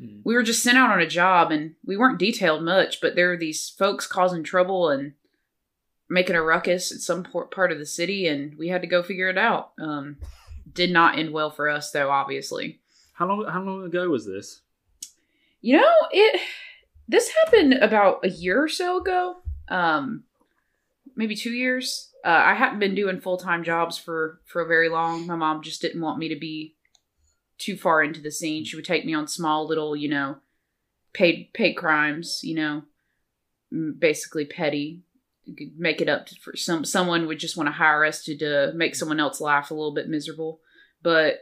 Hmm. 0.00 0.20
We 0.24 0.34
were 0.34 0.42
just 0.42 0.62
sent 0.62 0.78
out 0.78 0.90
on 0.90 1.00
a 1.00 1.06
job 1.06 1.50
and 1.50 1.74
we 1.84 1.96
weren't 1.96 2.18
detailed 2.18 2.62
much, 2.62 3.00
but 3.00 3.14
there 3.14 3.28
were 3.28 3.36
these 3.36 3.68
folks 3.68 4.06
causing 4.06 4.42
trouble 4.42 4.88
and 4.88 5.12
making 6.08 6.36
a 6.36 6.42
ruckus 6.42 6.90
at 6.90 7.00
some 7.00 7.22
part 7.22 7.70
of 7.70 7.78
the 7.78 7.86
city 7.86 8.26
and 8.26 8.56
we 8.58 8.68
had 8.68 8.80
to 8.80 8.88
go 8.88 9.02
figure 9.02 9.28
it 9.28 9.38
out. 9.38 9.72
Um 9.80 10.16
did 10.72 10.90
not 10.92 11.18
end 11.18 11.32
well 11.32 11.50
for 11.50 11.68
us 11.68 11.90
though, 11.90 12.10
obviously. 12.10 12.80
How 13.12 13.26
long 13.26 13.44
how 13.46 13.62
long 13.62 13.84
ago 13.84 14.08
was 14.08 14.26
this? 14.26 14.62
You 15.60 15.76
know, 15.76 15.94
it 16.10 16.40
this 17.08 17.30
happened 17.44 17.74
about 17.74 18.24
a 18.24 18.30
year 18.30 18.62
or 18.62 18.68
so 18.68 18.98
ago. 19.00 19.36
Um 19.68 20.24
maybe 21.16 21.36
2 21.36 21.50
years. 21.50 22.08
Uh, 22.24 22.28
I 22.28 22.54
hadn't 22.54 22.80
been 22.80 22.94
doing 22.94 23.20
full-time 23.20 23.64
jobs 23.64 23.98
for 23.98 24.40
for 24.44 24.64
very 24.64 24.88
long. 24.88 25.26
My 25.26 25.36
mom 25.36 25.62
just 25.62 25.82
didn't 25.82 26.00
want 26.00 26.18
me 26.18 26.28
to 26.28 26.36
be 26.36 26.74
too 27.60 27.76
far 27.76 28.02
into 28.02 28.20
the 28.20 28.30
scene. 28.32 28.64
She 28.64 28.74
would 28.76 28.84
take 28.84 29.04
me 29.04 29.14
on 29.14 29.28
small 29.28 29.66
little, 29.68 29.94
you 29.94 30.08
know, 30.08 30.38
paid 31.12 31.50
paid 31.52 31.74
crimes, 31.74 32.40
you 32.42 32.54
know, 32.56 32.82
basically 33.98 34.44
petty. 34.44 35.02
Could 35.56 35.78
Make 35.78 36.00
it 36.00 36.08
up 36.08 36.28
for 36.42 36.56
some 36.56 36.84
someone 36.84 37.26
would 37.26 37.38
just 37.38 37.56
want 37.56 37.66
to 37.68 37.72
hire 37.72 38.04
us 38.04 38.24
to, 38.24 38.36
to 38.38 38.72
make 38.74 38.94
someone 38.94 39.20
else 39.20 39.40
laugh 39.40 39.70
a 39.70 39.74
little 39.74 39.94
bit 39.94 40.08
miserable. 40.08 40.60
But 41.02 41.40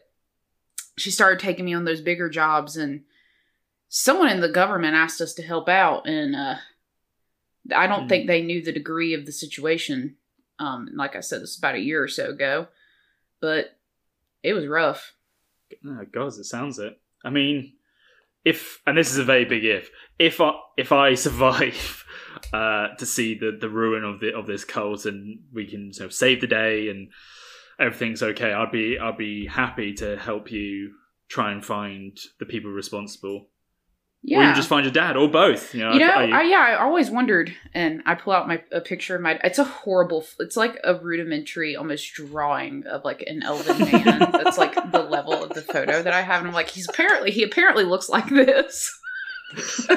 she 0.97 1.11
started 1.11 1.39
taking 1.39 1.65
me 1.65 1.75
on 1.75 1.85
those 1.85 2.01
bigger 2.01 2.29
jobs 2.29 2.77
and 2.77 3.03
someone 3.89 4.29
in 4.29 4.41
the 4.41 4.49
government 4.49 4.95
asked 4.97 5.21
us 5.21 5.33
to 5.35 5.43
help 5.43 5.69
out 5.69 6.07
and 6.09 6.35
uh 6.37 6.57
i 7.75 7.87
don't 7.87 8.03
Hmm. 8.03 8.09
think 8.09 8.27
they 8.27 8.43
knew 8.43 8.63
the 8.63 8.73
degree 8.73 9.15
of 9.15 9.25
the 9.25 9.33
situation 9.33 10.17
um 10.59 10.89
like 10.95 11.17
i 11.17 11.21
said 11.21 11.37
this 11.37 11.51
was 11.51 11.59
about 11.59 11.77
a 11.77 11.81
year 11.81 12.03
or 12.03 12.09
so 12.09 12.31
ago 12.31 12.67
but 13.41 13.79
it 14.43 14.53
was 14.53 14.67
rough 14.67 15.15
Oh, 15.87 16.05
God, 16.13 16.29
it 16.29 16.45
sounds 16.45 16.79
it. 16.79 16.99
I 17.25 17.31
mean, 17.31 17.75
if 18.45 18.81
and 18.87 18.97
this 18.97 19.11
is 19.11 19.19
a 19.19 19.25
very 19.25 19.45
big 19.45 19.65
if. 19.65 19.91
If 20.19 20.41
I 20.41 20.53
if 20.77 20.93
I 20.93 21.15
survive 21.27 22.05
uh, 22.53 22.89
to 22.99 23.07
see 23.07 23.39
the, 23.39 23.57
the 23.61 23.69
ruin 23.69 24.05
of 24.05 24.21
the 24.21 24.35
of 24.35 24.47
this 24.47 24.65
cult 24.65 25.07
and 25.07 25.41
we 25.53 25.67
can 25.67 25.93
sort 25.93 26.07
of 26.07 26.15
save 26.15 26.41
the 26.41 26.47
day 26.47 26.89
and 26.89 27.09
everything's 27.79 28.23
okay, 28.23 28.53
I'd 28.53 28.73
be 28.73 28.99
I'd 28.99 29.19
be 29.19 29.47
happy 29.47 29.93
to 29.95 30.17
help 30.17 30.51
you 30.51 30.93
try 31.29 31.53
and 31.53 31.65
find 31.65 32.17
the 32.41 32.47
people 32.47 32.71
responsible, 32.71 33.49
yeah 34.23 34.39
or 34.41 34.49
you 34.51 34.55
just 34.55 34.69
find 34.69 34.85
your 34.85 34.93
dad, 34.93 35.17
or 35.17 35.29
both. 35.29 35.75
You 35.75 35.81
know, 35.85 35.93
you 35.93 36.01
know 36.01 36.13
I- 36.13 36.41
I, 36.41 36.43
yeah 36.43 36.59
i 36.71 36.75
always 36.83 37.09
wondered 37.11 37.55
and 37.73 38.03
i 38.05 38.15
pull 38.15 38.33
out 38.33 38.49
my 38.49 38.63
a 38.73 38.81
picture 38.81 39.15
of 39.17 39.23
my 39.23 39.39
it's 39.45 39.59
a 39.59 39.65
horrible 39.65 40.25
it's 40.41 40.57
like 40.57 40.77
a 40.85 40.95
rudimentary 40.97 41.77
almost 41.77 42.13
drawing 42.15 42.85
of 42.87 43.05
like 43.05 43.23
an 43.27 43.43
elven 43.45 43.79
man 43.93 44.19
that's 44.33 44.59
like 44.59 44.75
the 44.93 45.03
level 45.03 45.33
of 45.45 45.51
the 45.51 45.63
photo 45.63 46.03
that 46.03 46.13
i 46.13 46.21
have 46.23 46.41
and 46.41 46.49
i'm 46.49 46.55
like 46.55 46.69
he's 46.69 46.89
apparently 46.89 47.31
he 47.31 47.43
apparently 47.45 47.85
looks 47.85 48.09
like 48.09 48.29
this 48.29 48.93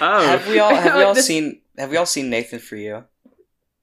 oh, 0.00 0.24
Have 0.26 0.48
we 0.48 0.58
all 0.58 0.74
have 0.74 0.94
we 0.96 1.02
all 1.04 1.14
This- 1.14 1.26
seen 1.26 1.60
have 1.78 1.90
we 1.90 1.96
all 1.96 2.06
seen 2.06 2.28
Nathan 2.30 2.58
for 2.58 2.76
you? 2.76 3.04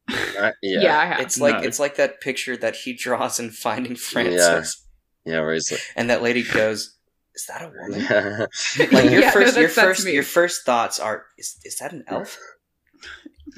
Uh, 0.10 0.52
yeah. 0.62 0.82
yeah. 0.82 1.00
i 1.00 1.06
have 1.06 1.20
It's 1.22 1.40
like 1.40 1.62
No. 1.62 1.68
it's 1.68 1.80
like 1.80 1.96
that 1.98 2.20
picture 2.22 2.58
that 2.58 2.76
he 2.76 2.94
draws 2.94 3.40
in 3.40 3.52
Finding 3.52 3.96
Francis, 3.96 4.86
Yeah, 5.26 5.40
where 5.42 5.54
is 5.54 5.72
it? 5.72 5.80
and 5.96 6.10
that 6.10 6.22
lady 6.24 6.44
goes, 6.44 6.98
"Is 7.36 7.46
that 7.48 7.62
a 7.62 7.68
woman?" 7.76 8.48
Like 8.92 9.12
your 9.12 9.22
Yeah, 9.22 9.28
no, 9.28 9.32
first, 9.32 9.36
your 9.36 9.68
that's- 9.68 9.76
that's 9.76 9.76
first, 9.76 10.06
me. 10.06 10.14
your 10.14 10.24
first 10.24 10.66
thoughts 10.66 11.00
are, 11.00 11.26
"Is 11.38 11.58
is 11.64 11.78
that 11.78 11.92
an 11.94 12.04
elf?" 12.08 12.38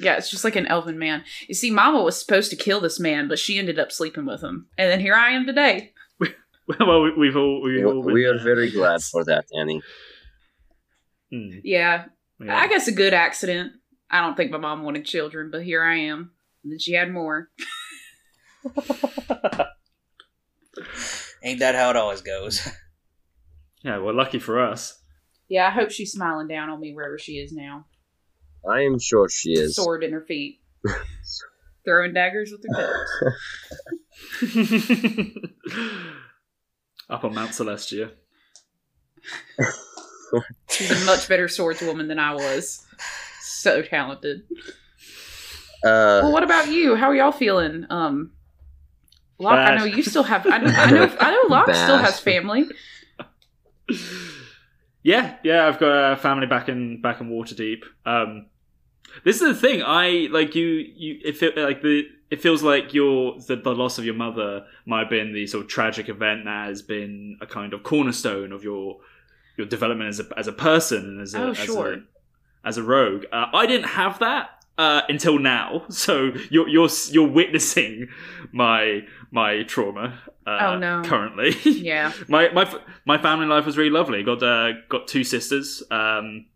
Yeah, 0.00 0.16
it's 0.16 0.30
just 0.30 0.42
like 0.44 0.56
an 0.56 0.66
elven 0.66 0.98
man. 0.98 1.22
You 1.48 1.54
see, 1.54 1.70
Mama 1.70 2.02
was 2.02 2.18
supposed 2.18 2.48
to 2.50 2.56
kill 2.56 2.80
this 2.80 2.98
man, 2.98 3.28
but 3.28 3.38
she 3.38 3.58
ended 3.58 3.78
up 3.78 3.92
sleeping 3.92 4.24
with 4.24 4.42
him. 4.42 4.66
And 4.78 4.90
then 4.90 5.00
here 5.00 5.14
I 5.14 5.30
am 5.32 5.46
today. 5.46 5.92
well, 6.78 7.02
we, 7.02 7.12
we've 7.14 7.36
all 7.36 7.60
we 7.62 7.84
all 7.84 8.02
we 8.02 8.24
are 8.24 8.38
very 8.38 8.70
glad 8.70 9.02
for 9.02 9.22
that, 9.24 9.44
Annie. 9.56 9.82
Mm, 11.32 11.60
Yeah, 11.62 12.06
yeah. 12.40 12.56
I 12.56 12.68
guess 12.68 12.88
a 12.88 12.92
good 12.92 13.12
accident. 13.14 13.72
I 14.10 14.20
don't 14.22 14.36
think 14.36 14.50
my 14.50 14.58
mom 14.58 14.82
wanted 14.82 15.04
children, 15.04 15.50
but 15.50 15.62
here 15.62 15.82
I 15.82 15.96
am. 15.96 16.32
And 16.64 16.72
then 16.72 16.78
she 16.78 16.92
had 16.92 17.10
more. 17.12 17.48
Ain't 21.44 21.58
that 21.60 21.74
how 21.74 21.90
it 21.90 21.96
always 21.96 22.20
goes? 22.22 22.66
Yeah, 23.84 23.98
well, 23.98 24.14
lucky 24.14 24.38
for 24.38 24.60
us. 24.60 24.98
Yeah, 25.48 25.66
I 25.66 25.70
hope 25.70 25.90
she's 25.90 26.12
smiling 26.12 26.48
down 26.48 26.70
on 26.70 26.80
me 26.80 26.94
wherever 26.94 27.18
she 27.18 27.32
is 27.32 27.52
now. 27.52 27.86
I 28.68 28.82
am 28.82 28.98
sure 28.98 29.28
she 29.28 29.52
is. 29.52 29.76
Sword 29.76 30.04
in 30.04 30.12
her 30.12 30.20
feet. 30.22 30.60
Throwing 31.84 32.14
daggers 32.14 32.52
with 32.52 32.64
her 32.68 33.34
toes. 34.42 34.54
Up 37.10 37.24
on 37.24 37.34
Mount 37.34 37.50
Celestia. 37.50 38.12
She's 40.70 40.90
a 40.90 41.04
much 41.04 41.28
better 41.28 41.46
swordswoman 41.46 42.08
than 42.08 42.18
I 42.18 42.34
was. 42.34 42.86
So 43.40 43.82
talented. 43.82 44.42
Uh, 45.84 46.22
Well, 46.22 46.32
what 46.32 46.42
about 46.44 46.68
you? 46.68 46.94
How 46.94 47.08
are 47.10 47.14
y'all 47.14 47.32
feeling? 47.32 47.84
Um, 47.90 48.32
Locke, 49.38 49.58
I 49.58 49.76
know 49.76 49.84
you 49.84 50.02
still 50.02 50.22
have. 50.22 50.46
I 50.46 50.58
know. 50.58 50.68
I 50.68 50.90
know, 50.90 51.16
I 51.20 51.30
know 51.32 51.42
Locke 51.48 51.74
still 51.74 51.98
has 51.98 52.20
family. 52.20 52.66
Yeah, 55.04 55.36
yeah, 55.42 55.66
I've 55.66 55.80
got 55.80 56.12
a 56.12 56.16
family 56.16 56.46
back 56.46 56.68
in 56.68 57.00
back 57.00 57.20
in 57.20 57.28
Waterdeep. 57.28 57.82
Um, 58.06 58.46
this 59.24 59.40
is 59.42 59.48
the 59.48 59.54
thing. 59.54 59.82
I 59.84 60.28
like 60.30 60.54
you. 60.54 60.64
You 60.66 61.18
it 61.24 61.36
feel 61.36 61.50
like 61.56 61.82
the 61.82 62.04
it 62.30 62.40
feels 62.40 62.62
like 62.62 62.94
your 62.94 63.38
the, 63.40 63.56
the 63.56 63.74
loss 63.74 63.98
of 63.98 64.04
your 64.04 64.14
mother 64.14 64.64
might 64.86 65.00
have 65.00 65.10
been 65.10 65.32
the 65.32 65.46
sort 65.46 65.64
of 65.64 65.70
tragic 65.70 66.08
event 66.08 66.44
that 66.44 66.68
has 66.68 66.82
been 66.82 67.36
a 67.40 67.46
kind 67.46 67.74
of 67.74 67.82
cornerstone 67.82 68.52
of 68.52 68.62
your 68.62 68.98
your 69.56 69.66
development 69.66 70.08
as 70.08 70.20
a 70.20 70.38
as 70.38 70.46
a 70.46 70.52
person 70.52 71.04
and 71.04 71.20
as 71.20 71.34
a 71.34 71.42
Oh, 71.42 71.50
as 71.50 71.68
a, 71.68 72.02
as 72.64 72.78
a 72.78 72.82
rogue. 72.84 73.24
Uh, 73.32 73.46
I 73.52 73.66
didn't 73.66 73.88
have 73.88 74.20
that 74.20 74.61
uh, 74.78 75.02
until 75.08 75.38
now, 75.38 75.84
so 75.90 76.32
you're 76.50 76.68
you're 76.68 76.88
you're 77.10 77.28
witnessing 77.28 78.08
my 78.52 79.02
my 79.30 79.62
trauma. 79.64 80.18
Uh, 80.46 80.58
Oh, 80.60 80.78
no. 80.78 81.02
Currently, 81.04 81.54
Yeah. 81.64 82.12
my 82.28 82.48
my 82.50 82.72
my 83.06 83.18
family 83.18 83.46
life 83.46 83.64
was 83.66 83.76
really 83.78 83.90
lovely. 83.90 84.22
Got 84.22 84.42
uh, 84.42 84.72
got 84.88 85.06
two 85.08 85.24
sisters. 85.24 85.82
Um, 85.90 86.46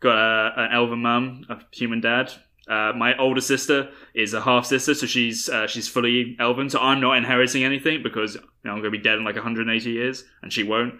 got 0.00 0.16
uh, 0.16 0.52
an 0.56 0.72
elven 0.72 1.00
mum, 1.02 1.44
a 1.48 1.58
human 1.72 2.00
dad. 2.00 2.32
Uh, 2.66 2.92
my 2.96 3.14
older 3.18 3.42
sister 3.42 3.90
is 4.14 4.32
a 4.32 4.40
half 4.40 4.64
sister, 4.64 4.94
so 4.94 5.06
she's 5.06 5.48
uh, 5.50 5.66
she's 5.66 5.86
fully 5.88 6.34
elven. 6.40 6.70
So 6.70 6.78
I'm 6.80 7.00
not 7.00 7.16
inheriting 7.18 7.62
anything 7.64 8.02
because 8.02 8.36
you 8.36 8.40
know, 8.64 8.70
I'm 8.72 8.78
going 8.80 8.84
to 8.84 8.98
be 8.98 8.98
dead 9.02 9.18
in 9.18 9.24
like 9.24 9.34
180 9.34 9.90
years, 9.90 10.24
and 10.42 10.50
she 10.52 10.62
won't. 10.62 10.94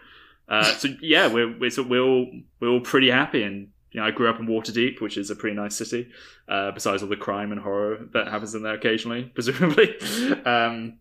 Uh, 0.47 0.62
so 0.64 0.88
yeah, 1.01 1.26
we're 1.26 1.59
we're, 1.59 1.70
so 1.70 1.82
we're 1.82 2.03
all 2.03 2.30
we're 2.61 2.68
all 2.68 2.80
pretty 2.82 3.11
happy, 3.11 3.42
and 3.42 3.68
you 3.95 4.01
know 4.01 4.07
I 4.07 4.11
grew 4.11 4.28
up 4.28 4.38
in 4.38 4.47
Waterdeep, 4.47 5.01
which 5.01 5.16
is 5.16 5.30
a 5.30 5.36
pretty 5.36 5.57
nice 5.57 5.76
city. 5.76 6.11
Uh, 6.49 6.72
besides 6.72 7.03
all 7.03 7.09
the 7.09 7.16
crime 7.16 7.53
and 7.53 7.61
horror 7.61 8.07
that 8.12 8.28
happens 8.28 8.55
in 8.55 8.62
there 8.62 8.74
occasionally, 8.74 9.24
presumably. 9.34 9.99
um, 10.45 10.99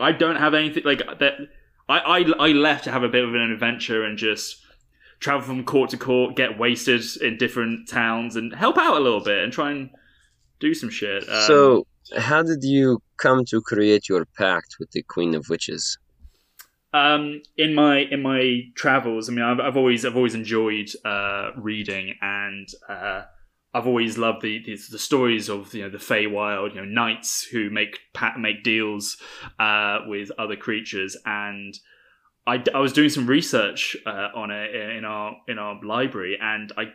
I 0.00 0.12
don't 0.12 0.36
have 0.36 0.54
anything 0.54 0.82
like 0.84 1.02
that. 1.18 1.34
I, 1.88 1.98
I 1.98 2.18
I 2.38 2.48
left 2.52 2.84
to 2.84 2.90
have 2.90 3.04
a 3.04 3.08
bit 3.08 3.22
of 3.22 3.34
an 3.34 3.52
adventure 3.52 4.02
and 4.04 4.18
just 4.18 4.56
travel 5.20 5.42
from 5.42 5.64
court 5.64 5.90
to 5.90 5.98
court, 5.98 6.34
get 6.34 6.58
wasted 6.58 7.02
in 7.20 7.36
different 7.36 7.88
towns, 7.88 8.36
and 8.36 8.54
help 8.54 8.78
out 8.78 8.96
a 8.96 9.00
little 9.00 9.22
bit 9.22 9.44
and 9.44 9.52
try 9.52 9.70
and 9.70 9.90
do 10.58 10.74
some 10.74 10.90
shit. 10.90 11.28
Um, 11.28 11.42
so, 11.46 11.86
how 12.16 12.42
did 12.42 12.64
you 12.64 13.02
come 13.18 13.44
to 13.46 13.60
create 13.60 14.08
your 14.08 14.24
pact 14.24 14.76
with 14.80 14.90
the 14.92 15.02
Queen 15.02 15.34
of 15.34 15.48
Witches? 15.50 15.98
Um, 16.92 17.42
in 17.56 17.74
my 17.74 17.98
in 17.98 18.22
my 18.22 18.62
travels, 18.74 19.28
I 19.28 19.32
mean, 19.32 19.44
I've, 19.44 19.60
I've 19.60 19.76
always 19.76 20.04
I've 20.04 20.16
always 20.16 20.34
enjoyed 20.34 20.90
uh, 21.04 21.50
reading, 21.56 22.14
and 22.20 22.68
uh, 22.88 23.22
I've 23.72 23.86
always 23.86 24.18
loved 24.18 24.42
the, 24.42 24.62
the 24.64 24.76
the 24.90 24.98
stories 24.98 25.48
of 25.48 25.72
you 25.72 25.82
know 25.82 25.90
the 25.90 25.98
Feywild, 25.98 26.74
you 26.74 26.80
know, 26.80 26.84
knights 26.84 27.44
who 27.44 27.70
make 27.70 28.00
make 28.36 28.64
deals 28.64 29.18
uh, 29.58 30.00
with 30.06 30.32
other 30.38 30.56
creatures, 30.56 31.16
and 31.24 31.78
I, 32.46 32.62
I 32.74 32.78
was 32.78 32.92
doing 32.92 33.10
some 33.10 33.26
research 33.26 33.96
uh, 34.04 34.28
on 34.34 34.50
it 34.50 34.74
in 34.74 35.04
our 35.04 35.36
in 35.46 35.58
our 35.58 35.78
library, 35.84 36.38
and 36.40 36.72
I 36.76 36.92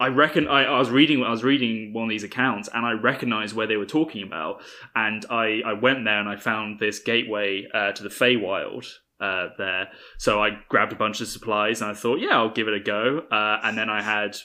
I 0.00 0.08
reckon 0.08 0.48
I, 0.48 0.64
I 0.64 0.78
was 0.78 0.90
reading 0.90 1.22
I 1.22 1.30
was 1.30 1.44
reading 1.44 1.92
one 1.92 2.04
of 2.04 2.10
these 2.10 2.24
accounts, 2.24 2.68
and 2.72 2.84
I 2.84 2.92
recognized 2.92 3.54
where 3.54 3.68
they 3.68 3.76
were 3.76 3.86
talking 3.86 4.24
about, 4.24 4.62
and 4.96 5.24
I, 5.30 5.60
I 5.64 5.74
went 5.74 6.04
there 6.04 6.18
and 6.18 6.28
I 6.28 6.36
found 6.36 6.80
this 6.80 6.98
gateway 6.98 7.68
uh, 7.72 7.92
to 7.92 8.02
the 8.02 8.08
Feywild. 8.08 8.86
Uh, 9.20 9.48
there, 9.58 9.88
so 10.16 10.42
I 10.42 10.58
grabbed 10.68 10.92
a 10.92 10.96
bunch 10.96 11.20
of 11.20 11.28
supplies 11.28 11.82
and 11.82 11.90
I 11.90 11.94
thought, 11.94 12.20
yeah, 12.20 12.30
I'll 12.36 12.52
give 12.52 12.68
it 12.68 12.74
a 12.74 12.80
go. 12.80 13.18
Uh, 13.30 13.60
and 13.62 13.76
then 13.76 13.90
I 13.90 14.00
had, 14.00 14.36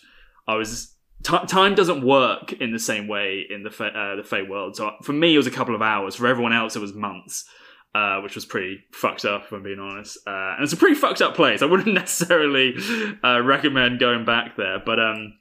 I 0.47 0.55
was 0.55 0.95
Ti 1.23 1.37
time 1.47 1.73
doesn't 1.73 2.05
work 2.05 2.53
in 2.53 2.71
the 2.71 2.79
same 2.79 3.07
way 3.07 3.45
in 3.49 3.63
the 3.63 3.71
Fe- 3.71 3.93
uh, 3.95 4.15
the 4.15 4.23
Fey 4.23 4.43
world. 4.43 4.75
So 4.75 4.91
for 5.01 5.13
me, 5.13 5.33
it 5.33 5.37
was 5.37 5.47
a 5.47 5.51
couple 5.51 5.73
of 5.73 5.81
hours. 5.81 6.15
For 6.15 6.27
everyone 6.27 6.53
else, 6.53 6.75
it 6.75 6.81
was 6.81 6.93
months, 6.93 7.45
uh, 7.95 8.19
which 8.21 8.35
was 8.35 8.45
pretty 8.45 8.83
fucked 8.91 9.25
up, 9.25 9.45
if 9.45 9.51
I'm 9.51 9.63
being 9.63 9.79
honest. 9.79 10.19
Uh, 10.27 10.53
and 10.55 10.63
it's 10.63 10.73
a 10.73 10.77
pretty 10.77 10.95
fucked 10.95 11.21
up 11.21 11.35
place. 11.35 11.61
I 11.61 11.65
wouldn't 11.65 11.93
necessarily 11.93 12.75
uh, 13.23 13.41
recommend 13.41 13.99
going 13.99 14.23
back 14.23 14.55
there, 14.55 14.79
but 14.85 14.99
um, 14.99 15.39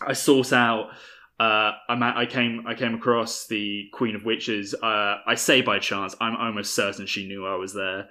I 0.00 0.14
sought 0.14 0.52
out. 0.52 0.90
Uh, 1.38 1.72
I, 1.88 1.94
ma- 1.94 2.18
I 2.18 2.26
came 2.26 2.64
I 2.66 2.74
came 2.74 2.94
across 2.94 3.46
the 3.46 3.88
Queen 3.92 4.16
of 4.16 4.24
Witches. 4.24 4.74
Uh, 4.74 5.16
I 5.26 5.34
say 5.34 5.60
by 5.60 5.78
chance. 5.78 6.16
I'm 6.20 6.36
almost 6.36 6.74
certain 6.74 7.06
she 7.06 7.28
knew 7.28 7.46
I 7.46 7.56
was 7.56 7.74
there. 7.74 8.08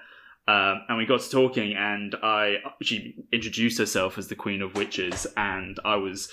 Um, 0.48 0.84
and 0.88 0.98
we 0.98 1.06
got 1.06 1.20
to 1.20 1.30
talking, 1.30 1.76
and 1.76 2.16
I 2.24 2.58
she 2.82 3.16
introduced 3.34 3.78
herself 3.78 4.18
as 4.18 4.30
the 4.30 4.36
Queen 4.36 4.62
of 4.62 4.76
Witches, 4.76 5.28
and 5.36 5.78
I 5.84 5.98
was 5.98 6.32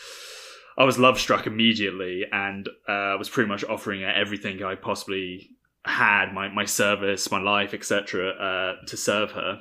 I 0.79 0.85
was 0.85 0.99
love 0.99 1.19
struck 1.19 1.47
immediately, 1.47 2.25
and 2.31 2.69
uh, 2.89 3.17
was 3.19 3.29
pretty 3.29 3.49
much 3.49 3.65
offering 3.65 4.03
her 4.03 4.09
everything 4.09 4.63
I 4.63 4.77
possibly 4.77 5.51
had 5.85 6.33
my 6.33 6.49
my 6.49 6.65
service, 6.65 7.31
my 7.31 7.41
life, 7.41 7.75
etc. 7.75 8.31
Uh, 8.31 8.87
to 8.87 8.97
serve 8.97 9.33
her, 9.33 9.61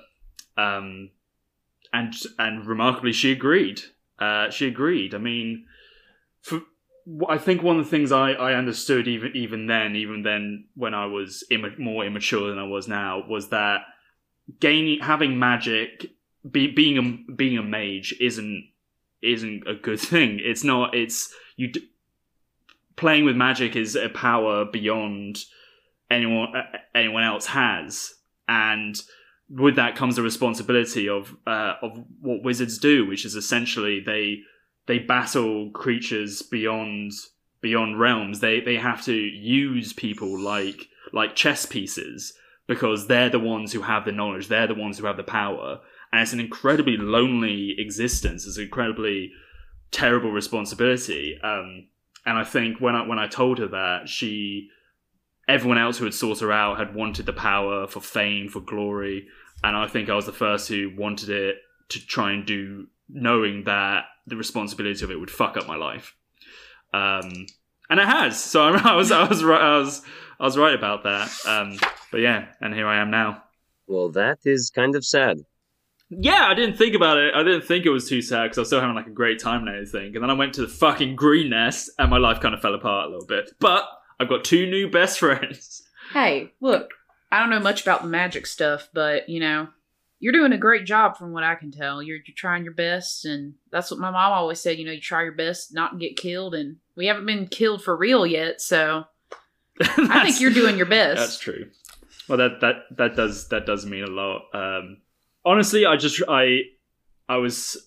um, 0.55 1.09
and 1.91 2.13
and 2.37 2.65
remarkably, 2.67 3.11
she 3.11 3.31
agreed. 3.31 3.81
Uh, 4.19 4.51
she 4.51 4.67
agreed. 4.67 5.15
I 5.15 5.17
mean, 5.17 5.65
for, 6.41 6.61
I 7.27 7.39
think 7.39 7.63
one 7.63 7.79
of 7.79 7.85
the 7.85 7.91
things 7.91 8.11
I, 8.11 8.33
I 8.33 8.53
understood 8.53 9.07
even 9.07 9.35
even 9.35 9.65
then, 9.65 9.95
even 9.95 10.21
then 10.21 10.65
when 10.75 10.93
I 10.93 11.07
was 11.07 11.43
imma- 11.49 11.77
more 11.79 12.05
immature 12.05 12.49
than 12.49 12.59
I 12.59 12.67
was 12.67 12.87
now, 12.87 13.23
was 13.27 13.49
that 13.49 13.81
gaining 14.59 14.99
having 14.99 15.39
magic, 15.39 16.11
be, 16.49 16.67
being 16.67 16.97
a 16.97 17.31
being 17.31 17.57
a 17.57 17.63
mage 17.63 18.15
isn't 18.19 18.69
isn't 19.21 19.67
a 19.67 19.75
good 19.75 19.99
thing. 20.11 20.39
It's 20.41 20.63
not. 20.63 20.95
It's 20.95 21.33
you. 21.55 21.69
D- 21.69 21.89
playing 22.95 23.25
with 23.25 23.35
magic 23.35 23.75
is 23.75 23.95
a 23.95 24.09
power 24.09 24.65
beyond 24.65 25.39
anyone 26.09 26.53
anyone 26.93 27.23
else 27.23 27.47
has, 27.47 28.13
and 28.47 29.01
with 29.49 29.75
that 29.75 29.95
comes 29.95 30.15
the 30.15 30.21
responsibility 30.21 31.07
of 31.09 31.35
uh, 31.47 31.75
of 31.81 32.03
what 32.21 32.43
wizards 32.43 32.77
do, 32.77 33.05
which 33.05 33.25
is 33.25 33.35
essentially 33.35 33.99
they 33.99 34.39
they 34.85 34.99
battle 34.99 35.69
creatures 35.71 36.41
beyond 36.41 37.11
beyond 37.61 37.99
realms. 37.99 38.39
They 38.39 38.59
they 38.59 38.75
have 38.75 39.03
to 39.05 39.13
use 39.13 39.93
people 39.93 40.39
like 40.39 40.89
like 41.11 41.35
chess 41.35 41.65
pieces 41.65 42.33
because 42.67 43.07
they're 43.07 43.29
the 43.29 43.39
ones 43.39 43.73
who 43.73 43.81
have 43.81 44.05
the 44.05 44.11
knowledge. 44.11 44.47
They're 44.47 44.67
the 44.67 44.75
ones 44.75 44.97
who 44.97 45.05
have 45.05 45.17
the 45.17 45.23
power, 45.23 45.79
and 46.11 46.21
it's 46.21 46.33
an 46.33 46.39
incredibly 46.39 46.97
lonely 46.97 47.75
existence. 47.77 48.45
It's 48.45 48.57
an 48.57 48.63
incredibly 48.63 49.31
terrible 49.91 50.31
responsibility. 50.31 51.37
Um, 51.43 51.87
and 52.25 52.37
I 52.37 52.43
think 52.43 52.79
when 52.79 52.95
I 52.95 53.05
when 53.05 53.19
I 53.19 53.27
told 53.27 53.59
her 53.59 53.67
that 53.67 54.09
she 54.09 54.69
everyone 55.47 55.77
else 55.77 55.97
who 55.97 56.05
had 56.05 56.13
sought 56.13 56.39
her 56.39 56.51
out 56.51 56.77
had 56.77 56.95
wanted 56.95 57.25
the 57.25 57.33
power 57.33 57.85
for 57.87 57.99
fame, 57.99 58.47
for 58.47 58.61
glory, 58.61 59.27
and 59.63 59.75
I 59.75 59.87
think 59.87 60.09
I 60.09 60.15
was 60.15 60.25
the 60.25 60.31
first 60.31 60.67
who 60.67 60.91
wanted 60.97 61.29
it 61.29 61.57
to 61.89 62.05
try 62.05 62.31
and 62.31 62.45
do, 62.45 62.87
knowing 63.09 63.65
that 63.65 64.05
the 64.25 64.35
responsibility 64.35 65.03
of 65.03 65.11
it 65.11 65.19
would 65.19 65.31
fuck 65.31 65.57
up 65.57 65.67
my 65.67 65.75
life. 65.75 66.15
Um, 66.93 67.47
and 67.89 67.99
it 67.99 68.07
has. 68.07 68.41
So 68.41 68.63
I 68.83 68.95
was, 68.95 69.11
I 69.11 69.27
was, 69.27 69.43
I 69.43 69.77
was, 69.77 70.01
I 70.43 70.45
was 70.45 70.57
right 70.57 70.75
about 70.75 71.03
that. 71.03 71.31
Um, 71.47 71.79
but 72.11 72.19
yeah, 72.19 72.47
and 72.59 72.73
here 72.73 72.85
I 72.85 73.01
am 73.01 73.09
now. 73.09 73.41
Well, 73.87 74.09
that 74.09 74.39
is 74.43 74.69
kind 74.75 74.93
of 74.93 75.05
sad. 75.05 75.39
Yeah, 76.09 76.47
I 76.49 76.53
didn't 76.53 76.75
think 76.75 76.95
about 76.95 77.17
it. 77.17 77.33
I 77.33 77.43
didn't 77.43 77.63
think 77.63 77.85
it 77.85 77.91
was 77.91 78.09
too 78.09 78.21
sad 78.21 78.43
because 78.43 78.57
I 78.57 78.61
was 78.61 78.67
still 78.67 78.81
having 78.81 78.93
like 78.93 79.07
a 79.07 79.11
great 79.11 79.39
time 79.39 79.61
and 79.61 79.69
everything. 79.69 80.13
And 80.13 80.21
then 80.21 80.29
I 80.29 80.33
went 80.33 80.53
to 80.55 80.61
the 80.61 80.67
fucking 80.67 81.15
green 81.15 81.49
nest, 81.49 81.91
and 81.97 82.09
my 82.09 82.17
life 82.17 82.41
kind 82.41 82.53
of 82.53 82.61
fell 82.61 82.73
apart 82.73 83.07
a 83.07 83.09
little 83.09 83.25
bit. 83.25 83.51
But 83.61 83.87
I've 84.19 84.27
got 84.27 84.43
two 84.43 84.69
new 84.69 84.91
best 84.91 85.17
friends. 85.19 85.83
Hey, 86.11 86.51
look, 86.59 86.91
I 87.31 87.39
don't 87.39 87.49
know 87.49 87.61
much 87.61 87.81
about 87.81 88.01
the 88.01 88.09
magic 88.09 88.45
stuff, 88.45 88.89
but 88.93 89.29
you 89.29 89.39
know, 89.39 89.69
you're 90.19 90.33
doing 90.33 90.51
a 90.51 90.57
great 90.57 90.85
job 90.85 91.15
from 91.15 91.31
what 91.31 91.45
I 91.45 91.55
can 91.55 91.71
tell. 91.71 92.03
You're, 92.03 92.17
you're 92.17 92.35
trying 92.35 92.65
your 92.65 92.73
best, 92.73 93.23
and 93.23 93.53
that's 93.71 93.89
what 93.89 94.01
my 94.01 94.11
mom 94.11 94.33
always 94.33 94.59
said. 94.59 94.77
You 94.77 94.83
know, 94.83 94.91
you 94.91 94.99
try 94.99 95.23
your 95.23 95.31
best 95.31 95.73
not 95.73 95.93
to 95.93 95.97
get 95.97 96.17
killed, 96.17 96.53
and 96.53 96.79
we 96.97 97.05
haven't 97.05 97.25
been 97.25 97.47
killed 97.47 97.81
for 97.81 97.95
real 97.95 98.27
yet, 98.27 98.59
so 98.59 99.05
I 99.81 100.23
think 100.23 100.39
you're 100.39 100.51
doing 100.51 100.77
your 100.77 100.85
best. 100.85 101.19
That's 101.19 101.39
true. 101.39 101.69
Well, 102.27 102.37
that 102.37 102.61
that 102.61 102.75
that 102.97 103.15
does 103.15 103.47
that 103.49 103.65
does 103.65 103.85
mean 103.85 104.03
a 104.03 104.07
lot. 104.07 104.43
Um, 104.53 104.97
honestly, 105.43 105.85
I 105.85 105.97
just 105.97 106.21
I 106.27 106.61
I 107.27 107.37
was 107.37 107.77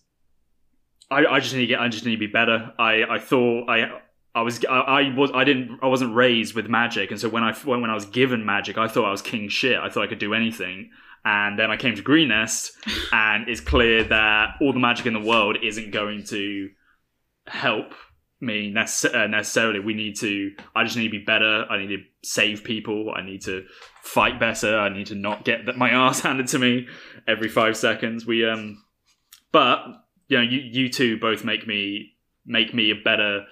I, 1.10 1.24
I 1.26 1.40
just 1.40 1.54
need 1.54 1.60
to 1.60 1.66
get 1.66 1.80
I 1.80 1.88
just 1.88 2.04
need 2.04 2.12
to 2.12 2.18
be 2.18 2.26
better. 2.26 2.72
I 2.78 3.04
I 3.04 3.18
thought 3.18 3.68
I. 3.68 4.00
I 4.34 4.42
was 4.42 4.62
I, 4.66 4.74
I 4.80 5.14
was 5.14 5.30
I 5.32 5.44
didn't 5.44 5.78
I 5.82 5.86
wasn't 5.86 6.14
raised 6.14 6.54
with 6.54 6.68
magic, 6.68 7.10
and 7.10 7.18
so 7.18 7.26
when 7.26 7.42
I 7.42 7.54
when, 7.54 7.80
when 7.80 7.88
I 7.88 7.94
was 7.94 8.04
given 8.04 8.44
magic, 8.44 8.76
I 8.76 8.86
thought 8.86 9.06
I 9.06 9.10
was 9.10 9.22
king 9.22 9.48
shit. 9.48 9.78
I 9.78 9.88
thought 9.88 10.02
I 10.02 10.08
could 10.08 10.18
do 10.18 10.34
anything, 10.34 10.90
and 11.24 11.58
then 11.58 11.70
I 11.70 11.78
came 11.78 11.96
to 11.96 12.02
Greenest, 12.02 12.72
and 13.12 13.48
it's 13.48 13.62
clear 13.62 14.04
that 14.04 14.56
all 14.60 14.74
the 14.74 14.78
magic 14.78 15.06
in 15.06 15.14
the 15.14 15.20
world 15.20 15.56
isn't 15.62 15.90
going 15.90 16.24
to 16.24 16.68
help 17.46 17.94
me 18.40 18.74
uh, 18.76 19.26
necessarily. 19.26 19.80
We 19.80 19.94
need 19.94 20.16
to. 20.20 20.52
I 20.74 20.84
just 20.84 20.96
need 20.96 21.04
to 21.04 21.18
be 21.18 21.24
better. 21.24 21.64
I 21.70 21.78
need 21.78 21.88
to 21.88 22.02
save 22.22 22.64
people. 22.64 23.12
I 23.14 23.22
need 23.22 23.42
to 23.42 23.64
fight 24.02 24.38
better. 24.38 24.78
I 24.78 24.88
need 24.88 25.06
to 25.06 25.14
not 25.14 25.44
get 25.44 25.66
that 25.66 25.76
my 25.76 25.90
ass 26.06 26.20
handed 26.20 26.48
to 26.48 26.58
me 26.58 26.86
every 27.26 27.48
five 27.48 27.76
seconds. 27.76 28.26
We 28.26 28.48
um, 28.48 28.82
but 29.52 29.80
you 30.28 30.38
know, 30.38 30.42
you 30.42 30.58
you 30.58 30.88
two 30.88 31.18
both 31.18 31.44
make 31.44 31.66
me 31.66 32.12
make 32.44 32.74
me 32.74 32.90
a 32.90 32.94
better 32.94 33.46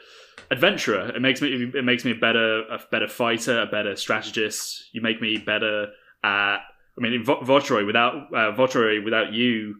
adventurer. 0.50 1.08
It 1.14 1.20
makes 1.20 1.40
me 1.40 1.70
it 1.74 1.84
makes 1.84 2.04
me 2.04 2.12
a 2.12 2.16
better 2.16 2.60
a 2.62 2.80
better 2.90 3.08
fighter, 3.08 3.60
a 3.60 3.66
better 3.66 3.96
strategist. 3.96 4.90
You 4.92 5.00
make 5.00 5.20
me 5.20 5.38
better 5.38 5.88
at. 6.22 6.58
I 6.96 7.00
mean, 7.00 7.12
in 7.12 7.24
Vo- 7.24 7.40
Votroy, 7.40 7.84
without 7.84 8.14
uh, 8.32 8.54
Votroy, 8.54 9.04
without 9.04 9.32
you, 9.32 9.76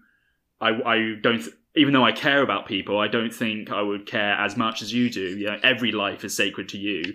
I 0.60 0.70
I 0.70 1.14
don't. 1.22 1.42
Even 1.76 1.92
though 1.92 2.04
I 2.04 2.12
care 2.12 2.42
about 2.42 2.66
people, 2.66 2.98
I 2.98 3.08
don't 3.08 3.34
think 3.34 3.70
I 3.70 3.82
would 3.82 4.06
care 4.06 4.34
as 4.34 4.56
much 4.56 4.80
as 4.80 4.92
you 4.92 5.10
do. 5.10 5.36
You 5.36 5.46
know, 5.46 5.58
every 5.62 5.90
life 5.92 6.24
is 6.24 6.36
sacred 6.36 6.68
to 6.70 6.78
you. 6.78 7.14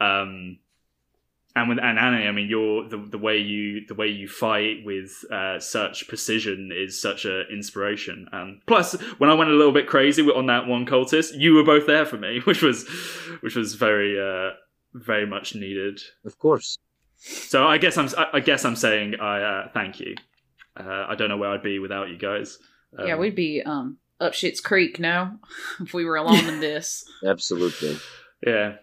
Um, 0.00 0.58
and 1.54 1.68
with 1.68 1.78
and 1.78 1.98
Annie, 1.98 2.26
I 2.26 2.32
mean, 2.32 2.48
you're 2.48 2.88
the 2.88 2.96
the 2.96 3.18
way 3.18 3.36
you 3.36 3.86
the 3.86 3.94
way 3.94 4.06
you 4.06 4.26
fight 4.26 4.84
with 4.84 5.24
uh, 5.30 5.58
such 5.58 6.08
precision 6.08 6.70
is 6.74 7.00
such 7.00 7.26
an 7.26 7.46
inspiration. 7.50 8.26
Um, 8.32 8.60
plus, 8.66 8.94
when 9.18 9.28
I 9.28 9.34
went 9.34 9.50
a 9.50 9.54
little 9.54 9.72
bit 9.72 9.86
crazy 9.86 10.22
on 10.22 10.46
that 10.46 10.66
one 10.66 10.86
cultist, 10.86 11.38
you 11.38 11.54
were 11.54 11.64
both 11.64 11.86
there 11.86 12.06
for 12.06 12.16
me, 12.16 12.40
which 12.44 12.62
was 12.62 12.88
which 13.40 13.54
was 13.54 13.74
very 13.74 14.18
uh, 14.18 14.52
very 14.94 15.26
much 15.26 15.54
needed. 15.54 16.00
Of 16.24 16.38
course. 16.38 16.78
So 17.16 17.66
I 17.66 17.76
guess 17.76 17.98
I'm 17.98 18.08
I 18.16 18.28
I 18.34 18.40
guess 18.40 18.64
I'm 18.64 18.76
saying 18.76 19.20
I 19.20 19.42
uh, 19.42 19.68
thank 19.74 20.00
you. 20.00 20.14
Uh, 20.74 21.06
I 21.08 21.14
don't 21.14 21.28
know 21.28 21.36
where 21.36 21.50
I'd 21.50 21.62
be 21.62 21.78
without 21.78 22.08
you 22.08 22.16
guys. 22.16 22.58
Um, 22.98 23.06
yeah, 23.06 23.16
we'd 23.16 23.34
be 23.34 23.62
um 23.62 23.98
up 24.20 24.34
Shit's 24.34 24.60
Creek 24.60 24.98
now 25.00 25.38
if 25.80 25.94
we 25.94 26.04
were 26.04 26.16
alone 26.16 26.46
in 26.48 26.60
this. 26.60 27.04
Absolutely. 27.24 27.96
yeah. 28.46 28.74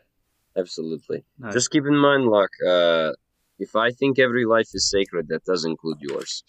Absolutely. 0.57 1.23
No. 1.37 1.51
Just 1.51 1.71
keep 1.71 1.85
in 1.85 1.95
mind, 1.95 2.25
Locke, 2.25 2.49
uh, 2.67 3.11
if 3.59 3.75
I 3.75 3.91
think 3.91 4.19
every 4.19 4.45
life 4.45 4.69
is 4.73 4.89
sacred, 4.89 5.27
that 5.29 5.45
does 5.45 5.63
include 5.63 5.97
yours. 6.01 6.43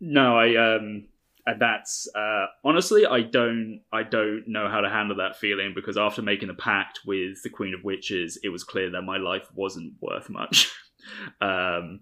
No, 0.00 0.36
I 0.36 0.76
um 0.76 1.08
and 1.46 1.60
that's 1.60 2.08
uh 2.14 2.46
honestly 2.64 3.06
I 3.06 3.22
don't 3.22 3.80
I 3.92 4.02
don't 4.02 4.44
know 4.46 4.68
how 4.68 4.80
to 4.80 4.90
handle 4.90 5.16
that 5.16 5.36
feeling 5.36 5.72
because 5.74 5.96
after 5.96 6.20
making 6.22 6.48
the 6.48 6.54
pact 6.54 7.00
with 7.06 7.42
the 7.42 7.50
Queen 7.50 7.72
of 7.72 7.82
Witches, 7.84 8.38
it 8.42 8.50
was 8.50 8.64
clear 8.64 8.90
that 8.90 9.02
my 9.02 9.16
life 9.16 9.48
wasn't 9.54 9.94
worth 10.00 10.28
much. 10.28 10.70
um 11.40 12.00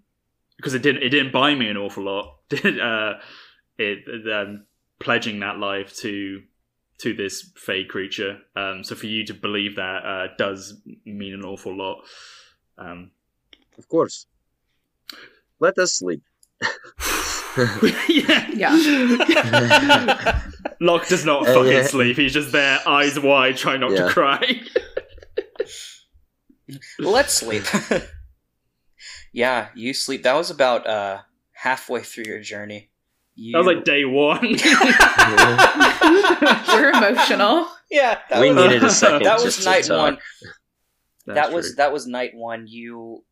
because 0.57 0.75
it 0.75 0.83
didn't 0.83 1.03
it 1.03 1.11
didn't 1.11 1.33
buy 1.33 1.55
me 1.55 1.69
an 1.69 1.77
awful 1.77 2.05
lot. 2.05 2.37
Did 2.49 2.81
uh 2.81 3.15
it 3.79 3.99
um 4.33 4.65
pledging 5.01 5.41
that 5.41 5.59
life 5.59 5.95
to 5.97 6.43
to 6.99 7.13
this 7.15 7.51
fey 7.57 7.85
creature. 7.85 8.39
Um 8.57 8.85
so 8.85 8.95
for 8.95 9.07
you 9.07 9.25
to 9.27 9.35
believe 9.35 9.77
that 9.77 10.05
uh 10.05 10.29
does 10.39 10.81
mean 11.05 11.35
an 11.35 11.45
awful 11.45 11.77
lot. 11.77 12.05
Um 12.79 13.11
Of 13.79 13.89
course. 13.89 14.27
Let 15.61 15.79
us 15.79 15.95
sleep. 15.95 16.23
yeah. 18.09 18.49
Yeah. 18.53 20.41
Locke 20.81 21.07
does 21.09 21.25
not 21.25 21.43
Uh, 21.49 21.55
fucking 21.55 21.73
yeah. 21.73 21.87
sleep. 21.87 22.17
He's 22.17 22.33
just 22.33 22.51
there, 22.53 22.81
eyes 22.87 23.19
wide, 23.19 23.57
trying 23.57 23.81
not 23.81 23.93
Yeah. 23.93 24.09
to 24.09 24.13
cry. 24.13 24.61
Let's 26.99 27.35
sleep. 27.35 27.63
yeah, 29.33 29.69
you 29.75 29.95
sleep. 29.95 30.23
That 30.23 30.35
was 30.35 30.51
about 30.51 30.87
uh, 30.87 31.19
halfway 31.53 32.03
through 32.03 32.25
your 32.25 32.41
journey. 32.41 32.91
You... 33.37 33.53
That 33.53 33.59
was 33.59 33.67
like 33.67 33.85
day 33.85 34.05
one. 34.05 34.41
We're 36.69 36.91
emotional. 36.91 37.67
yeah, 37.91 38.19
that 38.31 38.41
we 38.41 38.53
was, 38.53 38.65
needed 38.65 38.85
a 38.85 38.91
second 38.91 39.25
that 39.25 39.41
just 39.41 39.45
was 39.45 39.57
to 39.59 39.65
night 39.65 39.85
talk. 39.85 39.99
one. 39.99 40.19
That's 41.27 41.37
that 41.37 41.53
was 41.53 41.67
true. 41.67 41.75
that 41.77 41.93
was 41.93 42.07
night 42.07 42.35
one. 42.35 42.67
You, 42.69 43.25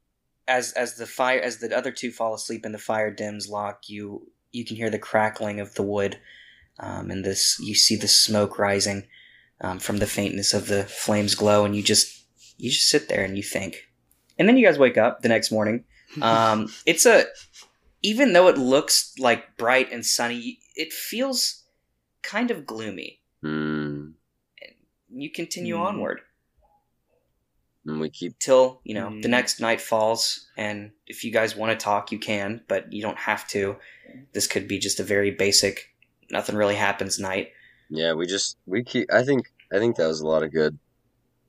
as 0.49 0.73
as 0.73 0.97
the 0.97 1.07
fire 1.07 1.41
as 1.41 1.59
the 1.59 1.77
other 1.77 1.93
two 1.93 2.11
fall 2.11 2.35
asleep 2.35 2.65
and 2.65 2.75
the 2.75 2.79
fire 2.79 3.11
dims, 3.11 3.49
lock 3.49 3.89
you. 3.89 4.29
You 4.51 4.65
can 4.65 4.77
hear 4.77 4.91
the 4.91 4.99
crackling 4.99 5.61
of 5.61 5.75
the 5.75 5.83
wood, 5.83 6.19
um, 6.79 7.11
and 7.11 7.25
this 7.25 7.59
you 7.61 7.75
see 7.75 7.97
the 7.97 8.09
smoke 8.09 8.59
rising 8.59 9.07
um, 9.61 9.79
from 9.79 9.99
the 9.99 10.07
faintness 10.07 10.53
of 10.53 10.67
the 10.67 10.85
flames 10.85 11.35
glow, 11.35 11.65
and 11.65 11.77
you 11.77 11.83
just 11.83 12.27
you 12.59 12.71
just 12.71 12.89
sit 12.89 13.09
there 13.09 13.25
and 13.25 13.37
you 13.37 13.43
think, 13.43 13.89
and 14.39 14.49
then 14.49 14.57
you 14.57 14.67
guys 14.67 14.79
wake 14.79 14.99
up 14.99 15.23
the 15.23 15.29
next 15.29 15.51
morning. 15.51 15.85
Um, 16.21 16.71
it's 16.85 17.07
a 17.07 17.25
even 18.03 18.33
though 18.33 18.49
it 18.49 18.59
looks 18.59 19.13
like 19.19 19.57
bright 19.57 19.93
and 19.93 20.05
sunny, 20.05 20.59
it 20.75 20.93
feels 20.93 21.65
kind 22.23 22.51
of 22.51 22.67
gloomy. 22.67 23.21
Hmm. 23.43 24.11
You 25.15 25.31
continue 25.31 25.77
Hmm. 25.77 25.83
onward. 25.83 26.21
And 27.85 27.99
we 28.01 28.11
keep. 28.11 28.39
till 28.39 28.81
you 28.85 28.95
know 28.95 29.11
the 29.11 29.27
Mm. 29.29 29.31
next 29.31 29.59
night 29.61 29.81
falls 29.81 30.47
and 30.57 30.93
if 31.09 31.25
you 31.25 31.33
guys 31.33 31.57
want 31.57 31.77
to 31.79 31.85
talk 31.85 32.13
you 32.13 32.19
can 32.19 32.63
but 32.69 32.93
you 32.93 33.03
don't 33.03 33.19
have 33.19 33.47
to 33.49 33.77
this 34.33 34.47
could 34.47 34.69
be 34.69 34.79
just 34.79 35.01
a 35.01 35.03
very 35.03 35.33
basic 35.33 35.93
nothing 36.31 36.55
really 36.55 36.77
happens 36.77 37.19
night 37.19 37.51
Yeah, 37.91 38.13
we 38.15 38.27
just 38.27 38.57
we 38.67 38.85
keep. 38.85 39.13
I 39.13 39.25
think 39.25 39.53
I 39.73 39.79
think 39.81 39.97
that 39.97 40.07
was 40.07 40.21
a 40.21 40.27
lot 40.27 40.45
of 40.45 40.53
good 40.53 40.79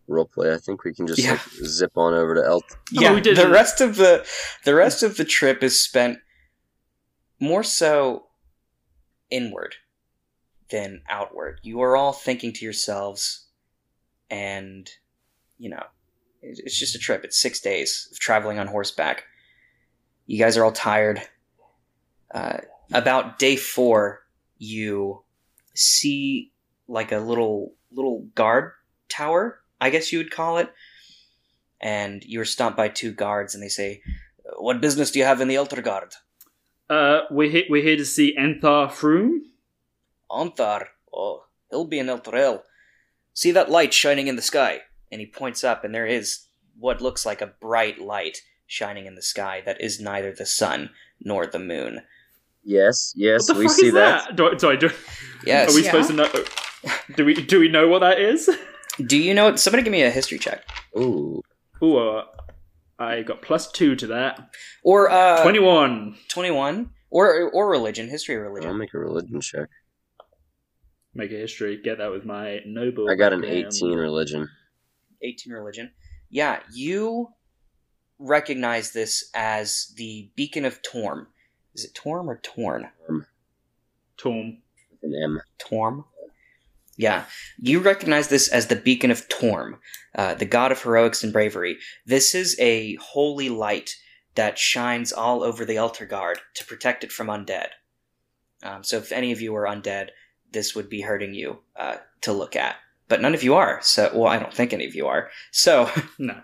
role 0.08 0.26
play. 0.26 0.52
I 0.54 0.58
think 0.58 0.84
we 0.84 0.94
can 0.94 1.06
just 1.08 1.20
Yeah. 1.20 1.34
like 1.34 1.42
zip 1.66 1.96
on 1.98 2.16
over 2.16 2.34
to 2.36 2.44
El. 2.44 2.64
yeah 2.92 3.14
we 3.14 3.22
did 3.22 3.38
the 3.38 3.48
rest 3.50 3.80
of 3.80 3.96
the 3.98 4.26
the 4.66 4.74
rest 4.74 5.04
of 5.04 5.18
the 5.18 5.26
trip 5.26 5.62
is 5.62 5.80
spent 5.80 6.18
more 7.44 7.64
so 7.64 8.28
inward 9.30 9.76
than 10.70 11.02
outward. 11.10 11.60
You 11.62 11.82
are 11.82 11.96
all 11.96 12.14
thinking 12.14 12.54
to 12.54 12.66
yourselves 12.66 13.48
and 14.30 14.90
you 15.58 15.70
know 15.70 15.84
it's 16.42 16.78
just 16.78 16.96
a 16.96 17.00
trip. 17.00 17.24
It's 17.24 17.40
six 17.40 17.62
days 17.62 18.10
of 18.12 18.20
traveling 18.20 18.60
on 18.60 18.68
horseback. 18.68 19.24
You 20.26 20.38
guys 20.38 20.58
are 20.58 20.66
all 20.66 20.72
tired. 20.72 21.22
Uh, 22.34 22.58
about 22.92 23.38
day 23.40 23.56
four 23.56 24.24
you 24.58 25.24
see 25.76 26.52
like 26.88 27.12
a 27.12 27.18
little 27.18 27.74
little 27.92 28.28
guard 28.34 28.72
tower 29.08 29.60
i 29.82 29.90
guess 29.90 30.12
you 30.12 30.18
would 30.18 30.32
call 30.32 30.58
it. 30.58 30.72
And 31.80 32.24
you 32.24 32.40
are 32.40 32.46
stopped 32.46 32.78
by 32.78 32.88
two 32.88 33.12
guards 33.12 33.54
and 33.54 33.62
they 33.62 33.68
say 33.68 34.02
what 34.58 34.82
business 34.82 35.12
do 35.12 35.20
you 35.20 35.26
have 35.26 35.42
in 35.42 35.50
the 35.50 35.56
Elturgard 35.56 36.14
Uh, 36.90 37.22
we're 37.32 37.50
here, 37.50 37.64
we're 37.70 37.82
here 37.84 37.98
to 37.98 38.06
see 38.06 38.36
Anthar 38.38 38.92
Frume. 38.92 39.42
Anthar, 40.30 40.86
oh, 41.14 41.46
he'll 41.70 41.86
be 41.86 42.00
in 42.00 42.08
Elturel. 42.08 42.62
See 43.34 43.52
that 43.52 43.72
light 43.72 43.94
shining 43.94 44.28
in 44.28 44.36
the 44.36 44.42
sky? 44.42 44.82
And 45.12 45.20
he 45.22 45.28
points 45.28 45.64
up, 45.64 45.84
and 45.84 45.94
there 45.94 46.08
is 46.08 46.46
what 46.78 47.02
looks 47.02 47.26
like 47.26 47.42
a 47.42 47.48
bright 47.62 48.00
light 48.02 48.40
shining 48.68 49.06
in 49.06 49.16
the 49.16 49.22
sky 49.22 49.62
that 49.66 49.80
is 49.82 50.00
neither 50.00 50.32
the 50.34 50.46
sun 50.46 50.90
nor 51.24 51.46
the 51.46 51.60
moon. 51.60 52.02
Yes, 52.64 53.14
yes, 53.16 53.48
What 53.48 53.54
the 53.56 53.60
we 53.60 53.68
fuck 53.68 53.76
see 53.76 53.88
is 53.88 53.94
that. 53.94 54.28
that? 54.30 54.36
Do, 54.36 54.50
I- 54.54 54.58
sorry, 54.58 54.78
do, 54.78 54.90
Yes. 55.46 55.72
are 55.72 55.76
we 55.76 55.84
Yeah. 55.84 55.92
supposed 55.92 56.10
to 56.10 56.16
know? 56.16 56.30
Do 57.16 57.26
we 57.26 57.34
do 57.34 57.60
we 57.60 57.68
know 57.70 57.88
what 57.88 58.00
that 58.00 58.20
is? 58.20 58.50
Do 59.06 59.18
you 59.18 59.34
know? 59.34 59.56
Somebody 59.56 59.84
give 59.84 59.92
me 59.92 60.04
a 60.04 60.10
history 60.10 60.38
check, 60.40 60.66
Ooh, 60.98 61.42
Ooh, 61.82 61.98
uh, 61.98 62.26
I 63.04 63.24
got 63.24 63.42
plus 63.42 63.72
two 63.72 63.96
to 63.98 64.08
that. 64.08 64.50
or 64.84 65.10
uh, 65.10 65.42
Twenty-one. 65.44 66.16
twenty-one, 66.30 66.90
or 67.10 67.50
or 67.52 67.70
religion, 67.70 68.10
history, 68.10 68.36
or 68.36 68.44
religion. 68.50 68.70
I'll 68.70 68.78
make 68.78 68.94
a 68.94 68.98
religion 69.00 69.42
check. 69.42 69.70
Make 71.14 71.32
a 71.32 71.36
history. 71.36 71.80
Get 71.84 72.00
that 72.00 72.12
with 72.12 72.26
my 72.26 72.60
noble. 72.66 73.10
I 73.10 73.16
got 73.16 73.34
an 73.34 73.42
background. 73.42 73.68
18 73.74 73.92
religion. 73.94 74.50
18 75.22 75.54
religion. 75.54 75.92
Yeah, 76.30 76.60
you 76.74 77.30
recognize 78.18 78.92
this 78.94 79.30
as 79.36 79.94
the 79.96 80.32
Beacon 80.36 80.66
of 80.66 80.82
Torm. 80.82 81.28
Is 81.76 81.86
it 81.86 81.94
Torm 81.94 82.30
or 82.30 82.40
Torn? 82.42 82.90
Torm. 84.18 84.58
With 84.92 85.04
an 85.04 85.14
M. 85.24 85.42
Torm. 85.60 86.06
Yeah, 86.96 87.26
you 87.60 87.80
recognize 87.80 88.28
this 88.28 88.48
as 88.50 88.68
the 88.68 88.76
Beacon 88.76 89.10
of 89.12 89.28
Torm, 89.28 89.80
uh, 90.16 90.36
the 90.36 90.46
god 90.46 90.72
of 90.72 90.82
heroics 90.84 91.24
and 91.24 91.34
bravery. 91.34 91.78
This 92.06 92.36
is 92.36 92.56
a 92.60 92.96
holy 92.96 93.50
light 93.50 93.96
that 94.36 94.58
shines 94.60 95.12
all 95.12 95.44
over 95.44 95.66
the 95.66 95.76
Elturgard 95.76 96.36
to 96.56 96.66
protect 96.66 97.04
it 97.04 97.12
from 97.12 97.28
undead. 97.28 97.68
Um, 98.62 98.84
so 98.84 98.98
if 98.98 99.12
any 99.12 99.32
of 99.32 99.42
you 99.42 99.56
are 99.56 99.66
undead, 99.66 100.10
this 100.52 100.76
would 100.76 100.88
be 100.90 101.02
hurting 101.02 101.34
you 101.34 101.60
uh, 101.76 101.98
to 102.22 102.32
look 102.32 102.56
at. 102.56 102.76
But 103.10 103.22
none 103.22 103.34
of 103.34 103.44
you 103.44 103.56
are. 103.56 103.80
So, 103.82 104.12
well, 104.14 104.32
I 104.32 104.38
don't 104.38 104.54
think 104.54 104.72
any 104.72 104.86
of 104.86 104.96
you 104.96 105.08
are. 105.08 105.30
So, 105.52 105.90
No. 106.20 106.36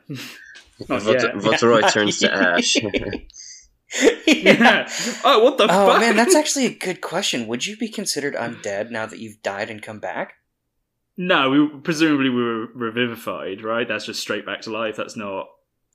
Not 0.90 1.02
Vot- 1.04 1.90
turns 1.94 2.20
to 2.20 2.34
ash. 2.34 2.76
yeah. 4.28 4.88
Oh, 5.24 5.44
what 5.44 5.58
the 5.58 5.64
Oh 5.66 5.68
fuck? 5.88 6.00
man, 6.00 6.16
that's 6.16 6.36
actually 6.36 6.66
a 6.66 6.74
good 6.74 7.02
question. 7.02 7.48
Would 7.48 7.66
you 7.66 7.76
be 7.78 7.88
considered 7.90 8.36
undead 8.36 8.92
now 8.92 9.06
that 9.06 9.20
you've 9.20 9.42
died 9.42 9.70
and 9.70 9.82
come 9.82 10.00
back? 10.00 10.34
No, 11.22 11.50
we 11.50 11.68
presumably 11.82 12.30
we 12.30 12.42
were 12.42 12.68
revivified, 12.68 13.62
right? 13.62 13.86
That's 13.86 14.06
just 14.06 14.22
straight 14.22 14.46
back 14.46 14.62
to 14.62 14.72
life. 14.72 14.96
That's 14.96 15.18
not. 15.18 15.48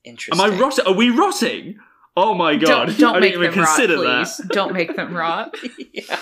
Interesting. 0.04 0.38
Am 0.38 0.52
Interesting. 0.52 0.60
I 0.60 0.62
rotting? 0.62 0.86
Are 0.86 0.96
we 0.98 1.08
rotting? 1.08 1.78
Oh 2.14 2.34
my 2.34 2.56
god! 2.56 2.88
Don't, 2.88 2.98
don't 2.98 3.16
I 3.16 3.20
make 3.20 3.32
didn't 3.32 3.44
even 3.44 3.54
them 3.54 3.64
rot, 3.64 3.76
please. 3.78 4.36
that. 4.36 4.48
Don't 4.50 4.72
make 4.74 4.94
them 4.94 5.14
rot. 5.16 5.56
yeah. 5.94 6.18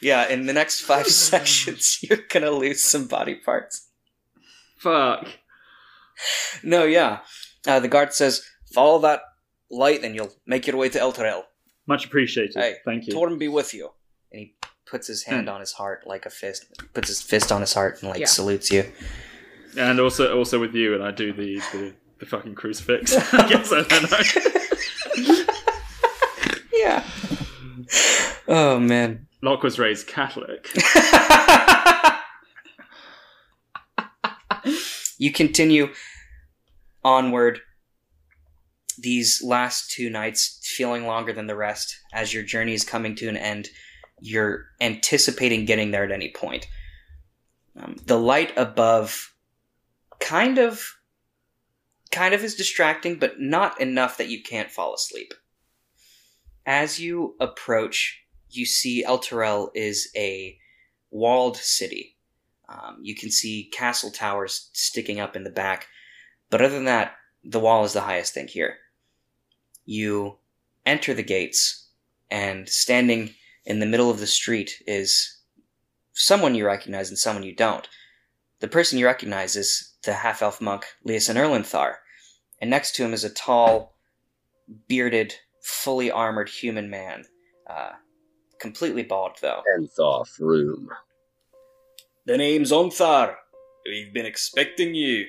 Yeah, 0.00 0.28
in 0.28 0.46
the 0.46 0.52
next 0.52 0.80
five 0.80 1.06
sections, 1.28 2.02
you're 2.02 2.18
gonna 2.28 2.50
lose 2.50 2.82
some 2.82 3.06
body 3.06 3.36
parts. 3.36 3.88
Fuck. 4.76 5.28
No, 6.64 6.82
yeah. 6.82 7.20
Uh, 7.64 7.78
the 7.78 7.86
guard 7.86 8.12
says, 8.12 8.44
follow 8.74 8.98
that 9.02 9.20
light 9.70 10.02
and 10.02 10.16
you'll 10.16 10.32
make 10.46 10.66
your 10.66 10.76
way 10.76 10.88
to 10.88 11.00
El 11.00 11.12
Elturel. 11.12 11.44
Much 11.86 12.06
appreciated. 12.06 12.56
Hey, 12.56 12.74
Thank 12.84 13.06
you. 13.06 13.12
Torm 13.12 13.38
be 13.38 13.46
with 13.46 13.72
you. 13.72 13.90
And 14.92 14.98
he 14.98 14.98
puts 14.98 15.06
his 15.06 15.24
hmm. 15.24 15.34
hand 15.34 15.48
on 15.48 15.60
his 15.60 15.72
heart 15.72 16.06
like 16.06 16.26
a 16.26 16.30
fist. 16.30 16.66
Puts 16.94 17.08
his 17.08 17.22
fist 17.22 17.50
on 17.52 17.60
his 17.60 17.72
heart 17.72 18.02
and 18.02 18.10
like 18.10 18.20
Yeah. 18.20 18.26
salutes 18.26 18.70
you. 18.70 18.90
And 19.76 19.98
also, 20.00 20.36
also 20.36 20.60
with 20.60 20.74
you, 20.74 20.94
and 20.94 21.02
I 21.02 21.10
do 21.10 21.32
the 21.32 21.60
the, 21.72 21.94
the 22.20 22.26
fucking 22.26 22.54
crucifix. 22.54 23.16
I 23.32 23.48
guess 23.48 23.72
I 23.72 23.82
don't 23.82 24.10
know. 24.10 24.18
Yeah. 26.74 27.04
Oh 28.48 28.80
man. 28.80 29.28
Locke 29.40 29.62
was 29.62 29.78
raised 29.78 30.08
Catholic. 30.08 30.68
you 35.18 35.32
continue 35.32 35.92
onward 37.04 37.60
these 38.98 39.42
last 39.44 39.92
two 39.92 40.10
nights 40.10 40.58
feeling 40.62 41.06
longer 41.06 41.32
than 41.32 41.46
the 41.46 41.56
rest 41.56 41.96
as 42.12 42.34
your 42.34 42.42
journey 42.42 42.74
is 42.74 42.84
coming 42.84 43.14
to 43.16 43.28
an 43.28 43.36
end 43.36 43.68
you're 44.22 44.66
anticipating 44.80 45.64
getting 45.64 45.90
there 45.90 46.04
at 46.04 46.12
any 46.12 46.30
point. 46.30 46.68
Um, 47.76 47.96
the 48.06 48.18
light 48.18 48.52
above 48.56 49.34
kind 50.20 50.58
of 50.58 50.96
kind 52.10 52.34
of 52.34 52.44
is 52.44 52.54
distracting 52.54 53.18
but 53.18 53.40
not 53.40 53.80
enough 53.80 54.18
that 54.18 54.28
you 54.28 54.42
can't 54.42 54.70
fall 54.70 54.94
asleep. 54.94 55.34
As 56.64 57.00
you 57.00 57.34
approach 57.40 58.22
you 58.54 58.66
see 58.66 59.04
Elturel 59.04 59.70
is 59.74 60.10
a 60.14 60.58
walled 61.10 61.56
city. 61.56 62.16
Um, 62.68 62.98
you 63.02 63.14
can 63.14 63.30
see 63.30 63.70
castle 63.72 64.10
towers 64.10 64.70
sticking 64.72 65.20
up 65.20 65.36
in 65.36 65.44
the 65.44 65.50
back, 65.50 65.88
but 66.50 66.60
other 66.60 66.74
than 66.74 66.84
that, 66.84 67.16
the 67.44 67.60
wall 67.60 67.84
is 67.84 67.92
the 67.92 68.02
highest 68.02 68.34
thing 68.34 68.48
here. 68.48 68.76
You 69.84 70.38
enter 70.86 71.12
the 71.12 71.22
gates, 71.22 71.88
and 72.30 72.68
standing 72.68 73.34
in 73.64 73.78
the 73.78 73.86
middle 73.86 74.10
of 74.10 74.20
the 74.20 74.26
street 74.26 74.82
is 74.86 75.38
someone 76.12 76.54
you 76.54 76.66
recognize 76.66 77.08
and 77.08 77.18
someone 77.18 77.44
you 77.44 77.54
don't. 77.54 77.88
The 78.60 78.68
person 78.68 78.98
you 78.98 79.06
recognize 79.06 79.56
is 79.56 79.94
the 80.04 80.14
half 80.14 80.42
elf 80.42 80.60
monk 80.60 80.86
Leosin 81.06 81.36
Erlanthar, 81.36 81.94
and 82.60 82.70
next 82.70 82.94
to 82.96 83.04
him 83.04 83.12
is 83.12 83.24
a 83.24 83.30
tall, 83.30 83.96
bearded, 84.88 85.34
fully 85.62 86.10
armored 86.10 86.48
human 86.48 86.90
man. 86.90 87.24
Uh, 87.68 87.92
completely 88.60 89.02
bald, 89.02 89.36
though. 89.40 89.62
Onthar 89.78 90.26
Frume. 90.28 90.88
The 92.26 92.36
name's 92.36 92.70
Onthar. 92.70 93.34
We've 93.84 94.14
been 94.14 94.26
expecting 94.26 94.94
you. 94.94 95.26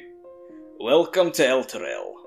Welcome 0.79 1.31
to 1.31 1.43
Elturel. 1.43 2.22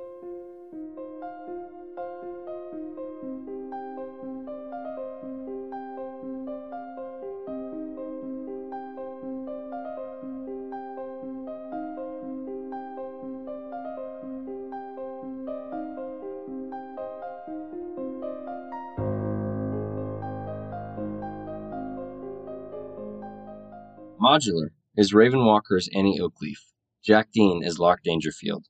Modular 24.37 24.69
is 24.99 25.15
Raven 25.15 25.47
Walker 25.47 25.77
as 25.77 25.89
Annie 25.95 26.21
Oakleaf, 26.21 26.59
Jack 27.03 27.33
Dean 27.33 27.65
as 27.65 27.79
Locke 27.79 28.03
Dangerfield, 28.05 28.67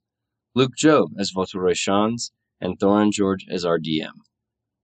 Luke 0.54 0.76
Job 0.76 1.10
as 1.18 1.32
Votoroy 1.32 1.76
Shans, 1.76 2.30
and 2.60 2.78
Thorin 2.78 3.10
George 3.10 3.44
as 3.50 3.64
RDM. 3.64 4.12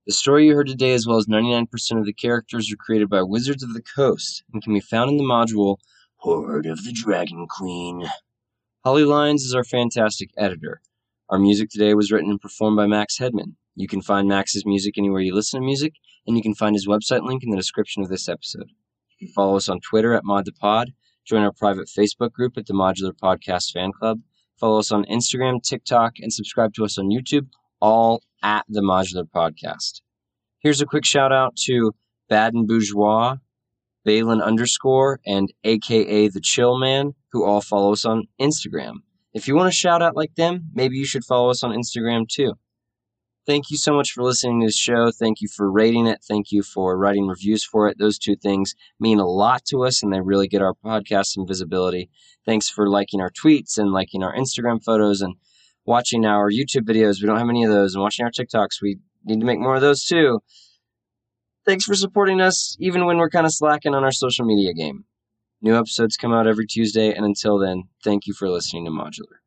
The 0.06 0.12
story 0.12 0.48
you 0.48 0.56
heard 0.56 0.66
today, 0.66 0.92
as 0.92 1.06
well 1.06 1.18
as 1.18 1.26
99% 1.26 1.68
of 2.00 2.04
the 2.04 2.12
characters, 2.12 2.72
are 2.72 2.76
created 2.76 3.08
by 3.08 3.22
Wizards 3.22 3.62
of 3.62 3.74
the 3.74 3.82
Coast 3.94 4.42
and 4.52 4.60
can 4.60 4.74
be 4.74 4.80
found 4.80 5.08
in 5.08 5.18
the 5.18 5.22
module 5.22 5.76
Hoard 6.16 6.66
of 6.66 6.82
the 6.82 6.90
Dragon 6.90 7.46
Queen. 7.48 8.08
Holly 8.84 9.04
Lyons 9.04 9.44
is 9.44 9.54
our 9.54 9.62
fantastic 9.62 10.30
editor. 10.36 10.80
Our 11.28 11.38
music 11.38 11.70
today 11.70 11.94
was 11.94 12.10
written 12.10 12.30
and 12.30 12.40
performed 12.40 12.76
by 12.76 12.88
Max 12.88 13.18
Hedman. 13.18 13.54
You 13.76 13.86
can 13.86 14.02
find 14.02 14.26
Max's 14.26 14.66
music 14.66 14.98
anywhere 14.98 15.20
you 15.20 15.32
listen 15.32 15.60
to 15.60 15.64
music, 15.64 15.94
and 16.26 16.36
you 16.36 16.42
can 16.42 16.56
find 16.56 16.74
his 16.74 16.88
website 16.88 17.24
link 17.24 17.44
in 17.44 17.50
the 17.50 17.56
description 17.56 18.02
of 18.02 18.08
this 18.08 18.28
episode. 18.28 18.70
Can 19.22 19.28
follow 19.28 19.56
us 19.56 19.68
on 19.68 19.78
Twitter 19.78 20.14
at 20.14 20.24
ModThePod, 20.24 20.86
join 21.24 21.42
our 21.42 21.52
private 21.52 21.86
Facebook 21.86 22.32
group 22.32 22.58
at 22.58 22.66
the 22.66 22.74
Modular 22.74 23.12
Podcast 23.12 23.70
Fan 23.70 23.92
Club, 23.92 24.18
follow 24.58 24.80
us 24.80 24.90
on 24.90 25.04
Instagram, 25.04 25.62
TikTok, 25.62 26.14
and 26.18 26.32
subscribe 26.32 26.74
to 26.74 26.84
us 26.84 26.98
on 26.98 27.06
YouTube, 27.08 27.46
all 27.80 28.20
at 28.42 28.64
the 28.68 28.80
Modular 28.80 29.24
Podcast. 29.32 30.00
Here's 30.58 30.80
a 30.80 30.86
quick 30.86 31.04
shout 31.04 31.30
out 31.30 31.54
to 31.66 31.92
Baden 32.28 32.66
Bourgeois, 32.66 33.36
Balin 34.04 34.42
underscore, 34.42 35.20
and 35.24 35.52
AKA 35.62 36.26
the 36.26 36.40
Chill 36.40 36.76
Man, 36.80 37.14
who 37.30 37.44
all 37.44 37.60
follow 37.60 37.92
us 37.92 38.04
on 38.04 38.24
Instagram. 38.40 39.02
If 39.32 39.46
you 39.46 39.54
want 39.54 39.68
a 39.68 39.72
shout 39.72 40.02
out 40.02 40.16
like 40.16 40.34
them, 40.34 40.64
maybe 40.74 40.96
you 40.96 41.06
should 41.06 41.24
follow 41.24 41.48
us 41.48 41.62
on 41.62 41.70
Instagram 41.70 42.26
too. 42.28 42.54
Thank 43.44 43.70
you 43.70 43.76
so 43.76 43.92
much 43.92 44.12
for 44.12 44.22
listening 44.22 44.60
to 44.60 44.66
this 44.66 44.78
show. 44.78 45.10
Thank 45.10 45.40
you 45.40 45.48
for 45.48 45.70
rating 45.70 46.06
it. 46.06 46.20
Thank 46.22 46.52
you 46.52 46.62
for 46.62 46.96
writing 46.96 47.26
reviews 47.26 47.64
for 47.64 47.88
it. 47.88 47.98
Those 47.98 48.16
two 48.16 48.36
things 48.36 48.76
mean 49.00 49.18
a 49.18 49.26
lot 49.26 49.64
to 49.66 49.84
us 49.84 50.02
and 50.02 50.12
they 50.12 50.20
really 50.20 50.46
get 50.46 50.62
our 50.62 50.74
podcast 50.74 51.26
some 51.26 51.46
visibility. 51.46 52.08
Thanks 52.46 52.68
for 52.68 52.88
liking 52.88 53.20
our 53.20 53.30
tweets 53.30 53.78
and 53.78 53.92
liking 53.92 54.22
our 54.22 54.34
Instagram 54.34 54.82
photos 54.82 55.22
and 55.22 55.34
watching 55.84 56.24
our 56.24 56.50
YouTube 56.50 56.86
videos. 56.86 57.20
We 57.20 57.26
don't 57.26 57.38
have 57.38 57.48
any 57.48 57.64
of 57.64 57.70
those. 57.70 57.94
And 57.94 58.02
watching 58.02 58.24
our 58.24 58.30
TikToks. 58.30 58.80
We 58.80 58.98
need 59.24 59.40
to 59.40 59.46
make 59.46 59.58
more 59.58 59.74
of 59.74 59.80
those 59.80 60.04
too. 60.04 60.40
Thanks 61.64 61.84
for 61.84 61.94
supporting 61.94 62.40
us, 62.40 62.76
even 62.80 63.06
when 63.06 63.18
we're 63.18 63.30
kind 63.30 63.46
of 63.46 63.52
slacking 63.52 63.94
on 63.94 64.04
our 64.04 64.12
social 64.12 64.44
media 64.44 64.72
game. 64.72 65.04
New 65.60 65.76
episodes 65.76 66.16
come 66.16 66.32
out 66.32 66.48
every 66.48 66.66
Tuesday, 66.66 67.12
and 67.14 67.24
until 67.24 67.56
then, 67.56 67.84
thank 68.02 68.26
you 68.26 68.34
for 68.34 68.50
listening 68.50 68.84
to 68.84 68.90
Modular. 68.90 69.38